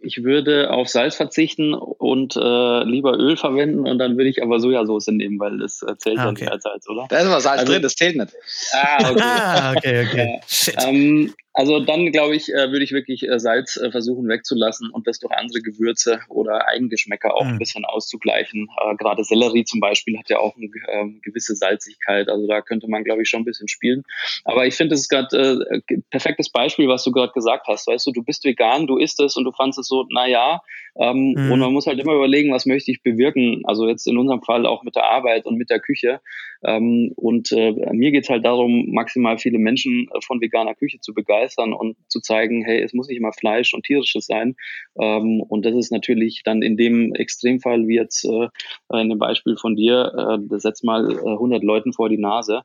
ich 0.00 0.22
würde 0.22 0.70
auf 0.70 0.88
Salz 0.88 1.16
verzichten 1.16 1.74
und 1.74 2.36
äh, 2.36 2.84
lieber 2.84 3.18
Öl 3.18 3.36
verwenden 3.36 3.86
und 3.86 3.98
dann 3.98 4.16
würde 4.16 4.30
ich 4.30 4.42
aber 4.42 4.60
Sojasauce 4.60 5.08
nehmen, 5.08 5.38
weil 5.38 5.58
das 5.58 5.82
äh, 5.82 5.96
zählt 5.96 6.18
ah, 6.18 6.28
okay. 6.28 6.44
ja 6.44 6.50
nicht 6.50 6.52
als 6.52 6.62
Salz, 6.62 6.88
oder? 6.88 7.06
Da 7.08 7.18
ist 7.18 7.26
aber 7.26 7.40
Salz 7.40 7.60
also, 7.60 7.72
drin, 7.72 7.82
das 7.82 7.94
zählt 7.94 8.16
nicht. 8.16 8.32
Ah, 8.72 9.10
okay, 9.10 9.20
ah, 9.22 9.74
okay. 9.76 10.06
okay. 10.06 10.40
Ja. 10.66 10.88
Ähm, 10.88 11.34
also 11.58 11.80
dann 11.80 12.12
glaube 12.12 12.36
ich, 12.36 12.54
äh, 12.54 12.70
würde 12.70 12.84
ich 12.84 12.92
wirklich 12.92 13.28
äh, 13.28 13.40
Salz 13.40 13.76
äh, 13.76 13.90
versuchen 13.90 14.28
wegzulassen 14.28 14.90
und 14.90 15.08
das 15.08 15.18
durch 15.18 15.32
andere 15.32 15.60
Gewürze 15.60 16.20
oder 16.28 16.68
Eigengeschmäcker 16.68 17.34
auch 17.34 17.42
mhm. 17.42 17.54
ein 17.54 17.58
bisschen 17.58 17.84
auszugleichen. 17.84 18.68
Äh, 18.80 18.94
Gerade 18.94 19.24
Sellerie 19.24 19.64
zum 19.64 19.80
Beispiel 19.80 20.16
hat 20.16 20.30
ja 20.30 20.38
auch 20.38 20.54
eine 20.56 20.66
äh, 20.66 21.20
gewisse 21.20 21.56
Salzigkeit. 21.56 22.28
Also 22.28 22.46
da 22.46 22.60
könnte 22.60 22.86
man, 22.88 23.02
glaube 23.02 23.22
ich, 23.22 23.28
schon 23.28 23.40
ein 23.40 23.44
bisschen 23.44 23.66
spielen. 23.66 24.04
Aber 24.44 24.66
ich 24.66 24.76
finde, 24.76 24.90
das 24.90 25.00
ist 25.00 25.08
gerade 25.08 25.82
äh, 25.88 25.98
perfektes 26.10 26.48
Beispiel, 26.50 26.86
was 26.86 27.02
du 27.02 27.10
gerade 27.10 27.32
gesagt 27.32 27.66
hast. 27.66 27.88
Weißt 27.88 28.06
du, 28.06 28.12
du 28.12 28.22
bist 28.22 28.44
vegan, 28.44 28.86
du 28.86 28.96
isst 28.96 29.18
es 29.18 29.36
und 29.36 29.42
du 29.42 29.50
fandest 29.50 29.67
es 29.76 29.88
so, 29.88 30.06
na 30.10 30.26
ja, 30.26 30.62
ähm, 30.98 31.34
mhm. 31.36 31.52
Und 31.52 31.60
man 31.60 31.72
muss 31.72 31.86
halt 31.86 32.00
immer 32.00 32.14
überlegen, 32.14 32.52
was 32.52 32.66
möchte 32.66 32.90
ich 32.90 33.02
bewirken. 33.02 33.62
Also 33.64 33.88
jetzt 33.88 34.06
in 34.06 34.18
unserem 34.18 34.42
Fall 34.42 34.66
auch 34.66 34.82
mit 34.82 34.96
der 34.96 35.04
Arbeit 35.04 35.46
und 35.46 35.56
mit 35.56 35.70
der 35.70 35.78
Küche. 35.78 36.20
Ähm, 36.64 37.12
und 37.14 37.52
äh, 37.52 37.72
mir 37.92 38.10
geht's 38.10 38.28
halt 38.28 38.44
darum, 38.44 38.90
maximal 38.90 39.38
viele 39.38 39.58
Menschen 39.58 40.08
äh, 40.12 40.20
von 40.26 40.40
veganer 40.40 40.74
Küche 40.74 40.98
zu 40.98 41.14
begeistern 41.14 41.72
und 41.72 41.96
zu 42.08 42.20
zeigen, 42.20 42.64
hey, 42.64 42.82
es 42.82 42.94
muss 42.94 43.06
nicht 43.06 43.18
immer 43.18 43.32
Fleisch 43.32 43.74
und 43.74 43.84
tierisches 43.84 44.26
sein. 44.26 44.56
Ähm, 45.00 45.40
und 45.40 45.64
das 45.64 45.76
ist 45.76 45.92
natürlich 45.92 46.42
dann 46.44 46.62
in 46.62 46.76
dem 46.76 47.14
Extremfall, 47.14 47.86
wie 47.86 47.94
jetzt 47.94 48.24
äh, 48.24 48.48
in 49.00 49.08
dem 49.08 49.20
Beispiel 49.20 49.56
von 49.56 49.76
dir, 49.76 50.12
äh, 50.16 50.38
das 50.50 50.62
setzt 50.62 50.82
mal 50.82 51.12
äh, 51.12 51.30
100 51.30 51.62
Leuten 51.62 51.92
vor 51.92 52.08
die 52.08 52.18
Nase. 52.18 52.62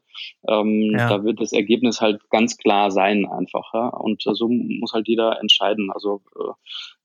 Ähm, 0.48 0.96
ja. 0.98 1.08
Da 1.08 1.24
wird 1.24 1.40
das 1.40 1.54
Ergebnis 1.54 2.02
halt 2.02 2.28
ganz 2.32 2.58
klar 2.58 2.90
sein 2.90 3.28
einfach. 3.28 3.76
Ja? 3.76 3.90
Und 3.90 4.24
so 4.24 4.48
muss 4.50 4.94
halt 4.94 5.08
jeder 5.08 5.40
entscheiden. 5.40 5.92
Also 5.94 6.22
äh, 6.36 6.54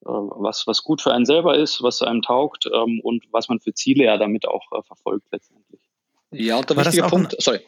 was, 0.03 0.67
was 0.67 0.83
gut 0.83 1.03
für 1.03 1.13
einen 1.13 1.27
selber 1.27 1.57
ist, 1.57 1.83
was 1.83 2.03
einem 2.03 2.23
taugt 2.23 2.67
ähm, 2.73 3.01
und 3.03 3.25
was 3.31 3.49
man 3.49 3.61
für 3.61 3.75
Ziele 3.75 4.05
ja 4.05 4.17
damit 4.17 4.47
auch 4.47 4.65
äh, 4.73 4.83
verfolgt 4.83 5.27
letztendlich. 5.33 5.81
Ja, 6.31 6.57
und 6.57 6.69
der 6.69 6.77
War 6.77 6.85
wichtige 6.85 7.07
Punkt, 7.07 7.35
sorry. 7.39 7.61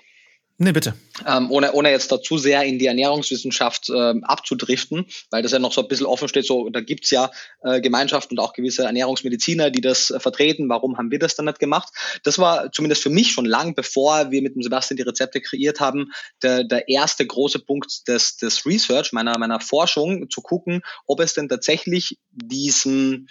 Nee, 0.62 0.72
bitte. 0.72 0.92
Ähm, 1.26 1.50
ohne, 1.50 1.72
ohne 1.72 1.90
jetzt 1.90 2.12
dazu 2.12 2.36
sehr 2.36 2.64
in 2.64 2.78
die 2.78 2.84
Ernährungswissenschaft 2.84 3.88
ähm, 3.88 4.22
abzudriften, 4.24 5.06
weil 5.30 5.42
das 5.42 5.52
ja 5.52 5.58
noch 5.58 5.72
so 5.72 5.80
ein 5.80 5.88
bisschen 5.88 6.04
offen 6.04 6.28
steht, 6.28 6.44
so 6.44 6.68
da 6.68 6.82
gibt's 6.82 7.10
ja 7.10 7.30
äh, 7.62 7.80
Gemeinschaften 7.80 8.36
und 8.38 8.44
auch 8.44 8.52
gewisse 8.52 8.82
Ernährungsmediziner, 8.82 9.70
die 9.70 9.80
das 9.80 10.10
äh, 10.10 10.20
vertreten. 10.20 10.68
Warum 10.68 10.98
haben 10.98 11.10
wir 11.10 11.18
das 11.18 11.34
dann 11.34 11.46
nicht 11.46 11.60
gemacht? 11.60 11.88
Das 12.24 12.38
war 12.38 12.70
zumindest 12.72 13.02
für 13.02 13.08
mich 13.08 13.32
schon 13.32 13.46
lang, 13.46 13.74
bevor 13.74 14.30
wir 14.30 14.42
mit 14.42 14.54
dem 14.54 14.60
Sebastian 14.60 14.98
die 14.98 15.02
Rezepte 15.02 15.40
kreiert 15.40 15.80
haben, 15.80 16.12
der, 16.42 16.62
der 16.62 16.90
erste 16.90 17.26
große 17.26 17.60
Punkt 17.60 18.06
des, 18.06 18.36
des 18.36 18.66
Research, 18.66 19.14
meiner, 19.14 19.38
meiner 19.38 19.60
Forschung, 19.60 20.28
zu 20.28 20.42
gucken, 20.42 20.82
ob 21.06 21.20
es 21.20 21.32
denn 21.32 21.48
tatsächlich 21.48 22.18
diesen 22.32 23.30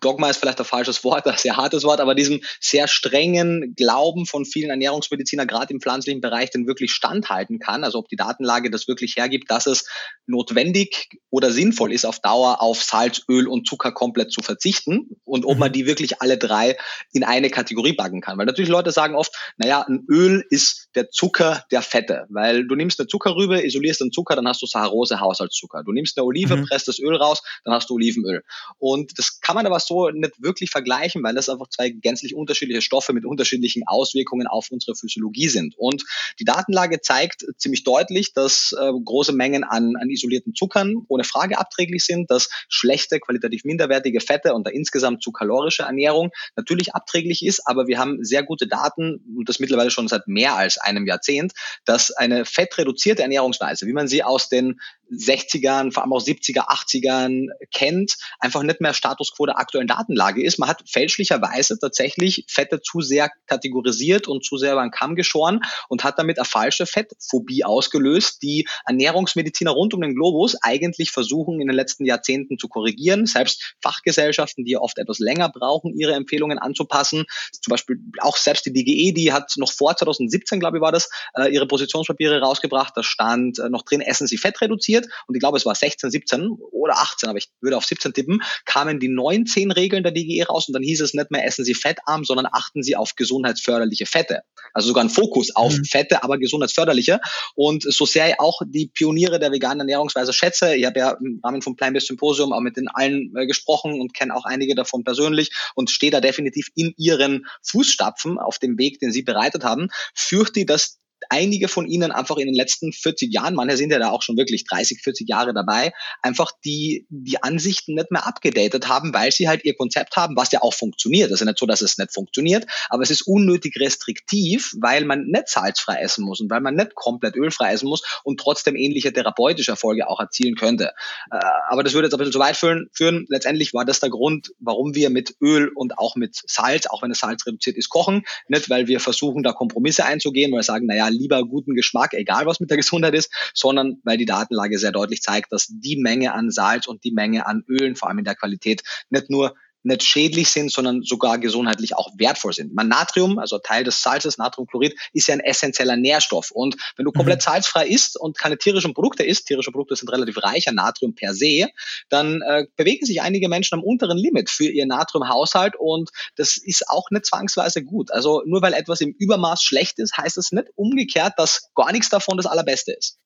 Dogma 0.00 0.28
ist 0.28 0.38
vielleicht 0.38 0.58
ein 0.58 0.64
falsches 0.64 1.04
Wort, 1.04 1.26
ein 1.26 1.36
sehr 1.36 1.56
hartes 1.56 1.84
Wort, 1.84 2.00
aber 2.00 2.14
diesem 2.14 2.40
sehr 2.60 2.88
strengen 2.88 3.74
Glauben 3.76 4.26
von 4.26 4.44
vielen 4.44 4.70
Ernährungsmediziner, 4.70 5.46
gerade 5.46 5.72
im 5.72 5.80
pflanzlichen 5.80 6.20
Bereich, 6.20 6.50
den 6.50 6.66
wirklich 6.66 6.92
standhalten 6.92 7.60
kann. 7.60 7.84
Also 7.84 7.98
ob 7.98 8.08
die 8.08 8.16
Datenlage 8.16 8.70
das 8.70 8.88
wirklich 8.88 9.16
hergibt, 9.16 9.50
dass 9.50 9.66
es 9.66 9.86
notwendig 10.26 11.10
oder 11.30 11.52
sinnvoll 11.52 11.92
ist, 11.92 12.04
auf 12.04 12.18
Dauer 12.18 12.60
auf 12.60 12.82
Salz, 12.82 13.22
Öl 13.28 13.46
und 13.46 13.68
Zucker 13.68 13.92
komplett 13.92 14.32
zu 14.32 14.42
verzichten 14.42 15.16
und 15.24 15.44
ob 15.44 15.58
man 15.58 15.70
mhm. 15.70 15.74
die 15.74 15.86
wirklich 15.86 16.20
alle 16.20 16.38
drei 16.38 16.76
in 17.12 17.22
eine 17.22 17.50
Kategorie 17.50 17.92
backen 17.92 18.20
kann. 18.20 18.38
Weil 18.38 18.46
natürlich 18.46 18.70
Leute 18.70 18.90
sagen 18.90 19.14
oft, 19.14 19.32
naja, 19.56 19.84
ein 19.86 20.04
Öl 20.08 20.44
ist 20.50 20.81
der 20.94 21.10
Zucker 21.10 21.64
der 21.70 21.82
Fette, 21.82 22.26
weil 22.28 22.66
du 22.66 22.74
nimmst 22.74 23.00
eine 23.00 23.06
Zuckerrübe, 23.06 23.64
isolierst 23.64 24.00
den 24.00 24.12
Zucker, 24.12 24.36
dann 24.36 24.46
hast 24.46 24.62
du 24.62 24.66
Saharose 24.66 25.20
Haushaltszucker. 25.20 25.82
Du 25.84 25.92
nimmst 25.92 26.18
eine 26.18 26.24
Olive, 26.24 26.56
mhm. 26.56 26.66
presst 26.66 26.88
das 26.88 26.98
Öl 26.98 27.16
raus, 27.16 27.42
dann 27.64 27.74
hast 27.74 27.90
du 27.90 27.94
Olivenöl. 27.94 28.42
Und 28.78 29.18
das 29.18 29.40
kann 29.40 29.54
man 29.54 29.66
aber 29.66 29.80
so 29.80 30.10
nicht 30.10 30.42
wirklich 30.42 30.70
vergleichen, 30.70 31.22
weil 31.22 31.34
das 31.34 31.48
einfach 31.48 31.68
zwei 31.68 31.90
gänzlich 31.90 32.34
unterschiedliche 32.34 32.82
Stoffe 32.82 33.12
mit 33.12 33.24
unterschiedlichen 33.24 33.82
Auswirkungen 33.86 34.46
auf 34.46 34.70
unsere 34.70 34.94
Physiologie 34.94 35.48
sind. 35.48 35.74
Und 35.76 36.04
die 36.38 36.44
Datenlage 36.44 37.00
zeigt 37.00 37.46
ziemlich 37.56 37.84
deutlich, 37.84 38.32
dass 38.32 38.74
äh, 38.78 38.92
große 39.04 39.32
Mengen 39.32 39.64
an, 39.64 39.94
an 39.96 40.10
isolierten 40.10 40.54
Zuckern 40.54 40.96
ohne 41.08 41.24
Frage 41.24 41.58
abträglich 41.58 42.04
sind, 42.04 42.30
dass 42.30 42.48
schlechte, 42.68 43.20
qualitativ 43.20 43.64
minderwertige 43.64 44.20
Fette 44.20 44.54
und 44.54 44.66
der 44.66 44.74
insgesamt 44.74 45.22
zu 45.22 45.32
kalorische 45.32 45.84
Ernährung 45.84 46.30
natürlich 46.56 46.94
abträglich 46.94 47.44
ist, 47.44 47.66
aber 47.66 47.86
wir 47.86 47.98
haben 47.98 48.24
sehr 48.24 48.42
gute 48.42 48.66
Daten 48.66 49.22
und 49.36 49.48
das 49.48 49.58
mittlerweile 49.58 49.90
schon 49.90 50.08
seit 50.08 50.26
mehr 50.26 50.56
als 50.56 50.78
einem 50.82 51.06
Jahrzehnt, 51.06 51.52
dass 51.84 52.10
eine 52.10 52.44
fettreduzierte 52.44 53.22
Ernährungsweise, 53.22 53.86
wie 53.86 53.92
man 53.92 54.08
sie 54.08 54.22
aus 54.22 54.48
den 54.48 54.80
60ern, 55.12 55.92
vor 55.92 56.02
allem 56.02 56.12
auch 56.12 56.22
70er, 56.22 56.68
80ern 56.68 57.48
kennt, 57.72 58.16
einfach 58.40 58.62
nicht 58.62 58.80
mehr 58.80 58.94
Status 58.94 59.32
quo 59.34 59.46
der 59.46 59.58
aktuellen 59.58 59.86
Datenlage 59.86 60.42
ist. 60.42 60.58
Man 60.58 60.68
hat 60.68 60.82
fälschlicherweise 60.88 61.78
tatsächlich 61.78 62.44
Fette 62.48 62.80
zu 62.80 63.00
sehr 63.00 63.30
kategorisiert 63.46 64.28
und 64.28 64.44
zu 64.44 64.56
sehr 64.56 64.72
über 64.72 64.82
den 64.82 64.90
Kamm 64.90 65.14
geschoren 65.14 65.60
und 65.88 66.04
hat 66.04 66.18
damit 66.18 66.38
eine 66.38 66.44
falsche 66.44 66.86
Fettphobie 66.86 67.64
ausgelöst, 67.64 68.42
die 68.42 68.66
Ernährungsmediziner 68.86 69.70
rund 69.70 69.94
um 69.94 70.00
den 70.00 70.14
Globus 70.14 70.56
eigentlich 70.62 71.10
versuchen 71.10 71.60
in 71.60 71.68
den 71.68 71.76
letzten 71.76 72.04
Jahrzehnten 72.04 72.58
zu 72.58 72.68
korrigieren. 72.68 73.26
Selbst 73.26 73.74
Fachgesellschaften, 73.82 74.64
die 74.64 74.76
oft 74.76 74.98
etwas 74.98 75.18
länger 75.18 75.48
brauchen, 75.48 75.94
ihre 75.94 76.14
Empfehlungen 76.14 76.58
anzupassen. 76.58 77.24
Zum 77.52 77.70
Beispiel 77.70 77.98
auch 78.20 78.36
selbst 78.36 78.66
die 78.66 78.72
DGE, 78.72 79.12
die 79.12 79.32
hat 79.32 79.52
noch 79.56 79.72
vor 79.72 79.96
2017, 79.96 80.60
glaube 80.60 80.78
ich, 80.78 80.82
war 80.82 80.92
das, 80.92 81.10
äh, 81.34 81.52
ihre 81.52 81.66
Positionspapiere 81.66 82.40
rausgebracht. 82.40 82.96
Da 82.96 83.02
stand 83.02 83.58
äh, 83.58 83.68
noch 83.68 83.82
drin, 83.82 84.00
essen 84.00 84.26
Sie 84.26 84.38
Fett 84.38 84.60
passiert 85.02 85.24
und 85.26 85.34
ich 85.34 85.40
glaube, 85.40 85.56
es 85.56 85.66
war 85.66 85.74
16, 85.74 86.10
17 86.10 86.50
oder 86.72 86.98
18, 86.98 87.28
aber 87.28 87.38
ich 87.38 87.48
würde 87.60 87.76
auf 87.76 87.84
17 87.84 88.12
tippen, 88.12 88.42
kamen 88.64 89.00
die 89.00 89.08
19 89.08 89.70
Regeln 89.70 90.02
der 90.02 90.12
DGE 90.12 90.44
raus 90.44 90.68
und 90.68 90.74
dann 90.74 90.82
hieß 90.82 91.00
es 91.00 91.14
nicht 91.14 91.30
mehr 91.30 91.44
essen 91.44 91.64
Sie 91.64 91.74
fettarm, 91.74 92.24
sondern 92.24 92.46
achten 92.50 92.82
Sie 92.82 92.96
auf 92.96 93.14
gesundheitsförderliche 93.16 94.06
Fette. 94.06 94.42
Also 94.72 94.88
sogar 94.88 95.04
ein 95.04 95.10
Fokus 95.10 95.54
auf 95.54 95.76
mhm. 95.76 95.84
Fette, 95.84 96.22
aber 96.22 96.38
gesundheitsförderliche. 96.38 97.20
Und 97.54 97.82
so 97.82 98.06
sehr 98.06 98.30
ich 98.30 98.40
auch 98.40 98.62
die 98.66 98.86
Pioniere 98.86 99.38
der 99.38 99.52
veganen 99.52 99.80
Ernährungsweise 99.80 100.32
schätze, 100.32 100.74
ich 100.74 100.86
habe 100.86 100.98
ja 100.98 101.10
im 101.20 101.40
Rahmen 101.42 101.62
vom 101.62 101.76
Plant-Based 101.76 102.06
Symposium 102.06 102.52
auch 102.52 102.60
mit 102.60 102.76
den 102.76 102.88
allen 102.88 103.32
äh, 103.36 103.46
gesprochen 103.46 104.00
und 104.00 104.14
kenne 104.14 104.34
auch 104.34 104.44
einige 104.44 104.74
davon 104.74 105.04
persönlich 105.04 105.50
und 105.74 105.90
stehe 105.90 106.12
da 106.12 106.20
definitiv 106.20 106.68
in 106.74 106.94
ihren 106.96 107.46
Fußstapfen 107.62 108.38
auf 108.38 108.58
dem 108.58 108.78
Weg, 108.78 108.98
den 109.00 109.12
sie 109.12 109.22
bereitet 109.22 109.64
haben, 109.64 109.88
fürchte 110.14 110.60
ich, 110.60 110.66
dass 110.66 111.01
einige 111.30 111.68
von 111.68 111.86
ihnen 111.86 112.12
einfach 112.12 112.36
in 112.36 112.46
den 112.46 112.54
letzten 112.54 112.92
40 112.92 113.32
Jahren, 113.32 113.54
manche 113.54 113.76
sind 113.76 113.90
ja 113.90 113.98
da 113.98 114.10
auch 114.10 114.22
schon 114.22 114.36
wirklich 114.36 114.64
30, 114.64 115.00
40 115.02 115.28
Jahre 115.28 115.54
dabei, 115.54 115.92
einfach 116.22 116.52
die, 116.64 117.06
die 117.08 117.42
Ansichten 117.42 117.94
nicht 117.94 118.10
mehr 118.10 118.26
abgedatet 118.26 118.88
haben, 118.88 119.14
weil 119.14 119.32
sie 119.32 119.48
halt 119.48 119.64
ihr 119.64 119.74
Konzept 119.74 120.16
haben, 120.16 120.36
was 120.36 120.52
ja 120.52 120.62
auch 120.62 120.74
funktioniert. 120.74 121.30
Das 121.30 121.40
ist 121.40 121.40
ja 121.40 121.46
nicht 121.46 121.58
so, 121.58 121.66
dass 121.66 121.80
es 121.80 121.98
nicht 121.98 122.12
funktioniert, 122.12 122.66
aber 122.88 123.02
es 123.02 123.10
ist 123.10 123.22
unnötig 123.22 123.78
restriktiv, 123.78 124.74
weil 124.80 125.04
man 125.04 125.24
nicht 125.26 125.48
salzfrei 125.48 125.96
essen 126.00 126.24
muss 126.24 126.40
und 126.40 126.50
weil 126.50 126.60
man 126.60 126.74
nicht 126.74 126.94
komplett 126.94 127.36
ölfrei 127.36 127.72
essen 127.72 127.88
muss 127.88 128.02
und 128.24 128.40
trotzdem 128.40 128.76
ähnliche 128.76 129.12
therapeutische 129.12 129.72
Erfolge 129.72 130.08
auch 130.08 130.20
erzielen 130.20 130.54
könnte. 130.54 130.92
Äh, 131.30 131.38
aber 131.68 131.82
das 131.82 131.94
würde 131.94 132.06
jetzt 132.06 132.14
ein 132.14 132.18
bisschen 132.18 132.32
zu 132.32 132.38
weit 132.38 132.56
führen. 132.56 132.88
führen. 132.92 133.26
Letztendlich 133.28 133.74
war 133.74 133.84
das 133.84 134.00
der 134.00 134.10
Grund, 134.10 134.52
warum 134.58 134.94
wir 134.94 135.10
mit 135.10 135.36
Öl 135.40 135.70
und 135.74 135.98
auch 135.98 136.16
mit 136.16 136.40
Salz, 136.46 136.86
auch 136.86 137.02
wenn 137.02 137.10
das 137.10 137.20
Salz 137.20 137.46
reduziert 137.46 137.76
ist, 137.76 137.88
kochen. 137.88 138.24
Nicht, 138.48 138.70
weil 138.70 138.86
wir 138.86 139.00
versuchen, 139.00 139.42
da 139.42 139.52
Kompromisse 139.52 140.04
einzugehen, 140.04 140.52
weil 140.52 140.58
wir 140.58 140.64
sagen, 140.64 140.86
naja, 140.86 141.08
lieber 141.12 141.44
guten 141.44 141.74
Geschmack, 141.74 142.14
egal 142.14 142.46
was 142.46 142.60
mit 142.60 142.70
der 142.70 142.76
Gesundheit 142.76 143.14
ist, 143.14 143.32
sondern 143.54 143.98
weil 144.04 144.18
die 144.18 144.26
Datenlage 144.26 144.78
sehr 144.78 144.92
deutlich 144.92 145.22
zeigt, 145.22 145.52
dass 145.52 145.68
die 145.68 145.96
Menge 145.96 146.32
an 146.32 146.50
Salz 146.50 146.86
und 146.86 147.04
die 147.04 147.12
Menge 147.12 147.46
an 147.46 147.64
Ölen, 147.68 147.96
vor 147.96 148.08
allem 148.08 148.18
in 148.18 148.24
der 148.24 148.34
Qualität, 148.34 148.82
nicht 149.10 149.30
nur 149.30 149.54
nicht 149.82 150.02
schädlich 150.02 150.48
sind, 150.48 150.70
sondern 150.70 151.02
sogar 151.02 151.38
gesundheitlich 151.38 151.96
auch 151.96 152.10
wertvoll 152.16 152.52
sind. 152.52 152.74
Man 152.74 152.88
Natrium, 152.88 153.38
also 153.38 153.58
Teil 153.58 153.84
des 153.84 154.02
Salzes, 154.02 154.38
Natriumchlorid, 154.38 154.94
ist 155.12 155.28
ja 155.28 155.34
ein 155.34 155.40
essentieller 155.40 155.96
Nährstoff. 155.96 156.50
Und 156.50 156.76
wenn 156.96 157.04
du 157.04 157.10
mhm. 157.10 157.16
komplett 157.16 157.42
salzfrei 157.42 157.86
isst 157.86 158.18
und 158.18 158.38
keine 158.38 158.58
tierischen 158.58 158.94
Produkte 158.94 159.24
isst, 159.24 159.46
tierische 159.46 159.70
Produkte 159.70 159.96
sind 159.96 160.10
relativ 160.10 160.42
reich 160.42 160.68
an 160.68 160.76
Natrium 160.76 161.14
per 161.14 161.34
se, 161.34 161.68
dann 162.08 162.42
äh, 162.42 162.66
bewegen 162.76 163.06
sich 163.06 163.22
einige 163.22 163.48
Menschen 163.48 163.74
am 163.74 163.84
unteren 163.84 164.18
Limit 164.18 164.50
für 164.50 164.68
ihr 164.68 164.86
Natriumhaushalt 164.86 165.74
und 165.78 166.10
das 166.36 166.56
ist 166.56 166.88
auch 166.88 167.10
nicht 167.10 167.26
zwangsweise 167.26 167.82
gut. 167.82 168.10
Also 168.12 168.42
nur 168.46 168.62
weil 168.62 168.74
etwas 168.74 169.00
im 169.00 169.14
Übermaß 169.18 169.62
schlecht 169.62 169.98
ist, 169.98 170.16
heißt 170.16 170.38
es 170.38 170.52
nicht 170.52 170.68
umgekehrt, 170.76 171.34
dass 171.36 171.70
gar 171.74 171.92
nichts 171.92 172.08
davon 172.08 172.36
das 172.36 172.46
Allerbeste 172.46 172.92
ist. 172.92 173.18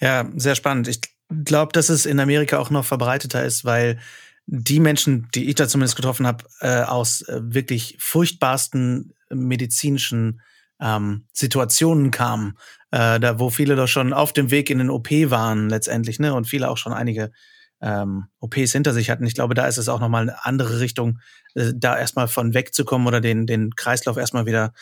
Ja, 0.00 0.30
sehr 0.36 0.54
spannend. 0.54 0.88
Ich 0.88 1.00
glaube, 1.44 1.72
dass 1.72 1.88
es 1.88 2.06
in 2.06 2.20
Amerika 2.20 2.58
auch 2.58 2.70
noch 2.70 2.84
verbreiteter 2.84 3.44
ist, 3.44 3.64
weil 3.64 3.98
die 4.46 4.80
Menschen, 4.80 5.28
die 5.34 5.48
ich 5.48 5.54
da 5.54 5.68
zumindest 5.68 5.96
getroffen 5.96 6.26
habe, 6.26 6.44
äh, 6.60 6.82
aus 6.82 7.22
äh, 7.22 7.40
wirklich 7.42 7.96
furchtbarsten 7.98 9.14
medizinischen 9.30 10.40
ähm, 10.80 11.26
Situationen 11.32 12.10
kamen, 12.10 12.58
äh, 12.90 13.18
da 13.20 13.38
wo 13.38 13.50
viele 13.50 13.76
doch 13.76 13.88
schon 13.88 14.12
auf 14.12 14.32
dem 14.32 14.50
Weg 14.50 14.70
in 14.70 14.78
den 14.78 14.90
OP 14.90 15.10
waren 15.10 15.68
letztendlich, 15.68 16.18
ne, 16.18 16.34
und 16.34 16.46
viele 16.46 16.68
auch 16.68 16.76
schon 16.76 16.92
einige 16.92 17.32
ähm, 17.80 18.26
OPs 18.40 18.72
hinter 18.72 18.92
sich 18.92 19.10
hatten. 19.10 19.26
Ich 19.26 19.34
glaube, 19.34 19.54
da 19.54 19.66
ist 19.66 19.78
es 19.78 19.88
auch 19.88 20.00
nochmal 20.00 20.22
eine 20.22 20.44
andere 20.44 20.80
Richtung, 20.80 21.20
äh, 21.54 21.72
da 21.74 21.98
erstmal 21.98 22.28
von 22.28 22.54
wegzukommen 22.54 23.06
oder 23.06 23.20
den, 23.20 23.46
den 23.46 23.74
Kreislauf 23.74 24.16
erstmal 24.16 24.46
wieder 24.46 24.72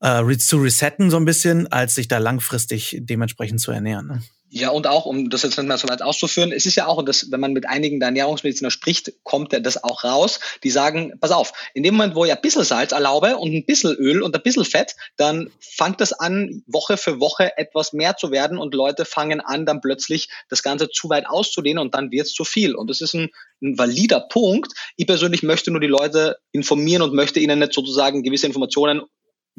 äh, 0.00 0.36
zu 0.36 0.58
resetten, 0.58 1.10
so 1.10 1.16
ein 1.16 1.24
bisschen, 1.24 1.70
als 1.70 1.94
sich 1.94 2.08
da 2.08 2.18
langfristig 2.18 2.98
dementsprechend 3.00 3.60
zu 3.60 3.70
ernähren. 3.70 4.06
Ne? 4.06 4.22
Ja, 4.56 4.68
und 4.68 4.86
auch, 4.86 5.04
um 5.04 5.30
das 5.30 5.42
jetzt 5.42 5.58
nicht 5.58 5.66
mehr 5.66 5.78
so 5.78 5.88
weit 5.88 6.00
auszuführen, 6.00 6.52
es 6.52 6.64
ist 6.64 6.76
ja 6.76 6.86
auch, 6.86 7.04
dass, 7.04 7.32
wenn 7.32 7.40
man 7.40 7.54
mit 7.54 7.68
einigen 7.68 7.98
der 7.98 8.10
Ernährungsmediziner 8.10 8.70
spricht, 8.70 9.12
kommt 9.24 9.52
ja 9.52 9.58
das 9.58 9.82
auch 9.82 10.04
raus. 10.04 10.38
Die 10.62 10.70
sagen, 10.70 11.12
pass 11.20 11.32
auf, 11.32 11.52
in 11.74 11.82
dem 11.82 11.94
Moment, 11.94 12.14
wo 12.14 12.24
ich 12.24 12.30
ein 12.30 12.40
bisschen 12.40 12.62
Salz 12.62 12.92
erlaube 12.92 13.36
und 13.36 13.52
ein 13.52 13.66
bisschen 13.66 13.96
Öl 13.96 14.22
und 14.22 14.36
ein 14.36 14.42
bisschen 14.44 14.64
Fett, 14.64 14.94
dann 15.16 15.50
fängt 15.58 16.00
das 16.00 16.12
an, 16.12 16.62
Woche 16.68 16.96
für 16.96 17.18
Woche 17.18 17.58
etwas 17.58 17.92
mehr 17.92 18.16
zu 18.16 18.30
werden 18.30 18.56
und 18.56 18.74
Leute 18.74 19.04
fangen 19.04 19.40
an, 19.40 19.66
dann 19.66 19.80
plötzlich 19.80 20.28
das 20.48 20.62
Ganze 20.62 20.88
zu 20.88 21.08
weit 21.08 21.26
auszudehnen 21.26 21.82
und 21.82 21.92
dann 21.96 22.12
wird 22.12 22.28
es 22.28 22.32
zu 22.32 22.44
viel. 22.44 22.76
Und 22.76 22.88
das 22.90 23.00
ist 23.00 23.14
ein, 23.14 23.30
ein 23.60 23.76
valider 23.76 24.20
Punkt. 24.20 24.72
Ich 24.94 25.08
persönlich 25.08 25.42
möchte 25.42 25.72
nur 25.72 25.80
die 25.80 25.88
Leute 25.88 26.36
informieren 26.52 27.02
und 27.02 27.12
möchte 27.12 27.40
ihnen 27.40 27.58
nicht 27.58 27.72
sozusagen 27.72 28.22
gewisse 28.22 28.46
Informationen 28.46 29.02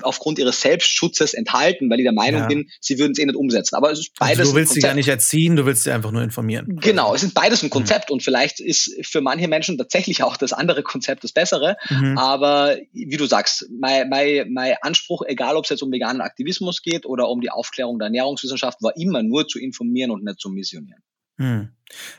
aufgrund 0.01 0.39
ihres 0.39 0.61
Selbstschutzes 0.61 1.33
enthalten, 1.33 1.89
weil 1.89 1.99
ich 1.99 2.05
der 2.05 2.13
Meinung 2.13 2.41
ja. 2.41 2.47
bin, 2.47 2.69
sie 2.79 2.99
würden 2.99 3.13
es 3.13 3.19
eh 3.19 3.25
nicht 3.25 3.35
umsetzen. 3.35 3.75
Aber 3.75 3.91
es 3.91 3.99
ist 3.99 4.17
beides. 4.19 4.39
Also 4.39 4.51
du 4.51 4.57
willst 4.57 4.73
sie 4.73 4.81
gar 4.81 4.93
nicht 4.93 5.07
erziehen, 5.07 5.55
du 5.55 5.65
willst 5.65 5.83
sie 5.83 5.91
einfach 5.91 6.11
nur 6.11 6.21
informieren. 6.21 6.79
Genau, 6.81 7.15
es 7.15 7.23
ist 7.23 7.33
beides 7.33 7.63
ein 7.63 7.69
Konzept 7.69 8.09
mhm. 8.09 8.15
und 8.15 8.23
vielleicht 8.23 8.59
ist 8.59 8.93
für 9.03 9.21
manche 9.21 9.47
Menschen 9.47 9.77
tatsächlich 9.77 10.23
auch 10.23 10.37
das 10.37 10.53
andere 10.53 10.83
Konzept 10.83 11.23
das 11.23 11.31
bessere. 11.31 11.77
Mhm. 11.89 12.17
Aber 12.17 12.75
wie 12.91 13.17
du 13.17 13.25
sagst, 13.25 13.67
mein, 13.79 14.09
mein, 14.09 14.51
mein 14.51 14.75
Anspruch, 14.81 15.23
egal 15.27 15.55
ob 15.55 15.65
es 15.65 15.69
jetzt 15.69 15.83
um 15.83 15.91
veganen 15.91 16.21
Aktivismus 16.21 16.81
geht 16.81 17.05
oder 17.05 17.29
um 17.29 17.41
die 17.41 17.49
Aufklärung 17.49 17.99
der 17.99 18.07
Ernährungswissenschaft, 18.07 18.81
war 18.81 18.95
immer 18.97 19.23
nur 19.23 19.47
zu 19.47 19.59
informieren 19.59 20.11
und 20.11 20.23
nicht 20.23 20.39
zu 20.39 20.49
missionieren. 20.49 21.01
Hm. 21.37 21.69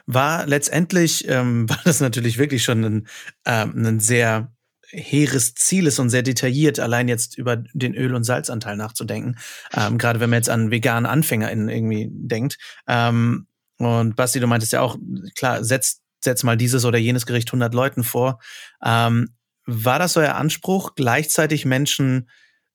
War 0.06 0.46
letztendlich, 0.46 1.28
ähm, 1.28 1.68
war 1.68 1.80
das 1.84 2.00
natürlich 2.00 2.38
wirklich 2.38 2.64
schon 2.64 2.84
ein, 2.84 3.08
ähm, 3.44 3.86
ein 3.86 4.00
sehr 4.00 4.55
hehres 4.90 5.54
Ziel 5.54 5.86
ist 5.86 5.98
und 5.98 6.10
sehr 6.10 6.22
detailliert, 6.22 6.78
allein 6.80 7.08
jetzt 7.08 7.36
über 7.38 7.56
den 7.56 7.94
Öl- 7.94 8.14
und 8.14 8.24
Salzanteil 8.24 8.76
nachzudenken. 8.76 9.36
Ähm, 9.74 9.98
Gerade 9.98 10.20
wenn 10.20 10.30
man 10.30 10.38
jetzt 10.38 10.50
an 10.50 10.70
veganen 10.70 11.06
AnfängerInnen 11.06 11.68
irgendwie 11.68 12.08
denkt. 12.10 12.58
Ähm, 12.86 13.46
und 13.78 14.16
Basti, 14.16 14.40
du 14.40 14.46
meintest 14.46 14.72
ja 14.72 14.80
auch, 14.80 14.96
klar, 15.34 15.62
setz, 15.64 16.00
setz 16.20 16.42
mal 16.42 16.56
dieses 16.56 16.84
oder 16.84 16.98
jenes 16.98 17.26
Gericht 17.26 17.48
100 17.48 17.74
Leuten 17.74 18.04
vor. 18.04 18.40
Ähm, 18.82 19.30
war 19.66 19.98
das 19.98 20.16
euer 20.16 20.34
Anspruch, 20.36 20.94
gleichzeitig 20.94 21.64
Menschen 21.64 22.28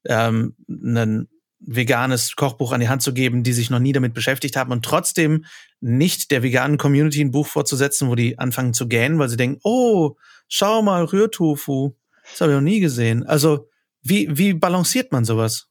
ähm, 0.06 0.56
ein 0.68 1.28
veganes 1.60 2.36
Kochbuch 2.36 2.72
an 2.72 2.82
die 2.82 2.90
Hand 2.90 3.04
zu 3.04 3.14
geben, 3.14 3.44
die 3.44 3.54
sich 3.54 3.70
noch 3.70 3.80
nie 3.80 3.94
damit 3.94 4.14
beschäftigt 4.14 4.56
haben 4.56 4.72
und 4.72 4.84
trotzdem 4.84 5.46
nicht 5.80 6.32
der 6.32 6.44
veganen 6.44 6.78
Community 6.78 7.22
ein 7.22 7.32
Buch 7.32 7.48
vorzusetzen, 7.48 8.10
wo 8.10 8.16
die 8.16 8.40
anfangen 8.40 8.74
zu 8.74 8.88
gähnen, 8.88 9.20
weil 9.20 9.30
sie 9.30 9.38
denken, 9.38 9.60
oh, 9.64 10.16
schau 10.48 10.82
mal, 10.82 11.04
Rührtofu. 11.06 11.96
Das 12.32 12.42
habe 12.42 12.52
ich 12.52 12.56
noch 12.56 12.62
nie 12.62 12.80
gesehen. 12.80 13.24
Also, 13.24 13.68
wie, 14.02 14.38
wie 14.38 14.54
balanciert 14.54 15.12
man 15.12 15.26
sowas? 15.26 15.71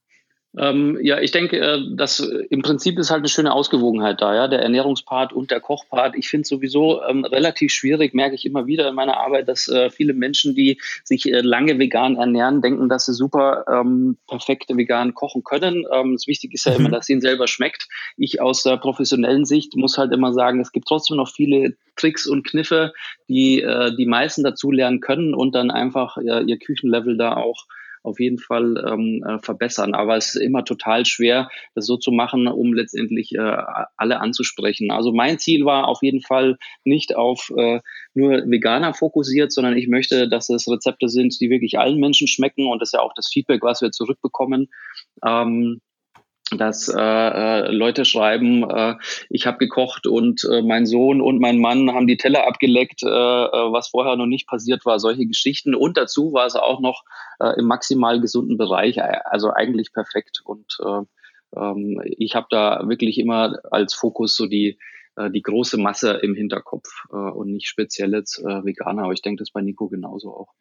Ähm, 0.59 0.99
ja, 1.01 1.21
ich 1.21 1.31
denke, 1.31 1.59
äh, 1.59 1.79
dass 1.95 2.19
äh, 2.19 2.45
im 2.51 2.63
Prinzip 2.63 2.99
ist 2.99 3.11
halt 3.11 3.21
eine 3.21 3.29
schöne 3.29 3.53
Ausgewogenheit 3.53 4.21
da, 4.21 4.35
ja, 4.35 4.49
der 4.49 4.61
Ernährungspart 4.61 5.33
und 5.33 5.53
der 5.53 5.61
Kochpart. 5.61 6.17
Ich 6.17 6.29
finde 6.29 6.49
sowieso 6.49 7.05
ähm, 7.05 7.25
relativ 7.25 7.73
schwierig, 7.73 8.15
merke 8.15 8.35
ich 8.35 8.45
immer 8.45 8.67
wieder 8.67 8.89
in 8.89 8.97
meiner 8.97 9.19
Arbeit, 9.19 9.49
dass 9.49 9.69
äh, 9.69 9.91
viele 9.91 10.13
Menschen, 10.13 10.57
die 10.57 10.81
sich 11.05 11.31
äh, 11.33 11.41
lange 11.41 11.79
vegan 11.79 12.17
ernähren, 12.17 12.63
denken, 12.63 12.89
dass 12.89 13.07
sie 13.07 13.15
super 13.15 13.65
ähm, 13.69 14.17
perfekt 14.27 14.77
vegan 14.77 15.15
kochen 15.15 15.45
können. 15.45 15.85
Ähm, 15.93 16.15
das 16.15 16.27
Wichtige 16.27 16.55
ist 16.55 16.67
ja 16.67 16.73
mhm. 16.73 16.81
immer, 16.87 16.91
dass 16.91 17.09
ihnen 17.09 17.21
selber 17.21 17.47
schmeckt. 17.47 17.89
Ich 18.17 18.41
aus 18.41 18.65
der 18.65 18.77
professionellen 18.77 19.45
Sicht 19.45 19.77
muss 19.77 19.99
halt 19.99 20.13
immer 20.13 20.33
sagen, 20.33 20.61
es 20.61 20.73
gibt 20.73 20.89
trotzdem 20.89 21.17
noch 21.17 21.31
viele 21.31 21.77
Tricks 21.95 22.27
und 22.27 22.45
Kniffe, 22.45 22.93
die 23.29 23.63
äh, 23.63 23.95
die 23.95 24.07
meisten 24.07 24.43
dazu 24.43 24.73
lernen 24.73 25.01
können 25.01 25.33
und 25.33 25.55
dann 25.55 25.71
einfach 25.71 26.17
äh, 26.17 26.43
ihr 26.43 26.59
Küchenlevel 26.59 27.17
da 27.17 27.37
auch 27.37 27.67
auf 28.03 28.19
jeden 28.21 28.39
Fall 28.39 28.83
ähm, 28.87 29.23
äh, 29.27 29.39
verbessern. 29.39 29.95
Aber 29.95 30.17
es 30.17 30.35
ist 30.35 30.43
immer 30.43 30.65
total 30.65 31.05
schwer, 31.05 31.49
das 31.75 31.87
so 31.87 31.97
zu 31.97 32.13
machen, 32.13 32.49
um 32.49 32.73
letztendlich 32.73 33.33
äh, 33.35 33.57
alle 33.97 34.21
anzusprechen. 34.21 34.91
Also 34.91 35.13
mein 35.13 35.39
Ziel 35.39 35.65
war 35.65 35.89
auf 35.89 35.99
jeden 36.03 36.23
Fall 36.23 36.57
nicht 36.85 37.17
auf 37.17 37.51
äh, 37.57 37.81
nur 38.15 38.31
Veganer 38.51 38.95
fokussiert, 38.95 39.53
sondern 39.53 39.77
ich 39.77 39.89
möchte, 39.89 40.29
dass 40.29 40.49
es 40.49 40.69
Rezepte 40.69 41.09
sind, 41.09 41.41
die 41.41 41.51
wirklich 41.51 41.79
allen 41.79 41.99
Menschen 41.99 42.27
schmecken 42.27 42.67
und 42.67 42.81
das 42.81 42.91
ist 42.91 42.95
ja 42.95 43.01
auch 43.01 43.13
das 43.15 43.29
Feedback, 43.33 43.63
was 43.63 43.83
wir 43.83 43.91
zurückbekommen. 43.91 44.69
Ähm, 45.25 45.81
dass 46.57 46.89
äh, 46.89 47.01
äh, 47.01 47.71
Leute 47.71 48.05
schreiben, 48.05 48.69
äh, 48.69 48.97
ich 49.29 49.47
habe 49.47 49.59
gekocht 49.59 50.07
und 50.07 50.45
äh, 50.45 50.63
mein 50.63 50.87
Sohn 50.87 51.21
und 51.21 51.41
mein 51.41 51.59
Mann 51.59 51.93
haben 51.93 52.07
die 52.07 52.17
Teller 52.17 52.47
abgeleckt, 52.47 53.03
äh, 53.03 53.07
äh, 53.09 53.73
was 53.73 53.89
vorher 53.89 54.17
noch 54.17 54.27
nicht 54.27 54.47
passiert 54.47 54.85
war, 54.85 54.99
solche 54.99 55.27
Geschichten. 55.27 55.75
Und 55.75 55.97
dazu 55.97 56.33
war 56.33 56.47
es 56.47 56.57
auch 56.57 56.81
noch 56.81 57.05
äh, 57.39 57.59
im 57.59 57.67
maximal 57.67 58.21
gesunden 58.21 58.57
Bereich, 58.57 59.01
also 59.03 59.53
eigentlich 59.53 59.93
perfekt. 59.93 60.41
Und 60.45 60.79
äh, 60.85 61.03
ähm, 61.57 62.01
ich 62.05 62.35
habe 62.35 62.47
da 62.51 62.89
wirklich 62.89 63.19
immer 63.19 63.59
als 63.71 63.95
Fokus 63.95 64.37
so 64.37 64.47
die 64.47 64.79
äh, 65.17 65.31
die 65.31 65.43
große 65.43 65.79
Masse 65.79 66.13
im 66.23 66.35
Hinterkopf 66.35 66.89
äh, 67.13 67.17
und 67.17 67.53
nicht 67.53 67.69
speziell 67.69 68.13
jetzt 68.13 68.39
äh, 68.39 68.65
Veganer. 68.65 69.05
Aber 69.05 69.13
ich 69.13 69.23
denke, 69.23 69.43
das 69.43 69.51
bei 69.51 69.61
Nico 69.61 69.89
genauso 69.89 70.35
auch. 70.35 70.55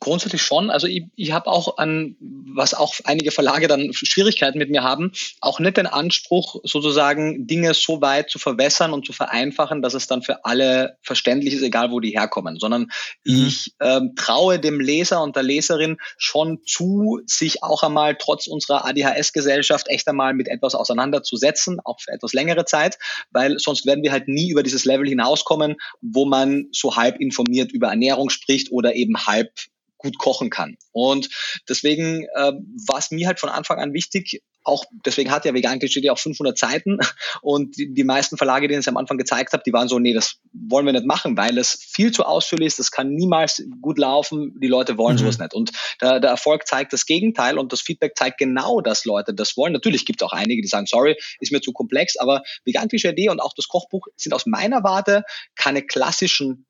Grundsätzlich 0.00 0.42
schon. 0.42 0.70
Also 0.70 0.86
ich, 0.86 1.04
ich 1.14 1.32
habe 1.32 1.46
auch 1.46 1.78
an, 1.78 2.16
was 2.20 2.74
auch 2.74 2.94
einige 3.04 3.30
Verlage 3.30 3.68
dann 3.68 3.92
Schwierigkeiten 3.92 4.58
mit 4.58 4.70
mir 4.70 4.82
haben, 4.82 5.12
auch 5.40 5.60
nicht 5.60 5.76
den 5.76 5.86
Anspruch, 5.86 6.56
sozusagen 6.64 7.46
Dinge 7.46 7.72
so 7.72 8.00
weit 8.00 8.28
zu 8.28 8.38
verwässern 8.38 8.92
und 8.92 9.06
zu 9.06 9.12
vereinfachen, 9.12 9.82
dass 9.82 9.94
es 9.94 10.06
dann 10.06 10.22
für 10.22 10.44
alle 10.44 10.96
verständlich 11.02 11.54
ist, 11.54 11.62
egal 11.62 11.90
wo 11.90 12.00
die 12.00 12.10
herkommen, 12.10 12.58
sondern 12.58 12.82
mhm. 13.24 13.46
ich 13.46 13.74
ähm, 13.80 14.14
traue 14.16 14.58
dem 14.58 14.80
Leser 14.80 15.22
und 15.22 15.36
der 15.36 15.42
Leserin 15.42 15.98
schon 16.18 16.58
zu, 16.66 17.20
sich 17.26 17.62
auch 17.62 17.82
einmal 17.82 18.16
trotz 18.16 18.46
unserer 18.46 18.84
ADHS-Gesellschaft 18.86 19.88
echt 19.88 20.08
einmal 20.08 20.34
mit 20.34 20.48
etwas 20.48 20.74
auseinanderzusetzen, 20.74 21.80
auch 21.84 22.00
für 22.00 22.12
etwas 22.12 22.32
längere 22.32 22.64
Zeit, 22.64 22.98
weil 23.30 23.58
sonst 23.58 23.86
werden 23.86 24.02
wir 24.02 24.12
halt 24.12 24.28
nie 24.28 24.50
über 24.50 24.62
dieses 24.62 24.84
Level 24.84 25.08
hinauskommen, 25.08 25.76
wo 26.00 26.24
man 26.24 26.66
so 26.72 26.96
halb 26.96 27.20
informiert 27.20 27.72
über 27.72 27.88
Ernährung 27.88 28.30
spricht 28.30 28.72
oder 28.72 28.94
eben 28.94 29.26
halb 29.26 29.52
gut 29.98 30.18
kochen 30.18 30.50
kann. 30.50 30.76
Und 30.92 31.28
deswegen 31.68 32.24
äh, 32.34 32.52
war 32.86 32.98
es 32.98 33.10
mir 33.10 33.26
halt 33.26 33.40
von 33.40 33.48
Anfang 33.48 33.78
an 33.78 33.92
wichtig, 33.92 34.42
auch 34.66 34.84
deswegen 35.04 35.30
hat 35.30 35.44
ja 35.44 35.54
Vegan 35.54 35.78
Klischee 35.78 36.10
auch 36.10 36.18
500 36.18 36.58
Seiten 36.58 36.98
und 37.42 37.76
die, 37.78 37.94
die 37.94 38.04
meisten 38.04 38.36
Verlage, 38.36 38.66
denen 38.66 38.80
ich 38.80 38.84
es 38.86 38.88
am 38.88 38.96
Anfang 38.96 39.16
gezeigt 39.16 39.52
habe, 39.52 39.62
die 39.64 39.72
waren 39.72 39.86
so, 39.86 39.98
nee, 39.98 40.12
das 40.12 40.40
wollen 40.52 40.86
wir 40.86 40.92
nicht 40.92 41.06
machen, 41.06 41.36
weil 41.36 41.56
es 41.56 41.78
viel 41.88 42.10
zu 42.10 42.24
ausführlich 42.24 42.66
ist, 42.66 42.78
das 42.80 42.90
kann 42.90 43.10
niemals 43.10 43.62
gut 43.80 43.98
laufen, 43.98 44.58
die 44.60 44.66
Leute 44.66 44.98
wollen 44.98 45.14
mhm. 45.14 45.20
sowas 45.20 45.38
nicht. 45.38 45.54
Und 45.54 45.70
der, 46.00 46.18
der 46.18 46.30
Erfolg 46.30 46.66
zeigt 46.66 46.92
das 46.92 47.06
Gegenteil 47.06 47.58
und 47.58 47.72
das 47.72 47.80
Feedback 47.80 48.16
zeigt 48.16 48.38
genau, 48.38 48.80
dass 48.80 49.04
Leute 49.04 49.32
das 49.32 49.56
wollen. 49.56 49.72
Natürlich 49.72 50.04
gibt 50.04 50.20
es 50.20 50.26
auch 50.26 50.32
einige, 50.32 50.60
die 50.60 50.68
sagen, 50.68 50.86
sorry, 50.86 51.16
ist 51.38 51.52
mir 51.52 51.60
zu 51.60 51.72
komplex, 51.72 52.16
aber 52.16 52.42
Vegan 52.64 52.88
und 53.30 53.40
auch 53.40 53.52
das 53.54 53.68
Kochbuch 53.68 54.06
sind 54.16 54.32
aus 54.32 54.46
meiner 54.46 54.82
Warte 54.82 55.22
keine 55.54 55.82
klassischen 55.82 56.66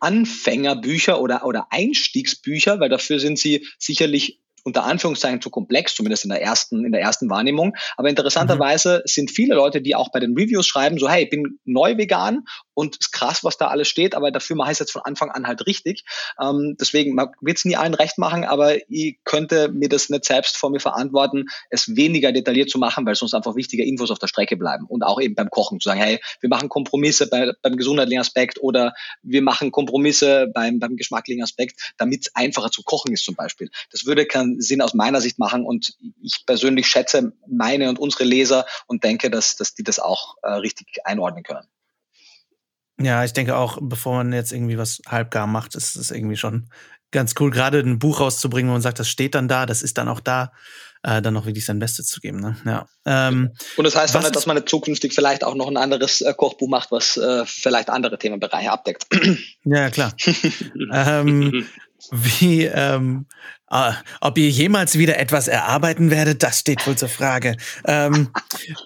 Anfängerbücher 0.00 1.20
oder, 1.20 1.44
oder 1.44 1.68
Einstiegsbücher, 1.70 2.80
weil 2.80 2.88
dafür 2.88 3.20
sind 3.20 3.38
sie 3.38 3.66
sicherlich 3.78 4.40
unter 4.62 4.84
Anführungszeichen 4.84 5.40
zu 5.40 5.50
komplex, 5.50 5.94
zumindest 5.94 6.24
in 6.24 6.30
der 6.30 6.42
ersten, 6.42 6.84
in 6.84 6.92
der 6.92 7.00
ersten 7.00 7.30
Wahrnehmung. 7.30 7.74
Aber 7.96 8.08
interessanterweise 8.08 8.98
mhm. 8.98 9.02
sind 9.06 9.30
viele 9.30 9.54
Leute, 9.54 9.80
die 9.80 9.94
auch 9.94 10.10
bei 10.12 10.20
den 10.20 10.36
Reviews 10.36 10.66
schreiben, 10.66 10.98
so, 10.98 11.08
hey, 11.08 11.24
ich 11.24 11.30
bin 11.30 11.58
neu 11.64 11.96
vegan 11.96 12.44
und 12.80 12.96
ist 12.96 13.12
krass, 13.12 13.44
was 13.44 13.58
da 13.58 13.68
alles 13.68 13.88
steht, 13.88 14.14
aber 14.14 14.30
dafür 14.30 14.56
mache 14.56 14.70
ich 14.70 14.76
es 14.76 14.78
jetzt 14.78 14.92
von 14.92 15.02
Anfang 15.02 15.30
an 15.30 15.46
halt 15.46 15.66
richtig. 15.66 16.04
Ähm, 16.40 16.76
deswegen, 16.80 17.14
man 17.14 17.28
wird 17.42 17.58
es 17.58 17.66
nie 17.66 17.76
allen 17.76 17.92
recht 17.92 18.16
machen, 18.16 18.44
aber 18.44 18.76
ich 18.90 19.18
könnte 19.24 19.68
mir 19.68 19.90
das 19.90 20.08
nicht 20.08 20.24
selbst 20.24 20.56
vor 20.56 20.70
mir 20.70 20.80
verantworten, 20.80 21.44
es 21.68 21.94
weniger 21.94 22.32
detailliert 22.32 22.70
zu 22.70 22.78
machen, 22.78 23.04
weil 23.04 23.14
sonst 23.14 23.34
einfach 23.34 23.54
wichtige 23.54 23.84
Infos 23.84 24.10
auf 24.10 24.18
der 24.18 24.28
Strecke 24.28 24.56
bleiben. 24.56 24.86
Und 24.86 25.02
auch 25.02 25.20
eben 25.20 25.34
beim 25.34 25.50
Kochen 25.50 25.78
zu 25.78 25.90
sagen, 25.90 26.00
hey, 26.00 26.20
wir 26.40 26.48
machen 26.48 26.70
Kompromisse 26.70 27.26
bei, 27.26 27.52
beim 27.60 27.76
gesundheitlichen 27.76 28.20
Aspekt 28.20 28.62
oder 28.62 28.94
wir 29.22 29.42
machen 29.42 29.72
Kompromisse 29.72 30.50
beim, 30.54 30.78
beim 30.78 30.96
geschmacklichen 30.96 31.42
Aspekt, 31.42 31.92
damit 31.98 32.22
es 32.22 32.34
einfacher 32.34 32.70
zu 32.70 32.82
kochen 32.82 33.12
ist 33.12 33.24
zum 33.24 33.34
Beispiel. 33.34 33.70
Das 33.92 34.06
würde 34.06 34.24
kein 34.24 34.58
Sinn 34.60 34.80
aus 34.80 34.94
meiner 34.94 35.20
Sicht 35.20 35.38
machen. 35.38 35.66
Und 35.66 35.92
ich 36.22 36.46
persönlich 36.46 36.86
schätze 36.86 37.34
meine 37.46 37.90
und 37.90 37.98
unsere 37.98 38.24
Leser 38.24 38.64
und 38.86 39.04
denke, 39.04 39.30
dass, 39.30 39.56
dass 39.56 39.74
die 39.74 39.82
das 39.82 39.98
auch 39.98 40.36
äh, 40.42 40.52
richtig 40.52 40.86
einordnen 41.04 41.42
können. 41.42 41.66
Ja, 43.00 43.24
ich 43.24 43.32
denke 43.32 43.56
auch, 43.56 43.78
bevor 43.80 44.16
man 44.16 44.32
jetzt 44.32 44.52
irgendwie 44.52 44.78
was 44.78 45.00
halbgar 45.06 45.46
macht, 45.46 45.74
ist 45.74 45.96
es 45.96 46.10
irgendwie 46.10 46.36
schon 46.36 46.68
ganz 47.10 47.34
cool, 47.40 47.50
gerade 47.50 47.80
ein 47.80 47.98
Buch 47.98 48.20
rauszubringen, 48.20 48.68
wo 48.68 48.74
man 48.74 48.82
sagt, 48.82 48.98
das 48.98 49.08
steht 49.08 49.34
dann 49.34 49.48
da, 49.48 49.66
das 49.66 49.82
ist 49.82 49.98
dann 49.98 50.08
auch 50.08 50.20
da, 50.20 50.52
äh, 51.02 51.22
dann 51.22 51.34
noch 51.34 51.46
wirklich 51.46 51.64
sein 51.64 51.78
Bestes 51.78 52.06
zu 52.06 52.20
geben. 52.20 52.40
Ne? 52.40 52.56
Ja. 52.64 52.86
Ähm, 53.06 53.50
und 53.76 53.84
das 53.84 53.96
heißt 53.96 54.16
auch 54.16 54.20
nicht, 54.20 54.36
dass 54.36 54.46
man 54.46 54.64
zukünftig 54.66 55.14
vielleicht 55.14 55.42
auch 55.42 55.54
noch 55.54 55.68
ein 55.68 55.76
anderes 55.76 56.20
äh, 56.20 56.34
Kochbuch 56.34 56.68
macht, 56.68 56.92
was 56.92 57.16
äh, 57.16 57.44
vielleicht 57.46 57.90
andere 57.90 58.18
Themenbereiche 58.18 58.70
abdeckt. 58.70 59.06
Ja, 59.64 59.90
klar. 59.90 60.12
ähm, 60.92 61.66
Wie, 62.10 62.64
ähm, 62.64 63.26
äh, 63.70 63.92
ob 64.20 64.36
ihr 64.38 64.50
jemals 64.50 64.98
wieder 64.98 65.18
etwas 65.18 65.48
erarbeiten 65.48 66.10
werdet, 66.10 66.42
das 66.42 66.60
steht 66.60 66.86
wohl 66.86 66.96
zur 66.96 67.08
Frage. 67.08 67.56
Ähm, 67.84 68.30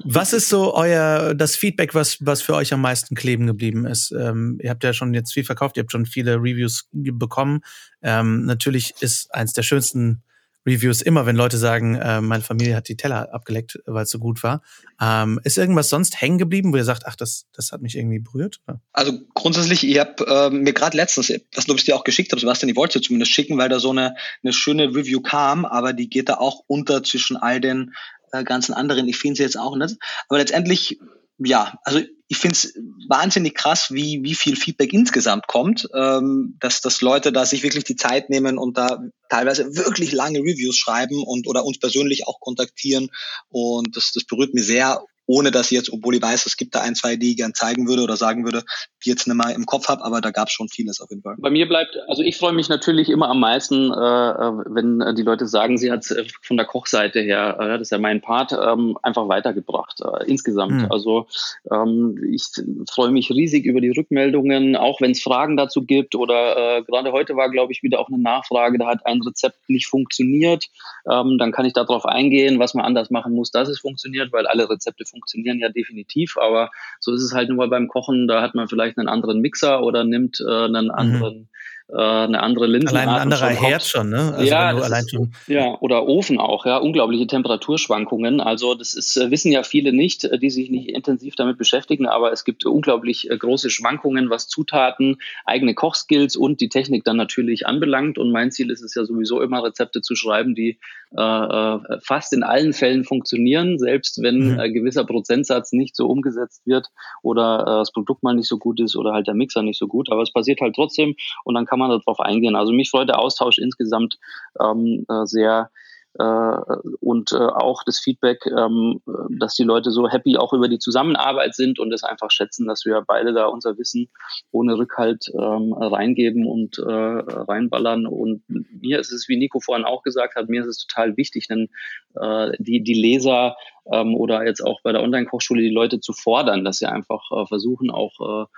was 0.04 0.32
ist 0.32 0.48
so 0.48 0.74
euer, 0.74 1.34
das 1.34 1.56
Feedback, 1.56 1.94
was, 1.94 2.18
was 2.20 2.42
für 2.42 2.54
euch 2.54 2.72
am 2.72 2.80
meisten 2.80 3.14
kleben 3.14 3.46
geblieben 3.46 3.86
ist? 3.86 4.12
Ähm, 4.12 4.58
ihr 4.62 4.70
habt 4.70 4.84
ja 4.84 4.92
schon 4.92 5.14
jetzt 5.14 5.32
viel 5.32 5.44
verkauft, 5.44 5.76
ihr 5.76 5.82
habt 5.82 5.92
schon 5.92 6.06
viele 6.06 6.36
Reviews 6.36 6.88
bekommen. 6.92 7.60
Ähm, 8.02 8.44
natürlich 8.44 8.94
ist 9.00 9.34
eins 9.34 9.54
der 9.54 9.62
schönsten 9.62 10.22
Reviews 10.66 11.02
immer, 11.02 11.26
wenn 11.26 11.36
Leute 11.36 11.58
sagen, 11.58 11.96
äh, 11.96 12.20
meine 12.20 12.42
Familie 12.42 12.76
hat 12.76 12.88
die 12.88 12.96
Teller 12.96 13.32
abgeleckt, 13.32 13.78
weil 13.86 14.04
es 14.04 14.10
so 14.10 14.18
gut 14.18 14.42
war. 14.42 14.62
Ähm, 15.00 15.40
ist 15.44 15.58
irgendwas 15.58 15.88
sonst 15.88 16.20
hängen 16.20 16.38
geblieben, 16.38 16.72
wo 16.72 16.76
ihr 16.76 16.84
sagt, 16.84 17.04
ach, 17.06 17.16
das, 17.16 17.46
das 17.52 17.72
hat 17.72 17.82
mich 17.82 17.96
irgendwie 17.96 18.20
berührt? 18.20 18.60
Oder? 18.66 18.80
Also 18.92 19.12
grundsätzlich, 19.34 19.86
ich 19.86 19.98
habe 19.98 20.24
äh, 20.26 20.50
mir 20.50 20.72
gerade 20.72 20.96
letztens, 20.96 21.32
was 21.54 21.66
glaube 21.66 21.78
ich 21.78 21.84
dir 21.84 21.96
auch 21.96 22.04
geschickt 22.04 22.32
habe, 22.32 22.40
Sebastian, 22.40 22.70
ich 22.70 22.76
wollte 22.76 23.00
zumindest 23.00 23.32
schicken, 23.32 23.58
weil 23.58 23.68
da 23.68 23.78
so 23.78 23.90
eine, 23.90 24.14
eine 24.42 24.52
schöne 24.52 24.94
Review 24.94 25.20
kam, 25.20 25.64
aber 25.64 25.92
die 25.92 26.08
geht 26.08 26.28
da 26.28 26.34
auch 26.34 26.62
unter 26.66 27.02
zwischen 27.02 27.36
all 27.36 27.60
den 27.60 27.92
äh, 28.32 28.44
ganzen 28.44 28.74
anderen. 28.74 29.08
Ich 29.08 29.16
finde 29.16 29.36
sie 29.36 29.42
jetzt 29.42 29.58
auch 29.58 29.76
nicht. 29.76 29.96
Aber 30.28 30.38
letztendlich 30.38 30.98
ja, 31.38 31.78
also 31.84 32.00
ich 32.28 32.38
finde 32.38 32.54
es 32.54 32.74
wahnsinnig 33.08 33.54
krass, 33.54 33.88
wie, 33.90 34.20
wie 34.22 34.34
viel 34.34 34.56
Feedback 34.56 34.92
insgesamt 34.92 35.46
kommt, 35.46 35.88
ähm, 35.94 36.56
dass, 36.60 36.80
dass 36.80 37.00
Leute 37.00 37.32
da 37.32 37.44
sich 37.44 37.62
wirklich 37.62 37.84
die 37.84 37.96
Zeit 37.96 38.30
nehmen 38.30 38.56
und 38.58 38.78
da 38.78 38.98
teilweise 39.28 39.76
wirklich 39.76 40.12
lange 40.12 40.38
Reviews 40.40 40.76
schreiben 40.76 41.22
und 41.22 41.46
oder 41.46 41.64
uns 41.64 41.78
persönlich 41.78 42.26
auch 42.26 42.40
kontaktieren. 42.40 43.10
Und 43.48 43.96
das, 43.96 44.12
das 44.12 44.24
berührt 44.24 44.54
mich 44.54 44.66
sehr 44.66 45.04
ohne 45.26 45.50
dass 45.50 45.70
jetzt, 45.70 45.92
obwohl 45.92 46.16
ich 46.16 46.22
weiß, 46.22 46.46
es 46.46 46.56
gibt 46.56 46.74
da 46.74 46.80
ein, 46.80 46.94
zwei, 46.94 47.16
die 47.16 47.30
ich 47.30 47.36
gern 47.36 47.54
zeigen 47.54 47.88
würde 47.88 48.02
oder 48.02 48.16
sagen 48.16 48.44
würde, 48.44 48.62
die 49.04 49.10
jetzt 49.10 49.26
nicht 49.26 49.36
mehr 49.36 49.54
im 49.54 49.66
Kopf 49.66 49.88
habe, 49.88 50.04
aber 50.04 50.20
da 50.20 50.30
gab 50.30 50.48
es 50.48 50.54
schon 50.54 50.68
vieles 50.68 51.00
auf 51.00 51.10
jeden 51.10 51.22
Fall. 51.22 51.36
Bei 51.38 51.50
mir 51.50 51.68
bleibt, 51.68 51.96
also 52.08 52.22
ich 52.22 52.36
freue 52.36 52.52
mich 52.52 52.68
natürlich 52.68 53.08
immer 53.08 53.28
am 53.28 53.40
meisten, 53.40 53.90
äh, 53.90 53.94
wenn 53.94 55.14
die 55.16 55.22
Leute 55.22 55.46
sagen, 55.46 55.78
sie 55.78 55.90
hat 55.90 56.04
es 56.04 56.10
äh, 56.10 56.24
von 56.42 56.56
der 56.56 56.66
Kochseite 56.66 57.20
her, 57.20 57.56
äh, 57.58 57.68
das 57.78 57.82
ist 57.82 57.92
ja 57.92 57.98
mein 57.98 58.20
Part, 58.20 58.52
ähm, 58.52 58.98
einfach 59.02 59.28
weitergebracht, 59.28 60.00
äh, 60.00 60.24
insgesamt. 60.26 60.82
Mhm. 60.82 60.86
Also 60.90 61.26
ähm, 61.70 62.18
ich 62.30 62.44
freue 62.90 63.10
mich 63.10 63.30
riesig 63.30 63.64
über 63.64 63.80
die 63.80 63.90
Rückmeldungen, 63.90 64.76
auch 64.76 65.00
wenn 65.00 65.12
es 65.12 65.22
Fragen 65.22 65.56
dazu 65.56 65.84
gibt 65.84 66.14
oder 66.14 66.78
äh, 66.78 66.82
gerade 66.82 67.12
heute 67.12 67.36
war, 67.36 67.50
glaube 67.50 67.72
ich, 67.72 67.82
wieder 67.82 68.00
auch 68.00 68.08
eine 68.08 68.18
Nachfrage, 68.18 68.78
da 68.78 68.86
hat 68.86 69.06
ein 69.06 69.22
Rezept 69.22 69.68
nicht 69.68 69.86
funktioniert, 69.86 70.66
ähm, 71.10 71.38
dann 71.38 71.52
kann 71.52 71.64
ich 71.64 71.72
darauf 71.72 72.04
eingehen, 72.04 72.58
was 72.58 72.74
man 72.74 72.84
anders 72.84 73.10
machen 73.10 73.32
muss, 73.32 73.50
dass 73.50 73.68
es 73.68 73.80
funktioniert, 73.80 74.32
weil 74.32 74.46
alle 74.46 74.68
Rezepte 74.68 75.04
funktionieren 75.14 75.58
ja 75.60 75.70
definitiv, 75.70 76.36
aber 76.36 76.70
so 77.00 77.14
ist 77.14 77.22
es 77.22 77.32
halt 77.32 77.48
nur 77.48 77.70
beim 77.70 77.88
Kochen, 77.88 78.28
da 78.28 78.42
hat 78.42 78.54
man 78.54 78.68
vielleicht 78.68 78.98
einen 78.98 79.08
anderen 79.08 79.40
Mixer 79.40 79.82
oder 79.82 80.04
nimmt 80.04 80.40
äh, 80.46 80.64
einen 80.64 80.86
mhm. 80.86 80.90
anderen 80.90 81.48
äh, 81.88 81.96
eine 81.96 82.42
andere 82.42 82.66
Linse. 82.66 82.88
Allein 82.88 83.08
ein 83.08 83.20
anderer 83.20 83.48
Herd 83.48 83.84
schon, 83.84 84.08
ne? 84.08 84.32
Also 84.34 84.50
ja, 84.50 84.68
allein 84.68 85.06
schon 85.08 85.32
ja, 85.46 85.76
oder 85.80 86.06
Ofen 86.06 86.38
auch, 86.38 86.64
ja, 86.64 86.78
unglaubliche 86.78 87.26
Temperaturschwankungen. 87.26 88.40
Also 88.40 88.74
das 88.74 88.94
ist, 88.94 89.16
äh, 89.16 89.30
wissen 89.30 89.52
ja 89.52 89.62
viele 89.62 89.92
nicht, 89.92 90.24
äh, 90.24 90.38
die 90.38 90.50
sich 90.50 90.70
nicht 90.70 90.88
intensiv 90.88 91.34
damit 91.34 91.58
beschäftigen, 91.58 92.06
aber 92.06 92.32
es 92.32 92.44
gibt 92.44 92.64
unglaublich 92.64 93.28
große 93.28 93.68
Schwankungen, 93.68 94.30
was 94.30 94.48
Zutaten, 94.48 95.18
eigene 95.44 95.74
Kochskills 95.74 96.36
und 96.36 96.60
die 96.62 96.70
Technik 96.70 97.04
dann 97.04 97.16
natürlich 97.16 97.66
anbelangt. 97.66 98.16
Und 98.16 98.32
mein 98.32 98.50
Ziel 98.50 98.70
ist 98.70 98.82
es 98.82 98.94
ja 98.94 99.04
sowieso 99.04 99.42
immer, 99.42 99.62
Rezepte 99.62 100.00
zu 100.00 100.14
schreiben, 100.14 100.54
die 100.54 100.78
äh, 101.16 101.78
fast 102.00 102.32
in 102.32 102.42
allen 102.42 102.72
Fällen 102.72 103.04
funktionieren, 103.04 103.78
selbst 103.78 104.20
wenn 104.22 104.54
mhm. 104.54 104.58
ein 104.58 104.72
gewisser 104.72 105.04
Prozentsatz 105.04 105.72
nicht 105.72 105.94
so 105.94 106.06
umgesetzt 106.08 106.62
wird 106.66 106.88
oder 107.22 107.60
äh, 107.60 107.64
das 107.80 107.92
Produkt 107.92 108.22
mal 108.22 108.34
nicht 108.34 108.48
so 108.48 108.58
gut 108.58 108.80
ist 108.80 108.96
oder 108.96 109.12
halt 109.12 109.26
der 109.26 109.34
Mixer 109.34 109.62
nicht 109.62 109.78
so 109.78 109.86
gut. 109.86 110.10
Aber 110.10 110.22
es 110.22 110.32
passiert 110.32 110.60
halt 110.60 110.74
trotzdem 110.74 111.14
und 111.44 111.54
dann 111.54 111.66
kann 111.66 111.73
man 111.78 111.90
darauf 111.90 112.20
eingehen. 112.20 112.56
Also 112.56 112.72
mich 112.72 112.90
freut 112.90 113.08
der 113.08 113.18
Austausch 113.18 113.58
insgesamt 113.58 114.18
ähm, 114.60 115.04
äh, 115.08 115.26
sehr 115.26 115.70
äh, 116.18 116.56
und 117.00 117.32
äh, 117.32 117.36
auch 117.36 117.82
das 117.84 117.98
Feedback, 117.98 118.46
ähm, 118.46 119.00
dass 119.30 119.54
die 119.54 119.64
Leute 119.64 119.90
so 119.90 120.08
happy 120.08 120.36
auch 120.36 120.52
über 120.52 120.68
die 120.68 120.78
Zusammenarbeit 120.78 121.54
sind 121.54 121.80
und 121.80 121.92
es 121.92 122.04
einfach 122.04 122.30
schätzen, 122.30 122.66
dass 122.66 122.84
wir 122.84 123.02
beide 123.06 123.32
da 123.32 123.46
unser 123.46 123.76
Wissen 123.78 124.08
ohne 124.52 124.78
Rückhalt 124.78 125.26
ähm, 125.34 125.72
reingeben 125.72 126.46
und 126.46 126.78
äh, 126.78 126.82
reinballern. 126.84 128.06
Und 128.06 128.44
mir 128.48 129.00
ist 129.00 129.12
es, 129.12 129.28
wie 129.28 129.36
Nico 129.36 129.58
vorhin 129.58 129.84
auch 129.84 130.02
gesagt 130.02 130.36
hat, 130.36 130.48
mir 130.48 130.60
ist 130.60 130.68
es 130.68 130.86
total 130.86 131.16
wichtig, 131.16 131.48
denn 131.48 131.68
äh, 132.14 132.52
die, 132.58 132.82
die 132.82 132.94
Leser 132.94 133.56
ähm, 133.92 134.14
oder 134.14 134.46
jetzt 134.46 134.62
auch 134.62 134.80
bei 134.82 134.92
der 134.92 135.02
Online-Kochschule 135.02 135.60
die 135.60 135.70
Leute 135.70 136.00
zu 136.00 136.12
fordern, 136.12 136.64
dass 136.64 136.78
sie 136.78 136.86
einfach 136.86 137.22
äh, 137.30 137.46
versuchen, 137.46 137.90
auch 137.90 138.48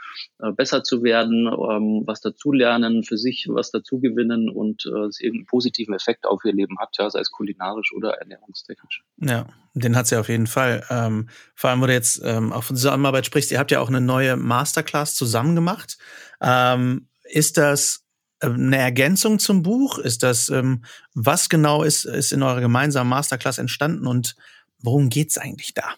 äh, 0.40 0.46
äh 0.46 0.52
besser 0.52 0.82
zu 0.82 1.02
werden, 1.02 1.46
ähm, 1.46 2.02
was 2.06 2.20
dazulernen, 2.20 3.02
für 3.02 3.16
sich 3.16 3.48
was 3.50 3.70
dazugewinnen 3.70 4.48
und 4.48 4.86
äh, 4.86 5.06
es 5.06 5.20
irgendeinen 5.20 5.46
positiven 5.46 5.94
Effekt 5.94 6.26
auf 6.26 6.44
ihr 6.44 6.52
Leben 6.52 6.78
hat, 6.78 6.96
ja, 6.98 7.10
sei 7.10 7.20
es 7.20 7.30
kulinarisch 7.30 7.92
oder 7.94 8.14
ernährungstechnisch. 8.18 9.02
Ja, 9.18 9.46
den 9.74 9.96
hat 9.96 10.06
sie 10.06 10.14
ja 10.14 10.20
auf 10.20 10.28
jeden 10.28 10.46
Fall. 10.46 10.84
Ähm, 10.90 11.28
vor 11.54 11.70
allem, 11.70 11.80
wo 11.80 11.86
du 11.86 11.92
jetzt 11.92 12.20
ähm, 12.24 12.52
auch 12.52 12.64
von 12.64 12.76
Zusammenarbeit 12.76 13.26
sprichst, 13.26 13.50
ihr 13.50 13.58
habt 13.58 13.70
ja 13.70 13.80
auch 13.80 13.88
eine 13.88 14.00
neue 14.00 14.36
Masterclass 14.36 15.14
zusammen 15.14 15.54
gemacht. 15.54 15.98
Ähm, 16.40 17.08
ist 17.24 17.58
das 17.58 18.04
äh, 18.40 18.46
eine 18.46 18.78
Ergänzung 18.78 19.38
zum 19.38 19.62
Buch? 19.62 19.98
Ist 19.98 20.22
das, 20.22 20.48
ähm, 20.48 20.84
was 21.14 21.48
genau 21.48 21.82
ist, 21.82 22.04
ist 22.04 22.32
in 22.32 22.42
eurer 22.42 22.60
gemeinsamen 22.60 23.10
Masterclass 23.10 23.58
entstanden 23.58 24.06
und 24.06 24.36
Worum 24.82 25.08
geht's 25.08 25.38
eigentlich 25.38 25.74
da? 25.74 25.94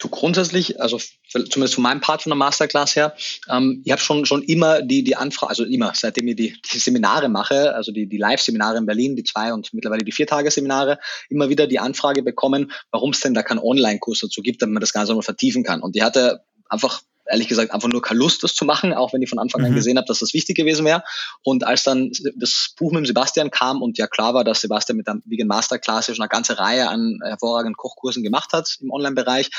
Du 0.00 0.08
grundsätzlich, 0.08 0.80
also 0.80 1.00
zumindest 1.28 1.74
von 1.74 1.82
meinem 1.82 2.00
Part 2.00 2.22
von 2.22 2.30
der 2.30 2.36
Masterclass 2.36 2.94
her, 2.94 3.16
ähm, 3.50 3.82
ich 3.84 3.90
habe 3.90 4.00
schon 4.00 4.26
schon 4.26 4.42
immer 4.44 4.80
die 4.80 5.02
die 5.02 5.16
Anfrage, 5.16 5.50
also 5.50 5.64
immer 5.64 5.92
seitdem 5.92 6.28
ich 6.28 6.36
die, 6.36 6.56
die 6.72 6.78
Seminare 6.78 7.28
mache, 7.28 7.74
also 7.74 7.90
die 7.90 8.06
die 8.06 8.16
Live-Seminare 8.16 8.78
in 8.78 8.86
Berlin, 8.86 9.16
die 9.16 9.24
zwei 9.24 9.52
und 9.52 9.74
mittlerweile 9.74 10.04
die 10.04 10.12
vier 10.12 10.28
Tage 10.28 10.52
Seminare, 10.52 11.00
immer 11.30 11.48
wieder 11.48 11.66
die 11.66 11.80
Anfrage 11.80 12.22
bekommen, 12.22 12.70
warum 12.92 13.10
es 13.10 13.20
denn 13.20 13.34
da 13.34 13.42
keinen 13.42 13.58
Online-Kurs 13.58 14.20
dazu 14.20 14.40
gibt, 14.40 14.62
damit 14.62 14.74
man 14.74 14.80
das 14.82 14.92
Ganze 14.92 15.14
mal 15.14 15.22
vertiefen 15.22 15.64
kann. 15.64 15.80
Und 15.82 15.96
die 15.96 16.04
hatte 16.04 16.44
einfach 16.68 17.02
ehrlich 17.30 17.48
gesagt 17.48 17.72
einfach 17.72 17.88
nur 17.88 18.02
keine 18.02 18.18
Lust, 18.18 18.42
das 18.42 18.54
zu 18.54 18.64
machen, 18.64 18.92
auch 18.92 19.12
wenn 19.12 19.22
ich 19.22 19.28
von 19.28 19.38
Anfang 19.38 19.64
an 19.64 19.72
mhm. 19.72 19.76
gesehen 19.76 19.96
habe, 19.96 20.06
dass 20.06 20.20
das 20.20 20.34
wichtig 20.34 20.56
gewesen 20.56 20.84
wäre. 20.84 21.02
Und 21.42 21.64
als 21.64 21.84
dann 21.84 22.10
das 22.36 22.74
Buch 22.76 22.92
mit 22.92 23.00
dem 23.00 23.06
Sebastian 23.06 23.50
kam 23.50 23.82
und 23.82 23.98
ja 23.98 24.06
klar 24.06 24.34
war, 24.34 24.44
dass 24.44 24.60
Sebastian 24.60 24.96
mit 24.96 25.06
der 25.06 25.16
Vegan 25.24 25.48
Masterclass 25.48 26.06
schon 26.06 26.20
eine 26.20 26.28
ganze 26.28 26.58
Reihe 26.58 26.88
an 26.88 27.18
hervorragenden 27.22 27.76
Kochkursen 27.76 28.22
gemacht 28.22 28.52
hat 28.52 28.76
im 28.80 28.90
Online-Bereich, 28.90 29.50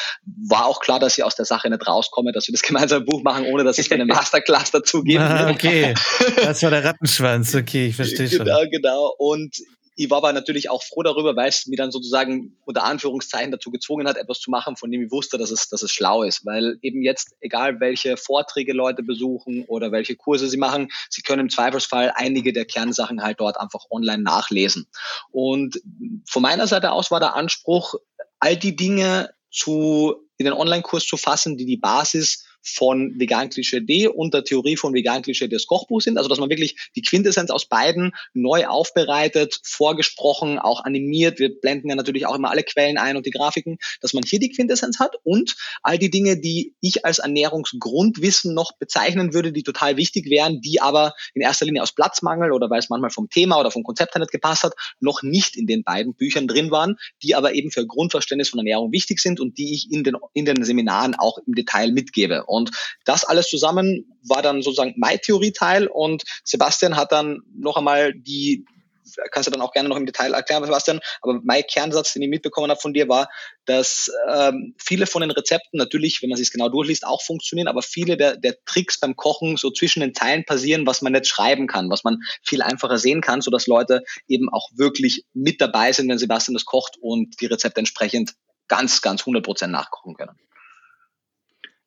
war 0.48 0.66
auch 0.66 0.80
klar, 0.80 1.00
dass 1.00 1.18
ich 1.18 1.24
aus 1.24 1.36
der 1.36 1.46
Sache 1.46 1.70
nicht 1.70 1.88
rauskomme, 1.88 2.32
dass 2.32 2.48
wir 2.48 2.54
das 2.54 2.62
gemeinsame 2.70 3.06
Buch 3.06 3.24
machen, 3.24 3.46
ohne 3.46 3.64
dass 3.64 3.78
es 3.78 3.92
eine 3.92 4.06
Masterclass 4.20 4.72
dazu 4.72 5.04
gibt. 5.04 5.20
Ah, 5.20 5.50
okay, 5.50 5.94
das 6.36 6.62
war 6.64 6.72
der 6.72 6.84
Rattenschwanz. 6.84 7.56
Okay, 7.56 7.88
ich 7.88 7.96
verstehe 7.96 8.30
schon. 8.30 8.46
Genau, 8.46 8.62
genau. 8.70 9.14
Und 9.18 9.56
ich 10.00 10.10
war 10.10 10.20
aber 10.20 10.32
natürlich 10.32 10.70
auch 10.70 10.82
froh 10.82 11.04
darüber, 11.04 11.36
weil 11.36 11.50
es 11.50 11.68
mir 11.68 11.76
dann 11.76 11.92
sozusagen 11.92 12.56
unter 12.64 12.86
Anführungszeichen 12.86 13.52
dazu 13.52 13.70
gezwungen 13.70 14.08
hat, 14.08 14.16
etwas 14.16 14.40
zu 14.40 14.50
machen, 14.50 14.78
von 14.78 14.90
dem 14.90 15.04
ich 15.04 15.12
wusste, 15.12 15.38
dass 15.38 15.52
es, 15.52 15.68
dass 15.68 15.84
es 15.84 15.92
schlau 15.92 16.24
ist. 16.24 16.46
Weil 16.46 16.78
eben 16.82 17.02
jetzt, 17.02 17.36
egal 17.42 17.82
welche 17.82 18.16
Vorträge 18.16 18.72
Leute 18.72 19.04
besuchen 19.04 19.66
oder 19.66 19.92
welche 19.92 20.16
Kurse 20.16 20.48
sie 20.48 20.56
machen, 20.56 20.88
sie 21.10 21.22
können 21.22 21.42
im 21.42 21.50
Zweifelsfall 21.50 22.14
einige 22.16 22.54
der 22.54 22.64
Kernsachen 22.64 23.22
halt 23.22 23.42
dort 23.42 23.60
einfach 23.60 23.88
online 23.90 24.24
nachlesen. 24.24 24.88
Und 25.32 25.82
von 26.26 26.44
meiner 26.44 26.68
Seite 26.68 26.94
aus 26.94 27.12
war 27.12 27.20
der 27.20 27.36
Anspruch, 27.36 27.96
all 28.40 28.56
die 28.56 28.78
Dinge 28.78 29.32
zu, 29.52 30.16
in 30.38 30.46
den 30.46 30.54
Online-Kurs 30.54 31.08
zu 31.08 31.18
fassen, 31.18 31.58
die 31.58 31.66
die 31.66 31.76
Basis 31.76 32.46
von 32.62 33.14
Vegan 33.18 33.50
Klischee 33.50 33.82
D 33.82 34.08
und 34.08 34.34
der 34.34 34.44
Theorie 34.44 34.76
von 34.76 34.94
Vegan 34.94 35.22
Klischee 35.22 35.48
des 35.48 35.68
Kochbuchs 35.68 36.06
sind. 36.06 36.18
Also 36.18 36.30
dass 36.30 36.40
man 36.40 36.50
wirklich 36.50 36.90
die 36.96 37.02
Quintessenz 37.02 37.52
aus 37.52 37.68
beiden 37.68 38.12
neu 38.34 38.68
aufbereitet, 38.68 39.60
vorgesprochen, 39.64 40.60
auch 40.60 40.84
animiert. 40.84 41.40
Wir 41.40 41.60
blenden 41.60 41.90
ja 41.90 41.96
natürlich 41.96 42.26
auch 42.26 42.36
immer 42.36 42.50
alle 42.50 42.64
Quellen 42.64 42.98
ein 42.98 43.18
und 43.18 43.26
die 43.26 43.32
Grafiken, 43.32 43.78
dass 44.02 44.14
man 44.14 44.24
hier 44.24 44.40
die 44.40 44.50
Quintessenz 44.50 45.00
hat 45.00 45.16
und 45.24 45.56
all 45.84 45.98
die 45.98 46.10
Dinge, 46.10 46.40
die 46.40 46.76
ich 46.82 47.06
als 47.06 47.20
Ernährungsgrundwissen 47.20 48.54
noch 48.54 48.74
bezeichnen 48.78 49.34
würde, 49.34 49.52
die 49.52 49.64
total 49.64 49.98
wichtig 49.98 50.30
wären, 50.30 50.62
die 50.62 50.82
aber 50.82 51.14
in 51.34 51.42
erster 51.42 51.66
Linie 51.66 51.84
aus 51.84 51.94
Platzmangel 51.94 52.52
oder 52.52 52.70
weil 52.70 52.80
es 52.80 52.90
manchmal 52.90 53.10
vom 53.10 53.30
Thema 53.30 53.60
oder 53.60 53.72
vom 53.72 53.84
Konzept 53.84 54.16
her 54.16 54.20
nicht 54.20 54.32
gepasst 54.32 54.64
hat, 54.64 54.74
noch 55.00 55.24
nicht 55.24 55.56
in 55.56 55.68
den 55.68 55.84
beiden 55.84 56.14
Büchern 56.14 56.48
drin 56.48 56.72
waren, 56.72 56.98
die 57.24 57.36
aber 57.36 57.54
eben 57.54 57.72
für 57.72 57.86
Grundverständnis 57.86 58.50
von 58.50 58.60
Ernährung 58.60 58.92
wichtig 58.92 59.20
sind 59.20 59.40
und 59.40 59.58
die 59.58 59.74
ich 59.74 59.92
in 59.92 60.04
den, 60.04 60.16
in 60.34 60.46
den 60.46 60.64
Seminaren 60.64 61.16
auch 61.16 61.38
im 61.46 61.56
Detail 61.56 61.92
mitgebe. 61.92 62.48
Und 62.50 62.72
das 63.06 63.24
alles 63.24 63.48
zusammen 63.48 64.06
war 64.28 64.42
dann 64.42 64.62
sozusagen 64.62 64.94
mein 64.98 65.20
Theorieteil 65.20 65.88
und 65.88 66.24
Sebastian 66.44 66.98
hat 66.98 67.12
dann 67.12 67.42
noch 67.56 67.78
einmal 67.78 68.14
die 68.14 68.66
kannst 69.32 69.48
du 69.48 69.52
dann 69.52 69.62
auch 69.62 69.72
gerne 69.72 69.90
noch 69.90 69.98
im 69.98 70.06
Detail 70.06 70.34
erklären, 70.34 70.64
Sebastian. 70.64 71.00
Aber 71.22 71.40
mein 71.44 71.64
Kernsatz, 71.64 72.14
den 72.14 72.22
ich 72.22 72.30
mitbekommen 72.30 72.70
habe 72.70 72.80
von 72.80 72.94
dir, 72.94 73.10
war, 73.10 73.30
dass 73.66 74.12
ähm, 74.30 74.76
viele 74.78 75.06
von 75.06 75.22
den 75.22 75.32
Rezepten 75.32 75.78
natürlich, 75.78 76.22
wenn 76.22 76.30
man 76.30 76.38
sich 76.38 76.52
genau 76.52 76.70
durchliest, 76.70 77.06
auch 77.06 77.22
funktionieren, 77.22 77.68
aber 77.68 77.82
viele 77.82 78.18
der, 78.18 78.38
der 78.38 78.56
Tricks 78.66 79.00
beim 79.00 79.16
Kochen 79.16 79.58
so 79.58 79.72
zwischen 79.72 80.02
den 80.02 80.14
Zeilen 80.14 80.46
passieren, 80.46 80.86
was 80.86 81.02
man 81.02 81.14
nicht 81.14 81.28
schreiben 81.28 81.68
kann, 81.68 81.90
was 81.90 82.04
man 82.04 82.20
viel 82.44 82.62
einfacher 82.62 82.98
sehen 82.98 83.22
kann, 83.22 83.42
sodass 83.42 83.68
Leute 83.68 84.04
eben 84.28 84.50
auch 84.52 84.70
wirklich 84.76 85.24
mit 85.34 85.62
dabei 85.62 85.92
sind, 85.92 86.10
wenn 86.10 86.18
Sebastian 86.18 86.54
das 86.54 86.66
kocht 86.66 86.98
und 87.02 87.40
die 87.42 87.48
Rezepte 87.48 87.80
entsprechend 87.80 88.34
ganz, 88.68 89.02
ganz 89.02 89.22
100 89.22 89.44
Prozent 89.44 89.72
nachkochen 89.72 90.16
können. 90.16 90.38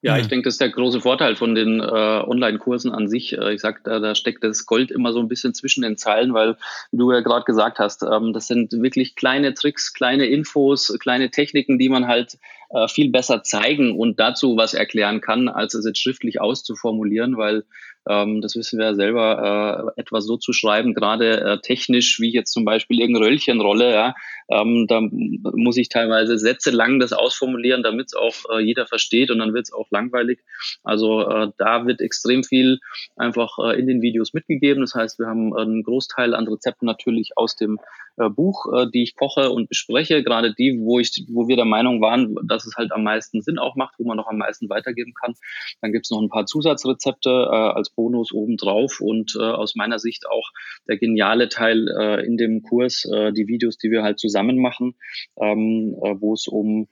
Ja, 0.04 0.18
ich 0.18 0.26
denke, 0.26 0.44
das 0.46 0.54
ist 0.54 0.60
der 0.60 0.70
große 0.70 1.00
Vorteil 1.00 1.36
von 1.36 1.54
den 1.54 1.78
äh, 1.78 1.84
Online-Kursen 1.84 2.90
an 2.90 3.06
sich. 3.06 3.38
Äh, 3.38 3.54
ich 3.54 3.60
sag, 3.60 3.84
da, 3.84 4.00
da 4.00 4.16
steckt 4.16 4.42
das 4.42 4.66
Gold 4.66 4.90
immer 4.90 5.12
so 5.12 5.20
ein 5.20 5.28
bisschen 5.28 5.54
zwischen 5.54 5.82
den 5.82 5.96
Zeilen, 5.96 6.34
weil, 6.34 6.56
wie 6.90 6.98
du 6.98 7.12
ja 7.12 7.20
gerade 7.20 7.44
gesagt 7.44 7.78
hast, 7.78 8.02
ähm, 8.02 8.32
das 8.32 8.48
sind 8.48 8.72
wirklich 8.72 9.14
kleine 9.14 9.54
Tricks, 9.54 9.92
kleine 9.92 10.26
Infos, 10.26 10.92
kleine 10.98 11.30
Techniken, 11.30 11.78
die 11.78 11.88
man 11.88 12.08
halt 12.08 12.36
äh, 12.70 12.88
viel 12.88 13.10
besser 13.10 13.44
zeigen 13.44 13.96
und 13.96 14.18
dazu 14.18 14.56
was 14.56 14.74
erklären 14.74 15.20
kann, 15.20 15.48
als 15.48 15.74
es 15.74 15.86
jetzt 15.86 16.00
schriftlich 16.00 16.40
auszuformulieren, 16.40 17.36
weil 17.36 17.62
ähm, 18.08 18.40
das 18.40 18.56
wissen 18.56 18.78
wir 18.78 18.86
ja 18.86 18.94
selber, 18.94 19.92
äh, 19.96 20.00
etwas 20.00 20.24
so 20.24 20.36
zu 20.36 20.52
schreiben, 20.52 20.94
gerade 20.94 21.40
äh, 21.40 21.58
technisch, 21.60 22.20
wie 22.20 22.32
jetzt 22.32 22.52
zum 22.52 22.64
Beispiel 22.64 23.00
irgendeine 23.00 23.26
Röllchenrolle, 23.26 23.92
ja, 23.92 24.14
ähm, 24.50 24.86
da 24.88 25.00
muss 25.00 25.76
ich 25.76 25.88
teilweise 25.88 26.38
Sätze 26.38 26.70
lang 26.70 26.98
das 26.98 27.12
ausformulieren, 27.12 27.82
damit 27.82 28.06
es 28.08 28.14
auch 28.14 28.34
äh, 28.54 28.60
jeder 28.60 28.86
versteht 28.86 29.30
und 29.30 29.38
dann 29.38 29.54
wird 29.54 29.66
es 29.66 29.72
auch 29.72 29.86
langweilig. 29.90 30.40
Also 30.82 31.28
äh, 31.28 31.48
da 31.58 31.86
wird 31.86 32.00
extrem 32.00 32.44
viel 32.44 32.80
einfach 33.16 33.58
äh, 33.58 33.78
in 33.78 33.86
den 33.86 34.02
Videos 34.02 34.34
mitgegeben. 34.34 34.82
Das 34.82 34.94
heißt, 34.94 35.18
wir 35.18 35.26
haben 35.26 35.56
einen 35.56 35.82
Großteil 35.82 36.34
an 36.34 36.48
Rezepten 36.48 36.86
natürlich 36.86 37.32
aus 37.36 37.56
dem 37.56 37.78
äh, 38.16 38.28
Buch, 38.28 38.66
äh, 38.74 38.86
die 38.92 39.02
ich 39.02 39.16
koche 39.16 39.50
und 39.50 39.68
bespreche, 39.68 40.22
gerade 40.22 40.54
die, 40.54 40.78
wo 40.80 40.98
ich, 40.98 41.24
wo 41.32 41.48
wir 41.48 41.56
der 41.56 41.64
Meinung 41.64 42.00
waren, 42.00 42.36
dass 42.46 42.66
es 42.66 42.76
halt 42.76 42.92
am 42.92 43.02
meisten 43.02 43.42
Sinn 43.42 43.58
auch 43.58 43.76
macht, 43.76 43.94
wo 43.98 44.04
man 44.04 44.16
noch 44.16 44.26
am 44.26 44.38
meisten 44.38 44.68
weitergeben 44.68 45.14
kann. 45.14 45.34
Dann 45.80 45.92
gibt 45.92 46.06
es 46.06 46.10
noch 46.10 46.20
ein 46.20 46.28
paar 46.28 46.46
Zusatzrezepte 46.46 47.30
äh, 47.30 47.54
als 47.54 47.90
Bonus 47.90 48.32
obendrauf 48.32 49.00
und 49.00 49.36
äh, 49.38 49.42
aus 49.42 49.74
meiner 49.74 49.98
Sicht 49.98 50.26
auch 50.28 50.50
der 50.88 50.98
geniale 50.98 51.48
Teil 51.48 51.88
äh, 51.88 52.26
in 52.26 52.36
dem 52.36 52.62
Kurs, 52.62 53.04
äh, 53.04 53.32
die 53.32 53.46
Videos, 53.46 53.78
die 53.78 53.90
wir 53.90 54.02
halt 54.02 54.18
zusammen 54.18 54.58
machen, 54.58 54.94
ähm, 55.40 55.96
äh, 56.02 56.14
wo 56.20 56.34
es 56.34 56.46
um 56.48 56.88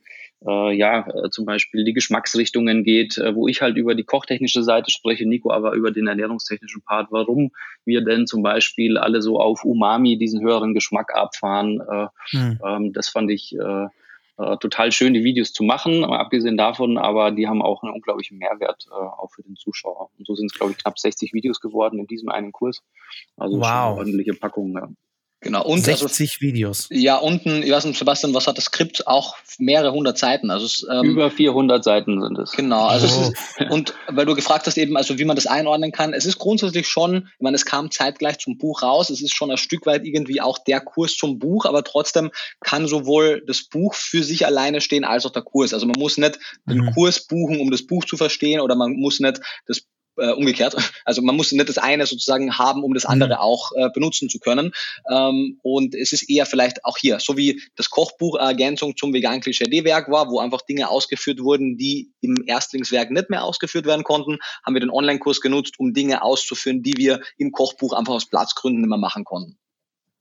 äh, 0.46 0.72
ja, 0.72 1.06
äh, 1.06 1.30
zum 1.30 1.44
Beispiel 1.44 1.84
die 1.84 1.92
Geschmacksrichtungen 1.92 2.82
geht, 2.82 3.18
äh, 3.18 3.34
wo 3.34 3.46
ich 3.46 3.60
halt 3.60 3.76
über 3.76 3.94
die 3.94 4.04
kochtechnische 4.04 4.62
Seite 4.62 4.90
spreche, 4.90 5.28
Nico 5.28 5.50
aber 5.50 5.72
über 5.72 5.90
den 5.90 6.06
ernährungstechnischen 6.06 6.82
Part, 6.82 7.08
warum 7.10 7.50
wir 7.84 8.02
denn 8.02 8.26
zum 8.26 8.42
Beispiel 8.42 8.96
alle 8.96 9.20
so 9.20 9.38
auf 9.38 9.64
Umami 9.64 10.16
diesen 10.16 10.40
höheren 10.40 10.72
Geschmack 10.72 11.14
abfahren. 11.14 11.80
Äh, 11.80 12.06
hm. 12.30 12.58
ähm, 12.66 12.92
das 12.92 13.10
fand 13.10 13.30
ich 13.30 13.54
äh, 13.54 13.86
total 14.60 14.90
schön, 14.90 15.12
die 15.12 15.22
Videos 15.22 15.52
zu 15.52 15.62
machen, 15.62 16.02
abgesehen 16.02 16.56
davon, 16.56 16.96
aber 16.96 17.30
die 17.30 17.46
haben 17.46 17.60
auch 17.60 17.82
einen 17.82 17.92
unglaublichen 17.92 18.38
Mehrwert 18.38 18.86
auch 18.90 19.30
für 19.34 19.42
den 19.42 19.54
Zuschauer. 19.54 20.08
Und 20.16 20.26
so 20.26 20.34
sind 20.34 20.50
es, 20.50 20.58
glaube 20.58 20.72
ich, 20.72 20.78
knapp 20.78 20.98
60 20.98 21.34
Videos 21.34 21.60
geworden 21.60 21.98
in 21.98 22.06
diesem 22.06 22.30
einen 22.30 22.50
Kurs. 22.50 22.82
Also 23.36 23.58
wow. 23.58 23.66
schon 23.66 23.72
eine 23.74 23.96
ordentliche 23.98 24.32
Packung. 24.32 24.72
Ja. 24.72 24.88
Genau. 25.42 25.64
Und 25.64 25.82
60 25.82 26.20
also, 26.20 26.40
Videos. 26.40 26.86
Ja, 26.90 27.16
unten, 27.16 27.62
ich 27.62 27.70
weiß 27.70 27.86
nicht, 27.86 27.98
Sebastian, 27.98 28.34
was 28.34 28.46
hat 28.46 28.58
das 28.58 28.64
Skript? 28.64 29.06
Auch 29.06 29.36
mehrere 29.58 29.92
hundert 29.92 30.18
Seiten. 30.18 30.50
Also 30.50 30.66
es, 30.66 30.86
ähm, 30.90 31.10
Über 31.10 31.30
400 31.30 31.82
Seiten 31.82 32.20
sind 32.20 32.38
es. 32.38 32.52
Genau. 32.52 32.86
Also 32.86 33.06
oh. 33.06 33.30
ist, 33.30 33.70
und 33.70 33.94
weil 34.08 34.26
du 34.26 34.34
gefragt 34.34 34.66
hast 34.66 34.76
eben, 34.76 34.98
also 34.98 35.18
wie 35.18 35.24
man 35.24 35.36
das 35.36 35.46
einordnen 35.46 35.92
kann, 35.92 36.12
es 36.12 36.26
ist 36.26 36.38
grundsätzlich 36.38 36.88
schon, 36.88 37.28
ich 37.34 37.40
meine, 37.40 37.54
es 37.54 37.64
kam 37.64 37.90
zeitgleich 37.90 38.38
zum 38.38 38.58
Buch 38.58 38.82
raus, 38.82 39.08
es 39.08 39.22
ist 39.22 39.34
schon 39.34 39.50
ein 39.50 39.56
Stück 39.56 39.86
weit 39.86 40.04
irgendwie 40.04 40.42
auch 40.42 40.58
der 40.58 40.80
Kurs 40.80 41.16
zum 41.16 41.38
Buch, 41.38 41.64
aber 41.64 41.84
trotzdem 41.84 42.30
kann 42.60 42.86
sowohl 42.86 43.42
das 43.46 43.62
Buch 43.62 43.94
für 43.94 44.22
sich 44.22 44.44
alleine 44.44 44.82
stehen, 44.82 45.04
als 45.04 45.24
auch 45.24 45.32
der 45.32 45.42
Kurs. 45.42 45.72
Also 45.72 45.86
man 45.86 45.98
muss 45.98 46.18
nicht 46.18 46.38
den 46.66 46.84
mhm. 46.84 46.92
Kurs 46.92 47.26
buchen, 47.26 47.60
um 47.60 47.70
das 47.70 47.86
Buch 47.86 48.04
zu 48.04 48.18
verstehen, 48.18 48.60
oder 48.60 48.74
man 48.74 48.92
muss 48.92 49.20
nicht 49.20 49.40
das 49.66 49.84
äh, 50.20 50.32
umgekehrt. 50.32 50.76
Also 51.04 51.22
man 51.22 51.34
muss 51.34 51.50
nicht 51.50 51.68
das 51.68 51.78
eine 51.78 52.06
sozusagen 52.06 52.58
haben, 52.58 52.84
um 52.84 52.94
das 52.94 53.04
mhm. 53.04 53.10
andere 53.10 53.40
auch 53.40 53.72
äh, 53.74 53.88
benutzen 53.92 54.28
zu 54.28 54.38
können. 54.38 54.72
Ähm, 55.10 55.58
und 55.62 55.94
es 55.94 56.12
ist 56.12 56.28
eher 56.30 56.46
vielleicht 56.46 56.84
auch 56.84 56.96
hier, 56.98 57.18
so 57.20 57.36
wie 57.36 57.60
das 57.76 57.90
Kochbuch 57.90 58.38
Ergänzung 58.38 58.96
zum 58.96 59.12
vegan 59.12 59.40
Klischee-Werk 59.40 60.10
war, 60.10 60.30
wo 60.30 60.38
einfach 60.38 60.60
Dinge 60.62 60.88
ausgeführt 60.88 61.40
wurden, 61.40 61.76
die 61.76 62.12
im 62.20 62.44
Erstlingswerk 62.46 63.10
nicht 63.10 63.30
mehr 63.30 63.44
ausgeführt 63.44 63.86
werden 63.86 64.04
konnten, 64.04 64.38
haben 64.64 64.74
wir 64.74 64.80
den 64.80 64.90
Online-Kurs 64.90 65.40
genutzt, 65.40 65.74
um 65.78 65.94
Dinge 65.94 66.22
auszuführen, 66.22 66.82
die 66.82 66.94
wir 66.96 67.20
im 67.38 67.52
Kochbuch 67.52 67.92
einfach 67.92 68.14
aus 68.14 68.28
Platzgründen 68.28 68.82
nicht 68.82 68.90
mehr 68.90 68.98
machen 68.98 69.24
konnten. 69.24 69.58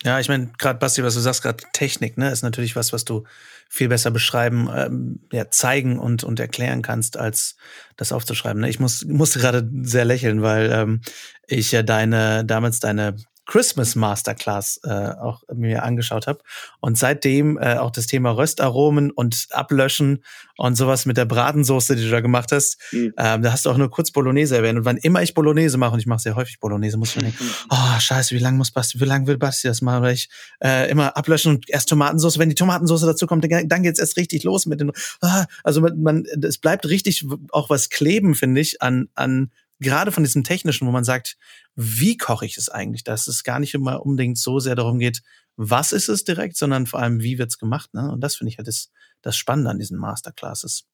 Ja, 0.03 0.19
ich 0.19 0.29
meine, 0.29 0.49
gerade 0.57 0.79
Basti, 0.79 1.03
was 1.03 1.13
du 1.13 1.19
sagst, 1.19 1.41
gerade 1.41 1.63
Technik, 1.73 2.17
ne, 2.17 2.31
ist 2.31 2.41
natürlich 2.41 2.75
was, 2.75 2.93
was 2.93 3.03
du 3.03 3.25
viel 3.67 3.89
besser 3.89 4.11
beschreiben, 4.11 4.69
ähm, 4.73 5.19
ja, 5.31 5.51
zeigen 5.51 5.99
und, 5.99 6.23
und 6.23 6.39
erklären 6.39 6.81
kannst, 6.81 7.17
als 7.17 7.57
das 7.97 8.11
aufzuschreiben. 8.11 8.61
Ne? 8.61 8.69
Ich 8.69 8.79
muss, 8.79 9.05
musste 9.05 9.39
gerade 9.39 9.69
sehr 9.83 10.05
lächeln, 10.05 10.41
weil 10.41 10.71
ähm, 10.71 11.01
ich 11.47 11.71
ja 11.71 11.83
deine, 11.83 12.45
damals 12.45 12.79
deine 12.79 13.15
Christmas 13.49 13.95
Masterclass 13.95 14.79
äh, 14.83 14.89
auch 14.89 15.41
mir 15.51 15.81
angeschaut 15.81 16.27
habe. 16.27 16.39
Und 16.81 16.99
seitdem 16.99 17.57
äh, 17.57 17.77
auch 17.77 17.89
das 17.89 18.05
Thema 18.05 18.29
Röstaromen 18.29 19.09
und 19.09 19.47
Ablöschen 19.49 20.23
und 20.55 20.75
sowas 20.75 21.07
mit 21.07 21.17
der 21.17 21.25
Bratensoße, 21.25 21.95
die 21.95 22.03
du 22.03 22.11
da 22.11 22.19
gemacht 22.19 22.51
hast. 22.51 22.77
Mhm. 22.91 23.11
Ähm, 23.17 23.41
da 23.41 23.51
hast 23.51 23.65
du 23.65 23.71
auch 23.71 23.77
nur 23.77 23.89
kurz 23.89 24.11
Bolognese 24.11 24.55
erwähnt. 24.55 24.77
Und 24.77 24.85
wann 24.85 24.97
immer 24.97 25.23
ich 25.23 25.33
Bolognese 25.33 25.79
mache, 25.79 25.93
und 25.93 25.99
ich 25.99 26.05
mache 26.05 26.19
sehr 26.19 26.35
häufig 26.35 26.59
Bolognese, 26.59 26.97
muss 26.97 27.09
ich 27.09 27.15
mir 27.15 27.23
denken, 27.23 27.43
mhm. 27.43 27.51
oh, 27.71 27.99
scheiße, 27.99 28.35
wie 28.35 28.39
lange 28.39 28.57
muss 28.57 28.69
Basti, 28.69 28.99
wie 28.99 29.05
lange 29.05 29.25
will 29.25 29.39
Basti 29.39 29.67
das 29.67 29.81
machen? 29.81 30.03
Weil 30.03 30.13
ich 30.13 30.29
äh, 30.63 30.87
immer 30.91 31.17
ablöschen 31.17 31.55
und 31.55 31.67
erst 31.71 31.89
Tomatensauce, 31.89 32.37
wenn 32.37 32.49
die 32.49 32.55
Tomatensauce 32.55 33.01
dazu 33.01 33.25
kommt, 33.25 33.51
dann, 33.51 33.67
dann 33.67 33.81
geht's 33.81 33.99
erst 33.99 34.15
richtig 34.15 34.43
los 34.43 34.67
mit 34.67 34.79
den. 34.79 34.91
Ah, 35.21 35.47
also 35.63 35.81
man, 35.81 35.99
man, 35.99 36.23
es 36.43 36.59
bleibt 36.59 36.87
richtig 36.87 37.25
auch 37.51 37.71
was 37.71 37.89
kleben, 37.89 38.35
finde 38.35 38.61
ich, 38.61 38.79
an, 38.83 39.09
an 39.15 39.49
gerade 39.79 40.11
von 40.11 40.23
diesem 40.23 40.43
Technischen, 40.43 40.87
wo 40.87 40.91
man 40.91 41.03
sagt, 41.03 41.37
wie 41.75 42.17
koche 42.17 42.45
ich 42.45 42.57
es 42.57 42.69
eigentlich, 42.69 43.03
dass 43.03 43.27
es 43.27 43.43
gar 43.43 43.59
nicht 43.59 43.73
immer 43.73 44.05
unbedingt 44.05 44.37
so 44.37 44.59
sehr 44.59 44.75
darum 44.75 44.99
geht, 44.99 45.21
was 45.55 45.91
ist 45.91 46.09
es 46.09 46.23
direkt, 46.23 46.57
sondern 46.57 46.85
vor 46.85 47.01
allem, 47.01 47.21
wie 47.21 47.37
wird's 47.37 47.57
gemacht. 47.57 47.93
Ne? 47.93 48.11
Und 48.11 48.21
das 48.21 48.35
finde 48.35 48.51
ich 48.51 48.57
halt 48.57 48.67
das, 48.67 48.91
das 49.21 49.35
Spannende 49.35 49.69
an 49.69 49.79
diesen 49.79 49.97
Masterclasses. 49.97 50.85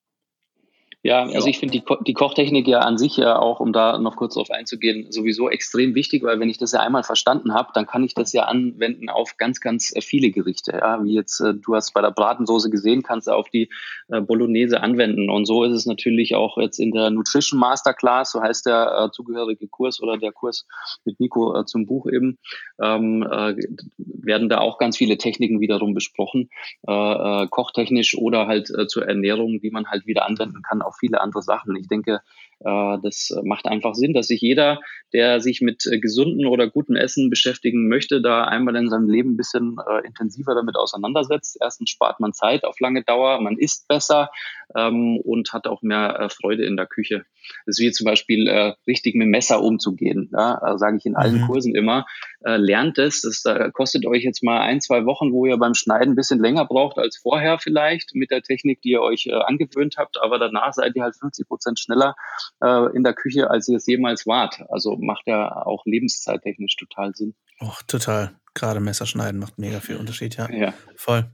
Ja, 1.06 1.22
also 1.22 1.47
ich 1.47 1.60
finde 1.60 1.74
die, 1.74 1.82
Ko 1.82 1.97
die 1.97 2.16
Kochtechnik 2.16 2.68
ja 2.68 2.80
an 2.80 2.97
sich 2.97 3.16
ja 3.18 3.38
auch, 3.38 3.60
um 3.60 3.74
da 3.74 3.99
noch 3.99 4.16
kurz 4.16 4.34
drauf 4.34 4.49
einzugehen, 4.49 5.12
sowieso 5.12 5.51
extrem 5.51 5.93
wichtig, 5.93 6.24
weil 6.24 6.39
wenn 6.39 6.49
ich 6.49 6.58
das 6.58 6.72
ja 6.72 6.80
einmal 6.80 7.03
verstanden 7.03 7.53
habe, 7.53 7.70
dann 7.76 7.86
kann 7.86 8.03
ich 8.03 8.16
das 8.16 8.34
ja 8.34 8.45
anwenden 8.45 9.10
auf 9.10 9.38
ganz, 9.38 9.62
ganz 9.62 9.95
äh, 9.95 10.01
viele 10.01 10.32
Gerichte. 10.32 10.72
Ja, 10.72 11.03
wie 11.03 11.14
jetzt, 11.14 11.41
äh, 11.41 11.53
du 11.53 11.76
hast 11.76 11.93
bei 11.93 12.01
der 12.01 12.10
Bratensoße 12.10 12.72
gesehen, 12.72 13.03
kannst 13.03 13.28
du 13.28 13.34
auf 13.34 13.49
die 13.49 13.70
äh, 14.08 14.20
Bolognese 14.20 14.82
anwenden. 14.82 15.30
Und 15.30 15.45
so 15.45 15.64
ist 15.64 15.74
es 15.74 15.86
natürlich 15.86 16.34
auch 16.34 16.58
jetzt 16.58 16.80
in 16.80 16.91
der 16.91 17.12
Nutrition 17.12 17.60
Masterclass, 17.60 18.32
so 18.32 18.41
heißt 18.41 18.66
der 18.66 19.06
äh, 19.06 19.12
zugehörige 19.12 19.68
Kurs 19.68 20.01
oder 20.01 20.18
der 20.18 20.32
Kurs 20.32 20.66
mit 21.03 21.20
Nico 21.20 21.56
äh, 21.56 21.66
zum 21.66 21.86
Buch 21.86 22.08
eben, 22.08 22.39
ähm, 22.82 23.22
äh, 23.22 23.56
werden 23.99 24.49
da 24.49 24.58
auch 24.58 24.80
ganz 24.80 24.97
viele 24.97 25.20
Techniken 25.20 25.60
wiederum 25.60 25.93
besprochen, 25.93 26.49
kochtechnisch 26.84 28.18
oder 28.18 28.47
halt 28.47 28.72
zur 28.88 29.08
Ernährung, 29.08 29.60
die 29.60 29.70
man 29.70 29.86
halt 29.86 30.08
wieder 30.08 30.26
anwenden 30.26 30.64
kann 30.64 30.82
auf 30.82 30.95
viele 31.00 31.22
andere 31.22 31.41
Sachen. 31.41 31.76
Ich 31.76 31.88
denke, 31.88 32.22
äh, 32.60 32.98
das 33.02 33.36
macht 33.43 33.66
einfach 33.66 33.93
Sinn, 33.96 34.14
dass 34.14 34.28
sich 34.28 34.41
jeder, 34.41 34.80
der 35.14 35.39
sich 35.39 35.62
mit 35.62 35.86
äh, 35.86 36.00
gesunden 36.00 36.46
oder 36.46 36.70
guten 36.70 36.96
Essen 36.96 37.30
beschäftigen 37.30 37.88
möchte, 37.88 38.22
da 38.22 38.46
einmal 38.46 38.76
in 38.76 38.89
seinem 38.89 39.10
Leben 39.10 39.34
ein 39.34 39.38
bisschen 39.38 39.78
äh, 39.88 40.06
intensiver 40.06 40.56
damit 40.56 40.76
auseinandersetzt. 40.76 41.58
Erstens 41.62 41.89
spart 41.89 42.20
man 42.20 42.34
Zeit 42.34 42.64
auf 42.64 42.80
lange 42.80 43.04
Dauer, 43.04 43.41
man 43.41 43.58
isst 43.58 43.88
besser 43.88 44.30
ähm, 44.76 45.18
und 45.18 45.53
hat 45.53 45.68
auch 45.68 45.82
mehr 45.82 46.30
Freude 46.30 46.66
in 46.66 46.78
der 46.78 46.88
Küche. 46.88 47.26
Das 47.66 47.78
ist 47.78 47.80
wie 47.80 47.91
zum 47.91 48.05
Beispiel 48.05 48.47
äh, 48.47 48.74
richtig 48.88 49.16
mit 49.16 49.28
Messer 49.28 49.61
umzugehen. 49.61 50.30
Ja? 50.34 50.55
Also 50.55 50.78
sage 50.78 50.97
ich 50.97 51.05
in 51.05 51.16
allen 51.16 51.41
mhm. 51.41 51.47
Kursen 51.47 51.76
immer, 51.76 52.05
äh, 52.43 52.57
lernt 52.57 52.97
es. 52.97 53.22
Das 53.22 53.45
äh, 53.45 53.72
kostet 53.72 54.05
euch 54.05 54.24
jetzt 54.24 54.43
mal 54.43 54.61
ein, 54.61 54.82
zwei 54.82 55.05
Wochen, 55.05 55.32
wo 55.32 55.45
ihr 55.45 55.57
beim 55.57 55.74
Schneiden 55.74 56.13
ein 56.13 56.16
bisschen 56.16 56.39
länger 56.39 56.66
braucht 56.66 56.97
als 56.97 57.18
vorher 57.18 57.59
vielleicht 57.59 58.16
mit 58.16 58.32
der 58.32 58.41
Technik, 58.41 58.82
die 58.82 58.91
ihr 58.91 59.01
euch 59.01 59.28
äh, 59.28 59.34
angewöhnt 59.34 59.95
habt. 59.97 60.22
Aber 60.22 60.39
danach 60.39 60.74
seid 60.74 60.95
ihr 60.95 61.03
halt 61.03 61.16
50 61.16 61.47
Prozent 61.47 61.80
schneller 61.80 62.16
äh, 62.61 62.95
in 62.95 63.03
der 63.03 63.13
Küche, 63.13 63.49
als 63.49 63.68
ihr 63.68 63.78
es 63.78 63.88
jemals 63.88 64.26
wart. 64.26 64.63
Also 64.70 64.97
macht 64.97 65.28
ja 65.28 65.66
auch 65.66 65.86
lebenszeittechnisch 65.86 66.76
total 66.76 67.13
Sinn. 67.16 67.36
Och, 67.61 67.82
total. 67.84 68.36
Gerade 68.53 68.80
Messerschneiden 68.80 69.39
macht 69.39 69.57
mega 69.57 69.82
viel 69.82 69.97
Unterschied, 69.97 70.38
ja. 70.38 70.49
Ja. 70.49 70.74
Voll. 70.95 71.26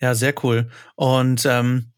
Ja, 0.00 0.14
sehr 0.14 0.34
cool. 0.42 0.68
Und 0.96 1.46
ähm, 1.46 1.92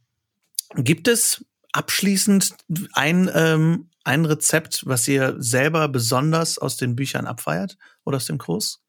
gibt 0.77 1.09
es 1.09 1.45
abschließend 1.73 2.55
ein, 2.93 3.31
ähm, 3.35 3.91
ein 4.05 4.25
Rezept, 4.25 4.87
was 4.87 5.07
ihr 5.09 5.37
selber 5.39 5.89
besonders 5.89 6.59
aus 6.59 6.77
den 6.77 6.97
Büchern 6.97 7.27
abfeiert 7.27 7.79
oder 8.05 8.16
aus 8.16 8.27
dem 8.27 8.39
Kurs? 8.39 8.81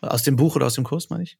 Aus 0.00 0.22
dem 0.22 0.36
Buch 0.36 0.56
oder 0.56 0.66
aus 0.66 0.74
dem 0.74 0.84
Kurs, 0.84 1.10
meine 1.10 1.24
ich? 1.24 1.38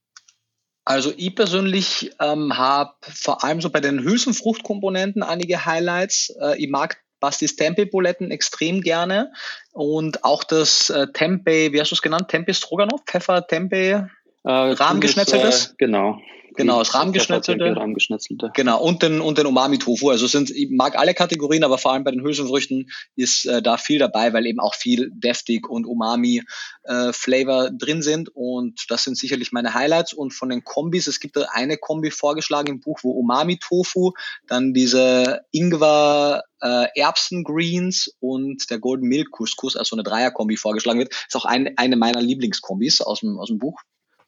Also 0.85 1.13
ich 1.17 1.35
persönlich 1.37 2.13
ähm, 2.19 2.57
habe 2.57 2.95
vor 3.03 3.45
allem 3.45 3.61
so 3.61 3.71
bei 3.71 3.81
den 3.81 4.03
Hülsenfruchtkomponenten 4.03 5.23
einige 5.23 5.67
Highlights. 5.67 6.35
Äh, 6.41 6.57
ich 6.63 6.71
mag 6.71 6.99
Bastis 7.21 7.57
Tempeh-Buletten 7.57 8.31
extrem 8.31 8.81
gerne 8.81 9.33
und 9.73 10.25
auch 10.25 10.45
das 10.45 10.89
äh, 10.89 11.09
Tempeh, 11.13 11.73
wie 11.73 11.81
hast 11.81 11.91
du 11.91 11.95
es 11.95 12.03
genannt? 12.03 12.29
Tempeh 12.29 12.55
Stroganoff? 12.55 13.03
Pfeffer, 13.07 13.47
Tempeh, 13.47 13.91
äh, 13.91 14.07
Rahmengeschnetzeltes? 14.45 15.67
Äh, 15.67 15.75
genau 15.79 16.19
Genau, 16.59 16.81
das 16.81 16.93
Rahmengeschnetzelte. 16.93 17.77
Rahmengeschnetzelte. 17.77 18.51
Genau, 18.53 18.83
und 18.83 19.05
den, 19.05 19.21
und 19.21 19.39
den 19.39 19.47
Umami-Tofu. 19.47 20.11
Also 20.11 20.27
sind, 20.27 20.51
ich 20.51 20.71
mag 20.71 20.99
alle 20.99 21.15
Kategorien, 21.15 21.63
aber 21.63 21.79
vor 21.79 21.93
allem 21.93 22.03
bei 22.03 22.11
den 22.11 22.23
Hülsenfrüchten 22.23 22.91
ist 23.15 23.47
äh, 23.47 23.63
da 23.63 23.77
viel 23.77 24.01
dabei, 24.01 24.33
weil 24.33 24.45
eben 24.45 24.59
auch 24.59 24.75
viel 24.75 25.09
deftig 25.15 25.69
und 25.71 25.87
Umami-Flavor 25.87 27.67
äh, 27.67 27.71
drin 27.79 28.03
sind. 28.03 28.31
Und 28.35 28.87
das 28.89 29.05
sind 29.05 29.17
sicherlich 29.17 29.53
meine 29.53 29.73
Highlights. 29.73 30.13
Und 30.13 30.35
von 30.35 30.49
den 30.49 30.65
Kombis, 30.65 31.07
es 31.07 31.21
gibt 31.21 31.37
da 31.37 31.47
eine 31.53 31.77
Kombi 31.77 32.11
vorgeschlagen 32.11 32.69
im 32.69 32.81
Buch, 32.81 32.99
wo 33.03 33.13
Umami-Tofu, 33.13 34.15
dann 34.49 34.75
diese 34.75 35.43
Ingwer 35.53 36.43
äh, 36.61 36.87
Erbsen-Greens 36.97 38.17
und 38.19 38.69
der 38.69 38.81
Golden 38.81 39.07
Milk 39.07 39.31
Couscous, 39.31 39.77
also 39.77 39.95
eine 39.95 40.03
Dreier-Kombi 40.03 40.57
vorgeschlagen 40.57 40.99
wird. 40.99 41.15
Ist 41.15 41.37
auch 41.37 41.45
ein, 41.45 41.79
eine 41.79 41.95
meiner 41.95 42.21
Lieblingskombis 42.21 43.01
aus 43.01 43.21
dem, 43.21 43.39
aus 43.39 43.47
dem 43.47 43.59
Buch. 43.59 43.81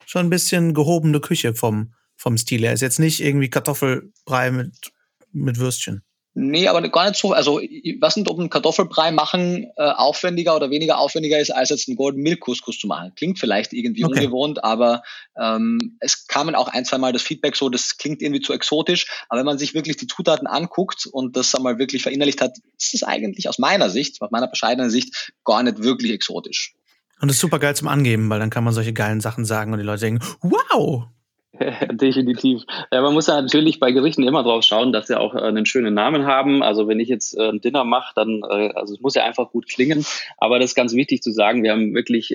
Schon 0.06 0.26
ein 0.26 0.30
bisschen 0.30 0.74
gehobene 0.74 1.20
Küche 1.20 1.54
vom 1.54 1.92
vom 2.20 2.36
Stil 2.36 2.60
her. 2.60 2.74
Ist 2.74 2.82
jetzt 2.82 3.00
nicht 3.00 3.20
irgendwie 3.20 3.48
Kartoffelbrei 3.48 4.50
mit, 4.50 4.92
mit 5.32 5.58
Würstchen. 5.58 6.02
Nee, 6.34 6.68
aber 6.68 6.86
gar 6.88 7.08
nicht 7.08 7.18
so. 7.18 7.32
Also 7.32 7.58
ich 7.60 8.00
weiß 8.00 8.16
nicht, 8.16 8.30
ob 8.30 8.38
ein 8.38 8.50
Kartoffelbrei 8.50 9.10
machen 9.10 9.64
äh, 9.76 9.82
aufwendiger 9.82 10.54
oder 10.54 10.70
weniger 10.70 10.98
aufwendiger 10.98 11.40
ist, 11.40 11.50
als 11.50 11.70
jetzt 11.70 11.88
einen 11.88 11.96
Golden 11.96 12.20
Milk 12.20 12.40
Couscous 12.40 12.78
zu 12.78 12.86
machen. 12.86 13.12
Klingt 13.16 13.40
vielleicht 13.40 13.72
irgendwie 13.72 14.04
okay. 14.04 14.20
ungewohnt, 14.20 14.62
aber 14.62 15.02
ähm, 15.36 15.96
es 15.98 16.28
kamen 16.28 16.54
auch 16.54 16.68
ein, 16.68 16.84
zwei 16.84 16.98
Mal 16.98 17.12
das 17.12 17.22
Feedback 17.22 17.56
so, 17.56 17.68
das 17.68 17.96
klingt 17.96 18.22
irgendwie 18.22 18.42
zu 18.42 18.52
exotisch. 18.52 19.06
Aber 19.28 19.40
wenn 19.40 19.46
man 19.46 19.58
sich 19.58 19.74
wirklich 19.74 19.96
die 19.96 20.06
Zutaten 20.06 20.46
anguckt 20.46 21.06
und 21.06 21.36
das 21.36 21.54
einmal 21.54 21.78
wirklich 21.78 22.02
verinnerlicht 22.02 22.42
hat, 22.42 22.58
ist 22.78 22.94
es 22.94 23.02
eigentlich 23.02 23.48
aus 23.48 23.58
meiner 23.58 23.90
Sicht, 23.90 24.20
aus 24.22 24.30
meiner 24.30 24.46
bescheidenen 24.46 24.90
Sicht, 24.90 25.32
gar 25.44 25.62
nicht 25.62 25.82
wirklich 25.82 26.12
exotisch. 26.12 26.74
Und 27.20 27.28
das 27.28 27.36
ist 27.36 27.40
super 27.40 27.58
geil 27.58 27.74
zum 27.74 27.88
Angeben, 27.88 28.30
weil 28.30 28.38
dann 28.38 28.50
kann 28.50 28.62
man 28.62 28.72
solche 28.72 28.92
geilen 28.92 29.20
Sachen 29.20 29.44
sagen 29.44 29.72
und 29.72 29.78
die 29.78 29.84
Leute 29.84 30.02
denken, 30.02 30.24
wow, 30.42 31.06
Definitiv. 31.92 32.62
Ja, 32.90 33.02
man 33.02 33.12
muss 33.12 33.26
ja 33.26 33.40
natürlich 33.40 33.80
bei 33.80 33.92
Gerichten 33.92 34.22
immer 34.22 34.42
drauf 34.42 34.64
schauen, 34.64 34.92
dass 34.92 35.08
sie 35.08 35.18
auch 35.18 35.34
äh, 35.34 35.40
einen 35.40 35.66
schönen 35.66 35.92
Namen 35.92 36.24
haben. 36.24 36.62
Also 36.62 36.88
wenn 36.88 37.00
ich 37.00 37.08
jetzt 37.08 37.36
äh, 37.36 37.50
ein 37.50 37.61
Dinner 37.61 37.84
mache, 37.84 38.12
dann, 38.14 38.42
äh, 38.48 38.70
also 38.74 38.94
es 38.94 39.00
muss 39.00 39.14
ja 39.14 39.24
einfach 39.24 39.50
gut 39.50 39.68
klingen. 39.68 40.04
Aber 40.38 40.58
das 40.58 40.70
ist 40.70 40.74
ganz 40.74 40.94
wichtig 40.94 41.22
zu 41.22 41.32
sagen. 41.32 41.62
Wir 41.62 41.72
haben 41.72 41.94
wirklich 41.94 42.34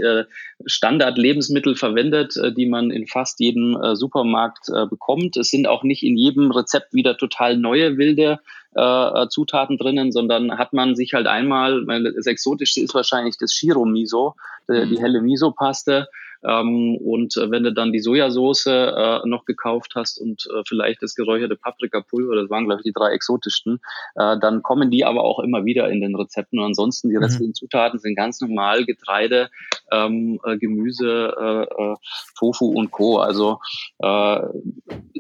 Standard-Lebensmittel 0.66 1.76
verwendet, 1.76 2.40
die 2.58 2.66
man 2.68 2.92
in 2.92 3.08
fast 3.08 3.40
jedem 3.40 3.78
Supermarkt 3.94 4.68
bekommt. 4.90 5.38
Es 5.38 5.50
sind 5.50 5.68
auch 5.68 5.84
nicht 5.84 6.04
in 6.04 6.18
jedem 6.18 6.52
Rezept 6.52 6.94
wieder 6.94 7.18
total 7.18 7.58
neue, 7.58 7.98
wilde 7.98 8.40
Zutaten 9.30 9.78
drinnen, 9.78 10.12
sondern 10.12 10.58
hat 10.58 10.74
man 10.74 10.96
sich 10.96 11.14
halt 11.14 11.28
einmal, 11.28 11.88
weil 11.88 12.04
das 12.04 12.26
Exotischste 12.26 12.82
ist 12.82 12.94
wahrscheinlich 12.94 13.38
das 13.38 13.54
Shiro 13.54 13.86
Miso, 13.86 14.36
die 14.70 14.74
mhm. 14.74 14.98
helle 14.98 15.22
Miso-Paste. 15.22 16.08
Ähm, 16.48 16.98
und 16.98 17.36
äh, 17.38 17.50
wenn 17.50 17.64
du 17.64 17.74
dann 17.74 17.92
die 17.92 18.00
Sojasauce 18.00 18.68
äh, 18.68 19.20
noch 19.26 19.46
gekauft 19.46 19.94
hast 19.96 20.20
und 20.20 20.46
äh, 20.54 20.62
vielleicht 20.68 21.02
das 21.02 21.16
geräucherte 21.16 21.56
Paprikapulver, 21.56 22.36
das 22.36 22.50
waren, 22.50 22.66
glaube 22.66 22.82
ich, 22.82 22.84
die 22.84 22.94
drei 22.94 23.12
exotischsten, 23.12 23.80
äh, 24.16 24.38
dann 24.40 24.62
kommen 24.62 24.92
die 24.92 25.06
aber 25.06 25.24
auch 25.24 25.40
immer 25.40 25.66
wieder 25.66 25.90
in 25.90 26.02
den 26.02 26.16
Rezepten. 26.16 26.60
Und 26.60 26.66
ansonsten 26.66 27.10
die 27.10 27.16
mhm. 27.16 27.24
restlichen 27.24 27.50
mhm. 27.50 27.56
Zutaten 27.56 28.00
sind 28.00 28.16
ganz 28.16 28.42
normal 28.42 28.86
Getreide, 28.86 29.50
ähm, 29.92 30.40
äh, 30.46 30.58
Gemüse, 30.58 31.68
äh, 31.70 31.96
Tofu 32.38 32.68
und 32.68 32.92
Co. 32.92 33.18
Also 33.18 33.60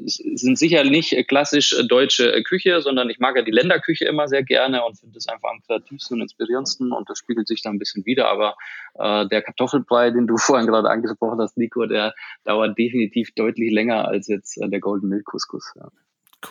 sind 0.05 0.57
sicher 0.57 0.84
nicht 0.84 1.28
klassisch 1.28 1.76
deutsche 1.88 2.43
Küche, 2.43 2.82
sondern 2.82 3.09
ich 3.09 3.19
mag 3.19 3.36
ja 3.36 3.41
die 3.41 3.51
Länderküche 3.51 4.05
immer 4.05 4.28
sehr 4.28 4.43
gerne 4.43 4.84
und 4.86 4.99
finde 4.99 5.17
es 5.17 5.28
einfach 5.28 5.49
am 5.49 5.61
kreativsten 5.65 6.17
und 6.17 6.23
inspirierendsten 6.23 6.91
und 6.91 7.09
das 7.09 7.19
spiegelt 7.19 7.47
sich 7.47 7.61
da 7.61 7.69
ein 7.69 7.80
bisschen 7.80 8.05
wieder. 8.05 8.28
Aber 8.28 8.55
der 8.97 9.41
Kartoffelbrei, 9.41 10.11
den 10.11 10.28
du 10.28 10.38
vorhin 10.38 10.67
gerade 10.67 10.89
angesprochen 10.89 11.14
hast, 11.22 11.57
Nico, 11.57 11.86
der 11.86 12.13
dauert 12.43 12.78
definitiv 12.78 13.30
deutlich 13.36 13.72
länger 13.72 14.07
als 14.07 14.28
jetzt 14.28 14.61
äh, 14.61 14.70
der 14.70 14.80
Golden 14.80 15.09
Milk 15.09 15.26
Couscous. 15.26 15.74
Ja. 15.76 15.89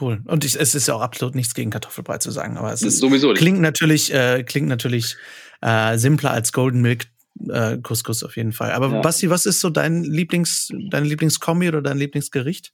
Cool. 0.01 0.23
Und 0.27 0.45
ich, 0.45 0.59
es 0.59 0.75
ist 0.75 0.89
ja 0.89 0.95
auch 0.95 1.01
absolut 1.01 1.35
nichts 1.35 1.55
gegen 1.55 1.71
Kartoffelbrei 1.71 2.19
zu 2.19 2.31
sagen, 2.31 2.57
aber 2.57 2.73
es 2.73 2.83
ist, 2.83 2.99
sowieso 2.99 3.29
nicht. 3.29 3.39
klingt 3.39 3.61
natürlich 3.61 4.13
äh, 4.13 4.43
klingt 4.43 4.69
natürlich 4.69 5.17
äh, 5.61 5.97
simpler 5.99 6.33
als 6.33 6.53
Golden 6.53 6.81
Milk 6.81 7.07
äh, 7.49 7.79
Couscous 7.79 8.25
auf 8.25 8.37
jeden 8.37 8.53
Fall. 8.53 8.73
Aber 8.73 8.91
ja. 8.91 9.01
Basti, 9.01 9.31
was 9.31 9.47
ist 9.47 9.61
so 9.61 9.71
dein 9.71 10.03
Lieblings 10.03 10.69
deine 10.91 11.07
Lieblingskombi 11.07 11.69
oder 11.69 11.83
dein 11.83 11.99
Lieblingsgericht? 11.99 12.73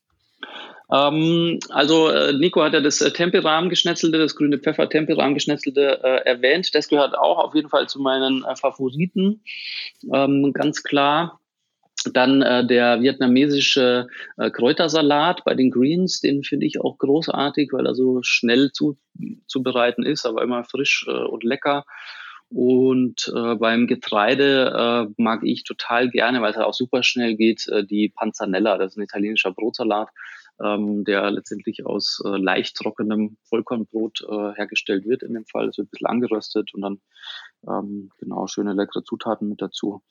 Ähm, 0.93 1.59
also 1.69 2.09
äh, 2.09 2.33
Nico 2.33 2.63
hat 2.63 2.73
ja 2.73 2.81
das 2.81 3.01
äh, 3.01 3.13
Tempelrahmen-Geschnetzelte, 3.13 4.19
das 4.19 4.35
grüne 4.35 4.59
Pfeffer-Tempelrahmen-Geschnetzelte 4.59 6.01
äh, 6.03 6.27
erwähnt. 6.27 6.75
Das 6.75 6.89
gehört 6.89 7.17
auch 7.17 7.39
auf 7.39 7.55
jeden 7.55 7.69
Fall 7.69 7.89
zu 7.89 8.01
meinen 8.01 8.45
äh, 8.45 8.57
Favoriten, 8.57 9.43
ähm, 10.13 10.53
ganz 10.53 10.83
klar. 10.83 11.40
Dann 12.05 12.43
äh, 12.43 12.67
der 12.67 13.03
vietnamesische 13.03 14.09
äh, 14.37 14.51
Kräutersalat 14.51 15.45
bei 15.45 15.55
den 15.55 15.71
Greens, 15.71 16.21
den 16.21 16.43
finde 16.43 16.67
ich 16.67 16.81
auch 16.81 16.99
großartig, 16.99 17.71
weil 17.73 17.87
er 17.87 17.95
so 17.95 18.21
schnell 18.23 18.73
zu, 18.73 18.97
zubereiten 19.47 20.05
ist, 20.05 20.27
aber 20.27 20.43
immer 20.43 20.65
frisch 20.65 21.07
äh, 21.09 21.13
und 21.13 21.45
lecker. 21.45 21.85
Und 22.49 23.33
äh, 23.35 23.55
beim 23.55 23.87
Getreide 23.87 25.07
äh, 25.09 25.23
mag 25.23 25.45
ich 25.45 25.63
total 25.63 26.11
gerne, 26.11 26.43
weil 26.43 26.51
es 26.51 26.57
halt 26.57 26.67
auch 26.67 26.75
super 26.75 27.03
schnell 27.03 27.37
geht, 27.37 27.69
äh, 27.69 27.85
die 27.85 28.09
Panzanella. 28.09 28.77
Das 28.79 28.93
ist 28.93 28.97
ein 28.97 29.05
italienischer 29.05 29.53
Brotsalat 29.53 30.09
ähm, 30.63 31.05
der 31.05 31.31
letztendlich 31.31 31.87
aus 31.87 32.23
äh, 32.25 32.37
leicht 32.37 32.77
trockenem 32.77 33.37
Vollkornbrot 33.45 34.23
äh, 34.29 34.53
hergestellt 34.57 35.07
wird 35.07 35.23
in 35.23 35.35
dem 35.35 35.47
Fall. 35.47 35.69
Es 35.69 35.79
wird 35.79 35.89
ein 35.89 35.91
bisschen 35.91 36.07
angeröstet 36.07 36.75
und 36.75 36.83
dann 36.83 37.01
ähm, 37.69 38.11
genau 38.19 38.47
schöne 38.47 38.73
leckere 38.73 39.05
Zutaten 39.05 39.49
mit 39.49 39.61
dazu. 39.61 40.03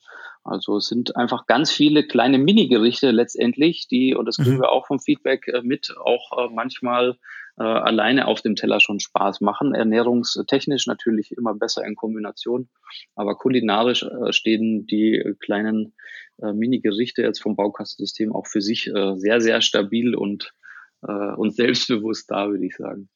Also 0.44 0.76
es 0.76 0.86
sind 0.86 1.16
einfach 1.16 1.46
ganz 1.46 1.70
viele 1.70 2.06
kleine 2.06 2.38
Mini-Gerichte 2.38 3.10
letztendlich, 3.10 3.88
die, 3.88 4.14
und 4.14 4.26
das 4.26 4.36
kriegen 4.36 4.56
mhm. 4.56 4.62
wir 4.62 4.72
auch 4.72 4.86
vom 4.86 5.00
Feedback 5.00 5.48
äh, 5.48 5.62
mit, 5.62 5.94
auch 5.98 6.38
äh, 6.38 6.52
manchmal 6.52 7.18
äh, 7.58 7.62
alleine 7.62 8.26
auf 8.26 8.40
dem 8.40 8.56
Teller 8.56 8.80
schon 8.80 9.00
Spaß 9.00 9.40
machen. 9.40 9.74
Ernährungstechnisch 9.74 10.86
natürlich 10.86 11.32
immer 11.32 11.54
besser 11.54 11.84
in 11.84 11.96
Kombination, 11.96 12.68
aber 13.14 13.36
kulinarisch 13.36 14.04
äh, 14.04 14.32
stehen 14.32 14.86
die 14.86 15.34
kleinen 15.40 15.94
äh, 16.38 16.52
Mini-Gerichte 16.52 17.22
jetzt 17.22 17.42
vom 17.42 17.56
Baukastensystem 17.56 18.32
auch 18.32 18.46
für 18.46 18.62
sich 18.62 18.86
äh, 18.86 19.16
sehr, 19.16 19.40
sehr 19.40 19.60
stabil 19.60 20.14
und, 20.14 20.54
und 21.02 21.56
selbstbewusst 21.56 22.30
da, 22.30 22.50
würde 22.50 22.66
ich 22.66 22.76
sagen. 22.76 23.08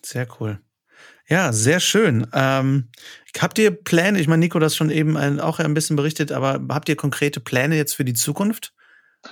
Sehr 0.00 0.28
cool. 0.38 0.60
Ja, 1.28 1.52
sehr 1.52 1.80
schön. 1.80 2.26
Ähm, 2.32 2.88
habt 3.38 3.58
ihr 3.58 3.70
Pläne? 3.72 4.20
Ich 4.20 4.28
meine, 4.28 4.40
Nico, 4.40 4.58
das 4.58 4.76
schon 4.76 4.90
eben 4.90 5.16
ein, 5.16 5.40
auch 5.40 5.58
ein 5.58 5.74
bisschen 5.74 5.96
berichtet, 5.96 6.30
aber 6.30 6.60
habt 6.68 6.88
ihr 6.88 6.96
konkrete 6.96 7.40
Pläne 7.40 7.76
jetzt 7.76 7.94
für 7.94 8.04
die 8.04 8.14
Zukunft? 8.14 8.72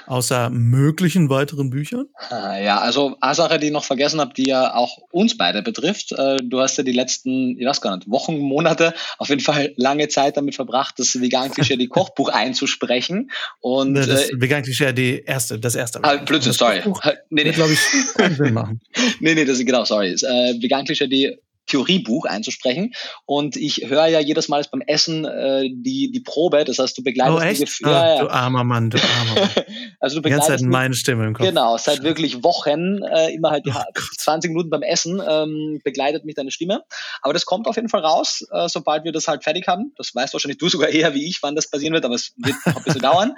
Außer 0.07 0.51
möglichen 0.51 1.31
weiteren 1.31 1.71
Büchern? 1.71 2.07
Ah, 2.29 2.59
ja, 2.59 2.79
also 2.79 3.17
eine 3.21 3.35
Sache, 3.35 3.59
die 3.59 3.67
ich 3.67 3.73
noch 3.73 3.85
vergessen 3.85 4.21
habe, 4.21 4.35
die 4.35 4.47
ja 4.49 4.75
auch 4.75 4.99
uns 5.11 5.37
beide 5.37 5.63
betrifft. 5.63 6.13
Äh, 6.13 6.39
du 6.43 6.61
hast 6.61 6.77
ja 6.77 6.85
die 6.85 6.93
letzten, 6.93 7.59
ich 7.59 7.67
weiß 7.67 7.81
gar 7.81 7.97
nicht, 7.97 8.11
Wochen, 8.11 8.39
Monate, 8.39 8.93
auf 9.19 9.29
jeden 9.29 9.41
Fall 9.41 9.73
lange 9.77 10.09
Zeit 10.09 10.37
damit 10.37 10.57
verbracht, 10.57 10.99
das 10.99 11.21
Vegan 11.21 11.53
die 11.57 11.87
Kochbuch 11.89 12.29
einzusprechen. 12.29 13.31
Und 13.61 13.93
ne, 13.93 14.07
das 14.07 14.31
äh, 14.31 14.41
Vegan 14.41 14.65
die 14.65 15.23
erste, 15.25 15.59
das 15.59 15.75
erste. 15.75 16.03
Ah, 16.03 16.17
Blödsinn, 16.17 16.53
sorry. 16.53 16.83
Nee, 17.31 17.45
nee. 17.45 17.51
glaube 17.53 17.73
ich, 17.73 17.81
keinen 18.15 18.37
Sinn 18.37 18.55
machen. 18.55 18.81
nee, 19.21 19.35
nee, 19.35 19.45
das 19.45 19.59
ist 19.59 19.67
genau, 19.67 19.85
sorry. 19.85 20.13
Äh, 20.13 20.61
Vegan 20.61 20.85
die 20.85 21.39
Theoriebuch 21.67 22.27
einzusprechen. 22.27 22.93
Und 23.27 23.57
ich 23.57 23.87
höre 23.89 24.07
ja 24.07 24.21
jedes 24.21 24.49
Mal 24.49 24.65
beim 24.71 24.83
Essen 24.83 25.25
äh, 25.25 25.69
die, 25.73 26.11
die 26.13 26.21
Probe, 26.21 26.65
das 26.65 26.79
heißt, 26.79 26.97
du 26.97 27.03
begleitest 27.03 27.39
oh, 27.39 27.43
echt? 27.43 27.61
die 27.61 27.65
Gefühle. 27.65 27.97
Ah, 27.97 28.15
ja, 28.17 28.23
Du 28.23 28.31
armer 28.31 28.65
Mann, 28.65 28.91
du 28.91 28.99
armer 28.99 29.41
Mann. 29.41 29.51
also 30.01 30.17
du 30.17 30.23
begleitest 30.23 30.49
die 30.49 30.53
ganze 30.53 30.65
Zeit 30.65 30.71
meine 30.71 30.95
Stimme 30.95 31.27
im 31.27 31.35
Kopf. 31.35 31.47
Genau, 31.47 31.77
seit 31.77 32.03
wirklich 32.03 32.43
Wochen, 32.43 33.03
äh, 33.03 33.35
immer 33.35 33.51
halt 33.51 33.65
oh 33.69 34.01
20 34.19 34.51
Minuten 34.51 34.71
beim 34.71 34.83
Essen, 34.83 35.21
ähm, 35.27 35.81
begleitet 35.85 36.25
mich 36.25 36.35
deine 36.35 36.51
Stimme. 36.51 36.85
Aber 37.23 37.33
das 37.33 37.47
kommt 37.47 37.67
auf 37.67 37.77
jeden 37.77 37.89
Fall 37.89 38.01
raus, 38.01 38.47
äh, 38.53 38.69
sobald 38.69 39.05
wir 39.05 39.13
das 39.13 39.29
halt 39.29 39.45
fertig 39.45 39.67
haben. 39.69 39.93
Das 39.97 40.15
weißt 40.15 40.33
wahrscheinlich 40.33 40.59
du 40.59 40.69
sogar 40.69 40.89
eher 40.89 41.15
wie 41.15 41.27
ich, 41.27 41.39
wann 41.43 41.55
das 41.55 41.71
passieren 41.71 41.95
wird, 41.95 42.05
aber 42.05 42.15
es 42.15 42.35
wird 42.37 42.57
noch 42.67 42.77
ein 42.77 42.85
bisschen 42.85 43.01
dauern. 43.03 43.35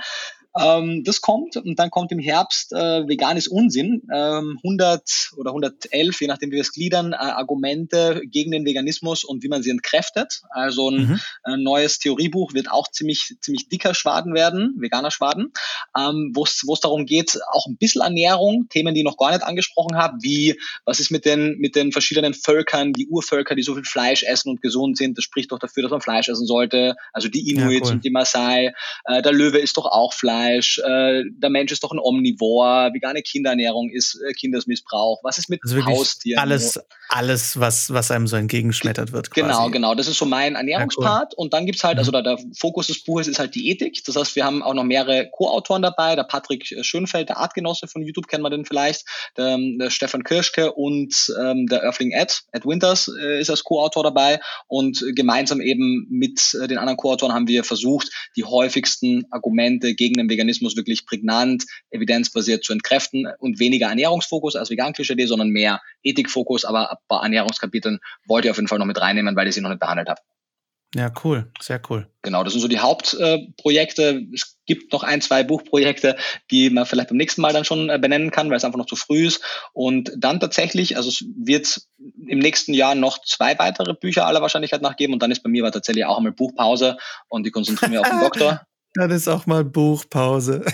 Ähm, 0.59 1.05
das 1.05 1.21
kommt 1.21 1.57
und 1.57 1.79
dann 1.79 1.91
kommt 1.91 2.13
im 2.13 2.19
Herbst 2.19 2.73
äh, 2.73 3.07
veganes 3.07 3.47
Unsinn, 3.47 4.03
ähm, 4.13 4.59
100 4.65 5.33
oder 5.37 5.51
111, 5.51 6.21
je 6.21 6.27
nachdem 6.27 6.51
wie 6.51 6.57
wir 6.57 6.63
es 6.63 6.73
gliedern, 6.73 7.13
äh, 7.13 7.17
Argumente 7.17 8.23
gegen 8.25 8.53
den 8.53 8.65
Veganismus 8.65 9.25
und 9.25 9.43
wie 9.43 9.49
man 9.49 9.63
sie 9.63 9.71
entkräftet. 9.71 10.43
Also 10.51 10.91
ein, 10.91 11.09
mhm. 11.09 11.21
ein 11.43 11.63
neues 11.63 11.99
Theoriebuch 11.99 12.55
wird 12.55 12.71
auch 12.71 12.89
ziemlich 12.91 13.37
ziemlich 13.41 13.69
dicker 13.69 13.95
Schwaden 13.95 14.35
werden, 14.35 14.75
veganer 14.79 15.11
Schwaden, 15.11 15.53
ähm, 15.97 16.33
wo 16.35 16.45
es 16.45 16.81
darum 16.81 17.05
geht, 17.05 17.39
auch 17.53 17.67
ein 17.67 17.77
bisschen 17.77 18.03
Ernährung, 18.03 18.69
Themen, 18.71 18.95
die 18.95 19.01
ich 19.01 19.07
noch 19.07 19.19
gar 19.19 19.33
nicht 19.33 19.43
angesprochen 19.43 19.97
habe, 19.97 20.17
wie 20.23 20.59
was 20.85 21.01
ist 21.01 21.11
mit 21.11 21.25
den 21.27 21.59
mit 21.59 21.77
den 21.77 21.93
verschiedenen 21.93 22.33
Völkern, 22.33 22.93
die 22.93 23.09
Urvölker, 23.09 23.55
die 23.55 23.63
so 23.63 23.75
viel 23.75 23.85
Fleisch 23.85 24.23
essen 24.23 24.51
und 24.51 24.63
gesund 24.63 24.97
sind, 24.97 25.19
das 25.19 25.25
spricht 25.25 25.53
doch 25.53 25.59
dafür, 25.59 25.83
dass 25.83 25.93
man 25.93 26.01
Fleisch 26.01 26.29
essen 26.29 26.47
sollte. 26.47 26.97
Also 27.13 27.29
die 27.29 27.51
Inuits 27.51 27.75
ja, 27.75 27.87
cool. 27.87 27.93
und 27.93 28.05
die 28.05 28.11
Maasai, 28.11 28.73
äh, 29.05 29.23
der 29.23 29.33
Löwe 29.33 29.59
ist 29.59 29.77
doch 29.77 29.87
auch 29.87 30.15
Fleisch 30.15 30.46
Fleisch, 30.47 30.79
äh, 30.79 31.25
der 31.31 31.51
Mensch 31.51 31.73
ist 31.73 31.83
doch 31.83 31.93
ein 31.93 31.99
Omnivor, 31.99 32.93
vegane 32.93 33.23
Kinderernährung 33.23 33.91
ist 33.91 34.21
äh, 34.29 34.33
Kindesmissbrauch, 34.33 35.21
was 35.23 35.39
ist 35.39 35.49
mit 35.49 35.61
also 35.65 35.85
Haustieren? 35.85 36.41
Alles, 36.41 36.81
alles, 37.09 37.59
was, 37.59 37.93
was 37.93 38.11
einem 38.11 38.27
so 38.27 38.37
entgegenschmettert 38.37 39.13
wird. 39.13 39.31
Quasi. 39.31 39.47
Genau, 39.47 39.71
genau. 39.71 39.95
Das 39.95 40.09
ist 40.09 40.19
so 40.19 40.27
mein 40.27 40.55
Ernährungspart. 40.55 41.33
Ja, 41.33 41.37
cool. 41.39 41.45
Und 41.45 41.53
dann 41.53 41.67
gibt's 41.67 41.85
halt, 41.85 41.99
also 41.99 42.11
mhm. 42.11 42.15
da, 42.15 42.23
der 42.23 42.39
Fokus 42.59 42.89
des 42.89 43.03
Buches 43.03 43.29
ist 43.29 43.39
halt 43.39 43.55
die 43.55 43.71
Ethik. 43.71 44.03
Das 44.05 44.17
heißt, 44.17 44.37
wir 44.37 44.45
haben 44.45 44.63
auch 44.63 44.75
noch 44.75 44.85
mehrere 44.85 45.29
Co-Autoren 45.31 45.83
dabei. 45.83 46.17
Der 46.17 46.25
Patrick 46.25 46.67
Schönfeld, 46.83 47.29
der 47.29 47.39
Artgenosse 47.39 47.87
von 47.89 48.03
YouTube, 48.03 48.29
kennen 48.29 48.43
wir 48.43 48.51
den 48.51 48.65
vielleicht, 48.65 49.05
der, 49.37 49.59
der 49.59 49.91
Stefan 49.91 50.25
Kirschke 50.25 50.73
und 50.73 51.15
ähm, 51.41 51.67
der 51.67 51.83
Earthling 51.83 52.13
Ed, 52.13 52.43
Ed 52.53 52.67
Winters 52.67 53.11
äh, 53.21 53.41
ist 53.41 53.51
als 53.51 53.65
Co-Autor 53.65 54.05
dabei. 54.05 54.41
Und 54.67 55.05
gemeinsam 55.15 55.61
eben 55.61 56.07
mit 56.11 56.57
äh, 56.61 56.67
den 56.69 56.79
anderen 56.79 56.97
Co-Autoren 56.97 57.33
haben 57.33 57.49
wir 57.49 57.65
versucht, 57.65 58.11
die 58.37 58.45
häufigsten 58.45 59.25
Argumente 59.31 59.95
gegen 59.95 60.15
den 60.15 60.26
Veganismus 60.29 60.77
wirklich 60.77 61.07
prägnant, 61.07 61.65
evidenzbasiert 61.91 62.65
zu 62.65 62.73
entkräften 62.73 63.27
und 63.39 63.59
weniger 63.59 63.89
Ernährungsfokus 63.89 64.57
als 64.57 64.71
Vegan-Klischee, 64.71 65.27
sondern 65.27 65.49
mehr 65.49 65.81
Ethikfokus. 66.03 66.65
Aber 66.65 66.91
ein 66.91 66.97
paar 67.09 67.23
Ernährungskapiteln 67.23 68.01
wollte 68.27 68.49
ich 68.49 68.51
auf 68.51 68.57
jeden 68.57 68.69
Fall 68.69 68.79
noch 68.79 68.87
mit 68.87 69.01
reinnehmen, 69.01 69.37
weil 69.37 69.49
ich 69.49 69.55
sie 69.55 69.61
noch 69.61 69.71
nicht 69.71 69.81
behandelt 69.81 70.09
habe. 70.09 70.21
Ja, 70.95 71.13
cool, 71.25 71.51
sehr 71.61 71.81
cool. 71.91 72.09
Genau, 72.23 72.43
das 72.43 72.53
sind 72.55 72.63
so 72.63 72.69
die 72.69 72.79
Hauptprojekte. 72.79 74.03
Äh, 74.03 74.27
es 74.33 74.57
gibt 74.67 74.93
noch 74.93 75.03
ein, 75.03 75.21
zwei 75.21 75.43
Buchprojekte, 75.43 76.17
die 76.51 76.71
man 76.71 76.87
vielleicht 76.87 77.09
beim 77.09 77.19
nächsten 77.19 77.43
Mal 77.43 77.53
dann 77.53 77.67
schon 77.67 77.91
äh, 77.91 77.99
benennen 77.99 78.31
kann, 78.31 78.49
weil 78.49 78.57
es 78.57 78.65
einfach 78.65 78.79
noch 78.79 78.87
zu 78.87 78.97
früh 78.97 79.27
ist. 79.27 79.43
Und 79.73 80.13
dann 80.17 80.41
tatsächlich, 80.41 80.97
also 80.97 81.11
es 81.11 81.25
wird 81.37 81.83
im 82.27 82.39
nächsten 82.39 82.73
Jahr 82.73 82.95
noch 82.95 83.21
zwei 83.25 83.59
weitere 83.59 83.95
Bücher 83.95 84.27
aller 84.27 84.41
Wahrscheinlichkeit 84.41 84.81
nachgeben 84.81 85.13
und 85.13 85.23
dann 85.23 85.31
ist 85.31 85.43
bei 85.43 85.51
mir 85.51 85.65
aber 85.65 85.73
tatsächlich 85.73 86.05
auch 86.07 86.17
einmal 86.17 86.33
Buchpause 86.33 86.97
und 87.29 87.45
die 87.45 87.51
konzentrieren 87.51 87.93
wir 87.93 88.01
auf 88.01 88.09
den 88.09 88.21
Doktor. 88.21 88.67
Dann 88.97 89.11
ist 89.11 89.29
auch 89.29 89.47
mal 89.47 89.65
Buchpause. 89.65 90.65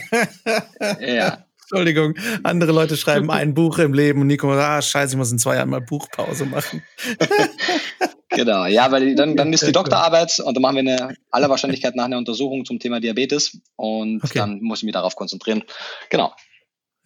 ja. 1.01 1.45
Entschuldigung, 1.63 2.15
andere 2.43 2.73
Leute 2.73 2.99
schreiben 2.99 3.31
ein 3.31 3.55
Buch 3.55 3.79
im 3.79 3.95
Leben 3.95 4.21
und 4.21 4.27
Nico, 4.27 4.53
ah, 4.53 4.83
scheiße, 4.83 5.15
ich 5.15 5.17
muss 5.17 5.33
in 5.33 5.39
zwei 5.39 5.57
Jahren 5.57 5.71
mal 5.71 5.81
Buchpause 5.81 6.47
machen. 6.47 6.83
Genau, 8.35 8.65
ja, 8.65 8.91
weil 8.91 9.15
dann, 9.15 9.37
dann 9.37 9.53
ist 9.53 9.67
die 9.67 9.73
Doktorarbeit 9.73 10.41
und 10.41 10.55
dann 10.55 10.63
machen 10.63 10.77
wir 10.77 10.81
eine 10.81 11.17
aller 11.31 11.51
Wahrscheinlichkeit 11.51 11.95
nach 11.95 12.07
einer 12.07 12.17
Untersuchung 12.17 12.65
zum 12.65 12.79
Thema 12.79 12.99
Diabetes 12.99 13.59
und 13.77 14.25
okay. 14.25 14.39
dann 14.39 14.63
muss 14.63 14.79
ich 14.79 14.85
mich 14.85 14.95
darauf 14.95 15.17
konzentrieren. 15.17 15.65
Genau. 16.09 16.33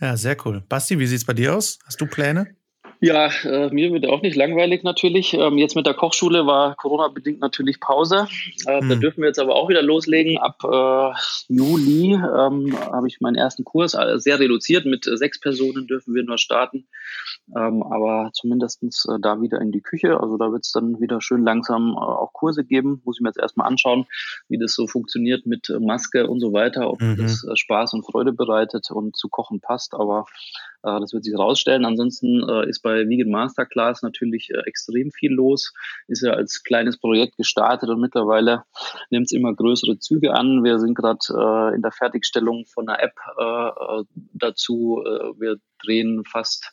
Ja, 0.01 0.17
sehr 0.17 0.37
cool. 0.47 0.63
Basti, 0.69 0.99
wie 0.99 1.07
sieht 1.07 1.19
es 1.19 1.25
bei 1.25 1.33
dir 1.33 1.57
aus? 1.57 1.81
Hast 1.85 2.01
du 2.01 2.07
Pläne? 2.07 2.55
Ja, 3.01 3.31
äh, 3.45 3.69
mir 3.71 3.93
wird 3.93 4.07
auch 4.07 4.23
nicht 4.23 4.37
langweilig 4.37 4.83
natürlich. 4.83 5.35
Ähm, 5.35 5.59
jetzt 5.59 5.77
mit 5.77 5.87
der 5.87 5.95
Kochschule 5.95 6.47
war 6.47 6.75
Corona-bedingt 6.77 7.41
natürlich 7.41 7.79
Pause. 7.79 8.27
Äh, 8.67 8.81
hm. 8.81 8.89
Da 8.89 8.95
dürfen 8.95 9.21
wir 9.21 9.29
jetzt 9.29 9.39
aber 9.39 9.55
auch 9.55 9.69
wieder 9.69 9.83
loslegen. 9.83 10.39
Ab 10.39 10.63
äh, 10.65 11.13
Juli 11.49 12.15
ähm, 12.15 12.79
habe 12.81 13.09
ich 13.09 13.21
meinen 13.21 13.37
ersten 13.37 13.65
Kurs, 13.65 13.95
äh, 13.95 14.19
sehr 14.19 14.41
reduziert. 14.41 14.87
Mit 14.87 15.05
sechs 15.05 15.39
Personen 15.41 15.87
dürfen 15.87 16.15
wir 16.15 16.25
nur 16.25 16.39
starten. 16.39 16.87
Ähm, 17.55 17.83
aber 17.83 18.31
zumindestens 18.33 19.07
äh, 19.07 19.21
da 19.21 19.41
wieder 19.41 19.61
in 19.61 19.73
die 19.73 19.83
Küche. 19.83 20.19
Also 20.19 20.39
da 20.39 20.51
wird 20.51 20.65
es 20.65 20.73
dann 20.73 21.01
wieder 21.01 21.21
schön 21.21 21.45
langsam 21.45 21.93
äh, 21.93 22.01
auch 22.01 22.33
Kurse 22.33 22.65
geben. 22.65 23.03
Muss 23.05 23.19
ich 23.19 23.23
mir 23.23 23.29
jetzt 23.29 23.39
erstmal 23.39 23.69
anschauen, 23.69 24.07
wie 24.49 24.59
das 24.59 24.75
so 24.75 24.87
funktioniert 24.87 25.45
mit 25.47 25.71
Maske 25.81 26.27
und 26.27 26.41
so 26.41 26.53
weiter, 26.53 26.91
ob 26.91 27.01
mhm. 27.01 27.17
das 27.19 27.47
Spaß 27.55 27.93
und 27.95 28.05
Freude 28.05 28.33
bereitet 28.33 28.91
und 28.91 29.17
zu 29.17 29.29
kochen 29.29 29.61
passt. 29.61 29.95
Aber 29.95 30.25
äh, 30.87 31.01
das 31.01 31.13
wird 31.13 31.25
sich 31.25 31.35
herausstellen. 31.35 31.85
Ansonsten 31.85 32.49
äh, 32.49 32.69
ist 32.69 32.81
bei 32.87 33.09
Vegan 33.09 33.31
Masterclass 33.31 34.03
natürlich 34.03 34.51
äh, 34.51 34.61
extrem 34.67 35.11
viel 35.11 35.33
los. 35.33 35.73
Ist 36.07 36.23
ja 36.23 36.33
als 36.33 36.63
kleines 36.63 36.99
Projekt 36.99 37.37
gestartet 37.37 37.89
und 37.91 38.01
mittlerweile 38.01 38.63
nimmt 39.11 39.27
es 39.27 39.33
immer 39.33 39.55
größere 39.55 39.99
Züge 39.99 40.35
an. 40.35 40.63
Wir 40.63 40.79
sind 40.79 40.95
gerade 40.95 41.19
in 41.75 41.83
der 41.83 41.93
Fertigstellung 41.93 42.65
von 42.67 42.89
einer 42.89 43.03
App 43.03 43.15
dazu. 44.33 45.03
wir 45.39 45.57
drehen 45.83 46.25
fast 46.25 46.73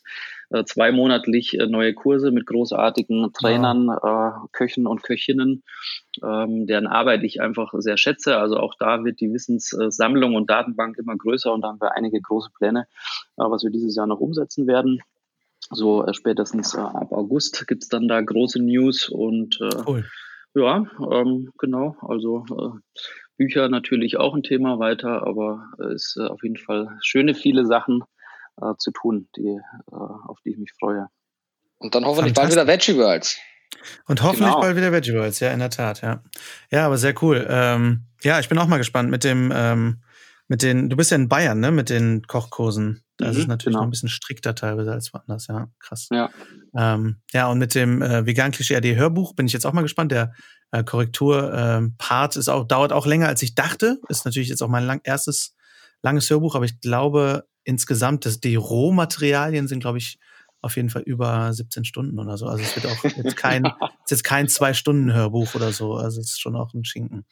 äh, 0.49 0.63
zweimonatlich 0.65 1.59
äh, 1.59 1.67
neue 1.67 1.93
Kurse 1.93 2.31
mit 2.31 2.45
großartigen 2.45 3.31
Trainern, 3.33 3.89
äh, 3.89 4.47
Köchen 4.51 4.87
und 4.87 5.03
Köchinnen, 5.03 5.63
ähm, 6.23 6.67
deren 6.67 6.87
Arbeit 6.87 7.23
ich 7.23 7.41
einfach 7.41 7.73
sehr 7.77 7.97
schätze. 7.97 8.37
Also 8.37 8.57
auch 8.57 8.75
da 8.79 9.03
wird 9.03 9.19
die 9.19 9.33
Wissenssammlung 9.33 10.35
und 10.35 10.49
Datenbank 10.49 10.97
immer 10.97 11.15
größer 11.17 11.51
und 11.51 11.61
da 11.61 11.69
haben 11.69 11.81
wir 11.81 11.95
einige 11.95 12.21
große 12.21 12.49
Pläne, 12.57 12.87
äh, 13.37 13.43
was 13.43 13.63
wir 13.63 13.71
dieses 13.71 13.95
Jahr 13.95 14.07
noch 14.07 14.19
umsetzen 14.19 14.67
werden. 14.67 14.99
So 15.73 16.05
äh, 16.05 16.13
spätestens 16.13 16.73
äh, 16.73 16.79
ab 16.79 17.11
August 17.11 17.65
gibt's 17.67 17.89
dann 17.89 18.07
da 18.07 18.21
große 18.21 18.61
News 18.61 19.09
und 19.09 19.59
äh, 19.61 19.83
cool. 19.87 20.05
ja, 20.55 20.85
ähm, 21.11 21.51
genau, 21.57 21.97
also 22.01 22.45
äh, 22.49 23.01
Bücher 23.37 23.67
natürlich 23.69 24.17
auch 24.17 24.35
ein 24.35 24.43
Thema 24.43 24.79
weiter, 24.79 25.25
aber 25.25 25.65
es 25.79 26.15
ist 26.15 26.17
äh, 26.19 26.27
auf 26.27 26.43
jeden 26.43 26.57
Fall 26.57 26.97
schöne 27.01 27.33
viele 27.33 27.65
Sachen, 27.65 28.03
äh, 28.61 28.75
zu 28.77 28.91
tun, 28.91 29.27
die, 29.35 29.47
äh, 29.47 29.95
auf 29.95 30.39
die 30.45 30.51
ich 30.51 30.57
mich 30.57 30.71
freue. 30.79 31.07
Und 31.77 31.95
dann 31.95 32.05
hoffentlich 32.05 32.33
bald 32.33 32.51
wieder 32.51 32.67
Veggie 32.67 32.97
Worlds. 32.97 33.37
Und 34.05 34.21
hoffentlich 34.21 34.49
genau. 34.49 34.61
bald 34.61 34.77
wieder 34.77 34.91
Veggie 34.91 35.13
Worlds, 35.13 35.39
ja, 35.39 35.51
in 35.51 35.59
der 35.59 35.69
Tat, 35.69 36.01
ja. 36.01 36.23
Ja, 36.71 36.85
aber 36.85 36.97
sehr 36.97 37.15
cool. 37.21 37.45
Ähm, 37.49 38.05
ja, 38.21 38.39
ich 38.39 38.49
bin 38.49 38.57
auch 38.57 38.67
mal 38.67 38.77
gespannt 38.77 39.09
mit 39.09 39.23
dem, 39.23 39.51
ähm, 39.53 40.03
mit 40.47 40.61
den, 40.61 40.89
du 40.89 40.95
bist 40.95 41.11
ja 41.11 41.15
in 41.15 41.29
Bayern, 41.29 41.59
ne, 41.59 41.71
mit 41.71 41.89
den 41.89 42.23
Kochkursen. 42.27 43.02
Da 43.17 43.25
mhm, 43.25 43.31
ist 43.31 43.37
es 43.37 43.47
natürlich 43.47 43.73
genau. 43.73 43.79
noch 43.79 43.87
ein 43.87 43.91
bisschen 43.91 44.09
strikter 44.09 44.55
teilweise 44.55 44.91
als 44.91 45.13
woanders, 45.13 45.47
ja, 45.47 45.67
krass. 45.79 46.07
Ja, 46.11 46.29
ähm, 46.75 47.21
ja 47.31 47.47
und 47.47 47.59
mit 47.59 47.75
dem 47.75 48.01
äh, 48.01 48.25
Vegan 48.25 48.51
Klischee 48.51 48.75
AD 48.75 48.95
Hörbuch 48.95 49.35
bin 49.35 49.45
ich 49.45 49.53
jetzt 49.53 49.65
auch 49.65 49.73
mal 49.73 49.81
gespannt. 49.81 50.11
Der 50.11 50.33
äh, 50.71 50.83
Korrektur-Part 50.83 52.35
ähm, 52.35 52.39
ist 52.39 52.49
auch, 52.49 52.65
dauert 52.65 52.91
auch 52.91 53.05
länger, 53.05 53.27
als 53.27 53.43
ich 53.43 53.53
dachte. 53.55 53.99
Ist 54.09 54.25
natürlich 54.25 54.49
jetzt 54.49 54.63
auch 54.63 54.69
mein 54.69 54.85
lang, 54.85 55.01
erstes 55.03 55.55
langes 56.01 56.29
Hörbuch, 56.29 56.55
aber 56.55 56.65
ich 56.65 56.79
glaube, 56.79 57.45
insgesamt, 57.63 58.25
das, 58.25 58.39
die 58.39 58.55
Rohmaterialien 58.55 59.67
sind, 59.67 59.79
glaube 59.79 59.99
ich, 59.99 60.19
auf 60.61 60.77
jeden 60.77 60.89
Fall 60.89 61.01
über 61.01 61.51
17 61.53 61.83
Stunden 61.83 62.17
oder 62.19 62.37
so. 62.37 62.47
Also 62.47 62.63
es 62.63 62.75
wird 62.75 62.85
auch 62.87 63.03
jetzt 63.03 63.35
kein, 63.35 63.65
ist 64.05 64.11
jetzt 64.11 64.23
kein 64.23 64.47
Zwei-Stunden-Hörbuch 64.47 65.55
oder 65.55 65.73
so. 65.73 65.95
Also 65.95 66.21
es 66.21 66.31
ist 66.31 66.41
schon 66.41 66.55
auch 66.55 66.73
ein 66.73 66.85
Schinken. 66.85 67.25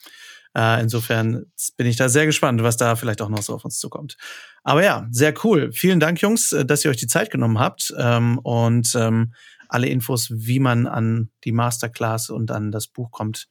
Äh, 0.56 0.82
insofern 0.82 1.46
bin 1.78 1.88
ich 1.88 1.96
da 1.96 2.10
sehr 2.10 2.26
gespannt, 2.26 2.62
was 2.64 2.78
da 2.78 2.96
vielleicht 2.96 3.22
auch 3.22 3.30
noch 3.30 3.42
so 3.42 3.56
auf 3.56 3.66
uns 3.66 3.80
zukommt. 3.80 4.18
Aber 4.64 4.84
ja, 4.84 5.08
sehr 5.12 5.34
cool. 5.44 5.72
Vielen 5.72 6.00
Dank, 6.00 6.22
Jungs, 6.22 6.52
äh, 6.52 6.66
dass 6.66 6.84
ihr 6.84 6.92
euch 6.92 6.98
die 6.98 7.08
Zeit 7.08 7.32
genommen 7.32 7.60
habt. 7.60 7.94
Ähm, 7.98 8.38
und 8.40 8.94
ähm, 8.96 9.34
alle 9.70 9.88
Infos, 9.88 10.30
wie 10.32 10.60
man 10.60 10.88
an 10.88 11.30
die 11.46 11.54
Masterclass 11.54 12.30
und 12.30 12.52
an 12.52 12.72
das 12.72 12.88
Buch 12.88 13.12
kommt, 13.12 13.48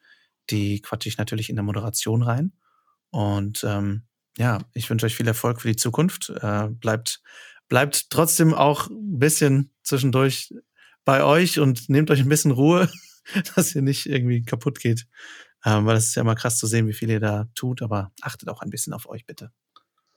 die 0.51 0.83
quatsche 0.83 1.09
ich 1.09 1.17
natürlich 1.17 1.49
in 1.49 1.57
der 1.57 1.63
Moderation 1.63 2.23
rein. 2.23 2.53
Und 3.11 3.65
ähm, 3.65 4.03
ja, 4.37 4.59
ich 4.75 4.89
wünsche 4.91 5.07
euch 5.07 5.17
viel 5.17 5.27
Erfolg 5.27 5.61
für 5.61 5.69
die 5.69 5.77
Zukunft. 5.77 6.31
Äh, 6.31 6.69
bleibt, 6.69 7.23
bleibt 7.69 8.11
trotzdem 8.11 8.53
auch 8.53 8.89
ein 8.89 9.19
bisschen 9.19 9.73
zwischendurch 9.83 10.55
bei 11.05 11.25
euch 11.25 11.59
und 11.59 11.89
nehmt 11.89 12.11
euch 12.11 12.21
ein 12.21 12.29
bisschen 12.29 12.51
Ruhe, 12.51 12.91
dass 13.55 13.75
ihr 13.75 13.83
nicht 13.83 14.07
irgendwie 14.07 14.43
kaputt 14.43 14.79
geht. 14.79 15.07
Ähm, 15.65 15.87
weil 15.87 15.97
es 15.97 16.09
ist 16.09 16.15
ja 16.15 16.23
immer 16.23 16.35
krass 16.35 16.59
zu 16.59 16.67
sehen, 16.67 16.89
wie 16.89 16.93
viel 16.93 17.11
ihr 17.11 17.21
da 17.21 17.49
tut, 17.55 17.83
aber 17.83 18.13
achtet 18.23 18.49
auch 18.49 18.63
ein 18.63 18.71
bisschen 18.71 18.93
auf 18.93 19.09
euch, 19.09 19.27
bitte. 19.27 19.51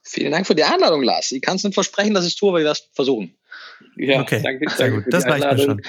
Vielen 0.02 0.32
Dank 0.32 0.46
für 0.46 0.54
die 0.54 0.64
Einladung, 0.64 1.02
Lars. 1.02 1.32
Ich 1.32 1.42
kann 1.42 1.56
es 1.56 1.64
nicht 1.64 1.74
versprechen, 1.74 2.14
dass 2.14 2.24
ich 2.24 2.32
es 2.32 2.36
tue, 2.36 2.58
ich 2.60 2.64
werde 2.64 2.78
es 2.78 2.90
versuchen. 2.92 3.36
Ja, 3.96 4.20
okay, 4.20 4.40
danke, 4.42 4.68
sehr 4.70 4.88
danke 4.90 5.02
gut. 5.02 5.12
das 5.12 5.24
reicht 5.26 5.44
mir 5.44 5.58
schon. 5.58 5.82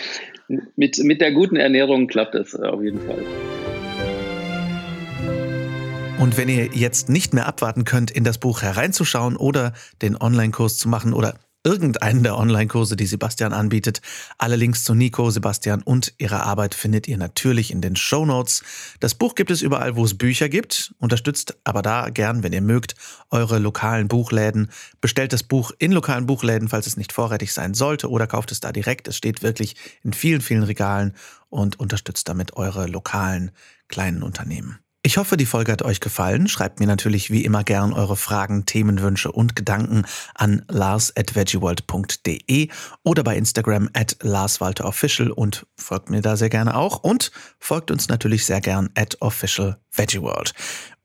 Mit, 0.75 0.97
mit 0.99 1.21
der 1.21 1.31
guten 1.31 1.55
Ernährung 1.55 2.07
klappt 2.07 2.35
es 2.35 2.53
äh, 2.53 2.61
auf 2.63 2.81
jeden 2.81 3.01
Fall. 3.05 3.23
Und 6.19 6.37
wenn 6.37 6.47
ihr 6.47 6.67
jetzt 6.73 7.09
nicht 7.09 7.33
mehr 7.33 7.45
abwarten 7.45 7.83
könnt, 7.83 8.09
in 8.09 8.23
das 8.23 8.37
Buch 8.37 8.61
hereinzuschauen 8.61 9.35
oder 9.35 9.73
den 10.01 10.15
Online-Kurs 10.15 10.77
zu 10.77 10.87
machen 10.87 11.13
oder 11.13 11.35
irgendeinen 11.66 12.24
der 12.24 12.38
Online-Kurse, 12.38 12.95
die 12.95 13.07
Sebastian 13.07 13.51
anbietet. 13.51 14.01
Alle 14.38 14.55
Links 14.55 14.84
zu 14.84 14.93
Nico, 14.93 15.30
Sebastian 15.32 15.82
und 15.82 16.13
ihrer 16.20 16.43
Arbeit 16.43 16.76
findet 16.76 17.07
ihr 17.07 17.18
natürlich 17.18 17.72
in 17.72 17.82
den 17.82 17.95
Show 17.95 18.26
Notes. 18.26 18.63
Das 18.99 19.16
Buch 19.16 19.36
gibt 19.36 19.51
es 19.51 19.61
überall, 19.61 19.95
wo 19.95 20.05
es 20.05 20.18
Bücher 20.18 20.47
gibt. 20.47 20.93
Unterstützt 20.99 21.57
aber 21.63 21.82
da 21.82 22.09
gern, 22.09 22.43
wenn 22.43 22.53
ihr 22.53 22.61
mögt, 22.61 22.95
eure 23.32 23.57
lokalen 23.57 24.07
Buchläden. 24.07 24.70
Bestellt 25.01 25.34
das 25.34 25.43
Buch 25.43 25.72
in 25.80 25.91
lokalen 25.91 26.28
Buchläden, 26.28 26.70
falls 26.70 26.88
es 26.88 26.97
nicht 26.97 27.11
vorrätig 27.11 27.51
sein 27.51 27.74
sollte, 27.74 28.09
oder 28.09 28.28
kauft 28.28 28.51
es 28.51 28.59
da 28.59 28.72
direkt. 28.72 29.07
Es 29.07 29.18
steht 29.18 29.41
wirklich 29.41 29.76
in 30.03 30.13
vielen, 30.13 30.41
vielen 30.41 30.63
Regalen 30.63 31.16
und 31.49 31.80
unterstützt 31.80 32.30
damit 32.30 32.55
eure 32.55 32.86
lokalen 32.86 33.51
kleinen 33.88 34.22
Unternehmen. 34.22 34.80
Ich 35.05 35.17
hoffe, 35.17 35.37
die 35.37 35.45
Folge 35.45 35.71
hat 35.71 35.83
euch 35.83 35.99
gefallen. 35.99 36.47
Schreibt 36.47 36.79
mir 36.79 36.87
natürlich 36.87 37.29
wie 37.29 37.45
immer 37.45 37.63
gern 37.63 37.93
eure 37.93 38.15
Fragen, 38.15 38.65
Themenwünsche 38.65 39.31
und 39.31 39.55
Gedanken 39.55 40.01
an 40.33 40.65
lars.veggieworld.de 40.67 42.69
oder 43.03 43.23
bei 43.23 43.37
Instagram 43.37 43.87
at 43.93 44.17
larswalterofficial 44.23 45.29
und 45.29 45.67
folgt 45.77 46.09
mir 46.09 46.23
da 46.23 46.37
sehr 46.37 46.49
gerne 46.49 46.75
auch 46.75 47.03
und 47.03 47.31
folgt 47.59 47.91
uns 47.91 48.07
natürlich 48.07 48.47
sehr 48.47 48.61
gern 48.61 48.89
at 48.95 49.21
officialveggieworld. 49.21 50.55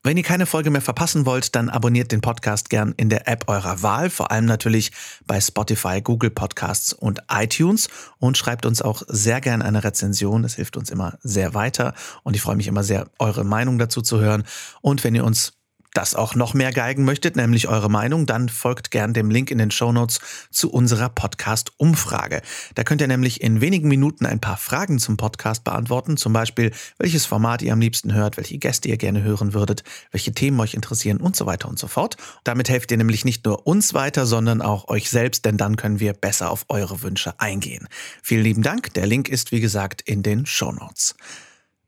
Wenn 0.03 0.17
ihr 0.17 0.23
keine 0.23 0.47
Folge 0.47 0.71
mehr 0.71 0.81
verpassen 0.81 1.27
wollt, 1.27 1.55
dann 1.55 1.69
abonniert 1.69 2.11
den 2.11 2.21
Podcast 2.21 2.71
gern 2.71 2.95
in 2.97 3.09
der 3.09 3.27
App 3.27 3.43
eurer 3.47 3.83
Wahl, 3.83 4.09
vor 4.09 4.31
allem 4.31 4.45
natürlich 4.45 4.91
bei 5.27 5.39
Spotify, 5.39 6.01
Google 6.01 6.31
Podcasts 6.31 6.91
und 6.91 7.19
iTunes 7.29 7.87
und 8.17 8.35
schreibt 8.35 8.65
uns 8.65 8.81
auch 8.81 9.03
sehr 9.07 9.41
gern 9.41 9.61
eine 9.61 9.83
Rezension. 9.83 10.41
Das 10.41 10.55
hilft 10.55 10.75
uns 10.75 10.89
immer 10.89 11.19
sehr 11.21 11.53
weiter 11.53 11.93
und 12.23 12.35
ich 12.35 12.41
freue 12.41 12.55
mich 12.55 12.67
immer 12.67 12.83
sehr, 12.83 13.11
eure 13.19 13.43
Meinung 13.43 13.77
dazu 13.77 14.01
zu 14.01 14.19
hören. 14.19 14.43
Und 14.81 15.03
wenn 15.03 15.13
ihr 15.13 15.23
uns 15.23 15.53
das 15.93 16.15
auch 16.15 16.35
noch 16.35 16.53
mehr 16.53 16.71
geigen 16.71 17.03
möchtet, 17.03 17.35
nämlich 17.35 17.67
eure 17.67 17.89
Meinung, 17.89 18.25
dann 18.25 18.49
folgt 18.49 18.91
gern 18.91 19.13
dem 19.13 19.29
Link 19.29 19.51
in 19.51 19.57
den 19.57 19.71
Shownotes 19.71 20.19
zu 20.49 20.71
unserer 20.71 21.09
Podcast-Umfrage. 21.09 22.41
Da 22.75 22.83
könnt 22.83 23.01
ihr 23.01 23.07
nämlich 23.07 23.41
in 23.41 23.61
wenigen 23.61 23.87
Minuten 23.87 24.25
ein 24.25 24.39
paar 24.39 24.57
Fragen 24.57 24.99
zum 24.99 25.17
Podcast 25.17 25.63
beantworten, 25.63 26.17
zum 26.17 26.33
Beispiel, 26.33 26.71
welches 26.97 27.25
Format 27.25 27.61
ihr 27.61 27.73
am 27.73 27.81
liebsten 27.81 28.13
hört, 28.13 28.37
welche 28.37 28.57
Gäste 28.57 28.87
ihr 28.87 28.97
gerne 28.97 29.21
hören 29.23 29.53
würdet, 29.53 29.83
welche 30.11 30.31
Themen 30.31 30.59
euch 30.59 30.73
interessieren 30.73 31.17
und 31.17 31.35
so 31.35 31.45
weiter 31.45 31.67
und 31.67 31.77
so 31.77 31.87
fort. 31.87 32.17
Damit 32.43 32.69
helft 32.69 32.91
ihr 32.91 32.97
nämlich 32.97 33.25
nicht 33.25 33.45
nur 33.45 33.67
uns 33.67 33.93
weiter, 33.93 34.25
sondern 34.25 34.61
auch 34.61 34.87
euch 34.87 35.09
selbst, 35.09 35.45
denn 35.45 35.57
dann 35.57 35.75
können 35.75 35.99
wir 35.99 36.13
besser 36.13 36.51
auf 36.51 36.65
eure 36.69 37.01
Wünsche 37.01 37.39
eingehen. 37.39 37.87
Vielen 38.23 38.43
lieben 38.43 38.63
Dank. 38.63 38.93
Der 38.93 39.07
Link 39.07 39.27
ist, 39.27 39.51
wie 39.51 39.59
gesagt, 39.59 40.01
in 40.01 40.23
den 40.23 40.45
Shownotes. 40.45 41.15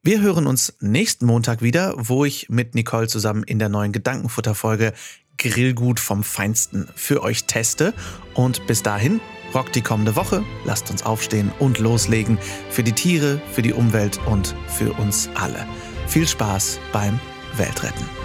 Wir 0.06 0.20
hören 0.20 0.48
uns 0.48 0.74
nächsten 0.82 1.26
Montag 1.26 1.62
wieder, 1.62 1.94
wo 1.96 2.26
ich 2.26 2.50
mit 2.50 2.76
Nicole 2.76 3.08
zusammen 3.08 3.44
in 3.44 3.58
der 3.58 3.70
neuen 3.70 3.94
Gedankenfutter-Folge 3.94 4.92
Grillgut 5.38 5.98
vom 5.98 6.26
Feinsten 6.26 6.90
für 6.94 7.24
euch 7.24 7.46
teste. 7.46 7.94
Und 8.34 8.68
bis 8.68 8.84
dahin, 8.84 9.22
rockt 9.54 9.76
die 9.76 9.82
kommende 9.82 10.18
Woche, 10.18 10.44
lasst 10.66 10.92
uns 10.92 11.04
aufstehen 11.04 11.54
und 11.58 11.80
loslegen 11.80 12.38
für 12.70 12.84
die 12.84 12.92
Tiere, 12.92 13.42
für 13.54 13.62
die 13.62 13.72
Umwelt 13.72 14.20
und 14.26 14.58
für 14.68 14.92
uns 14.92 15.30
alle. 15.36 15.66
Viel 16.08 16.28
Spaß 16.28 16.82
beim 16.92 17.18
Weltretten. 17.56 18.23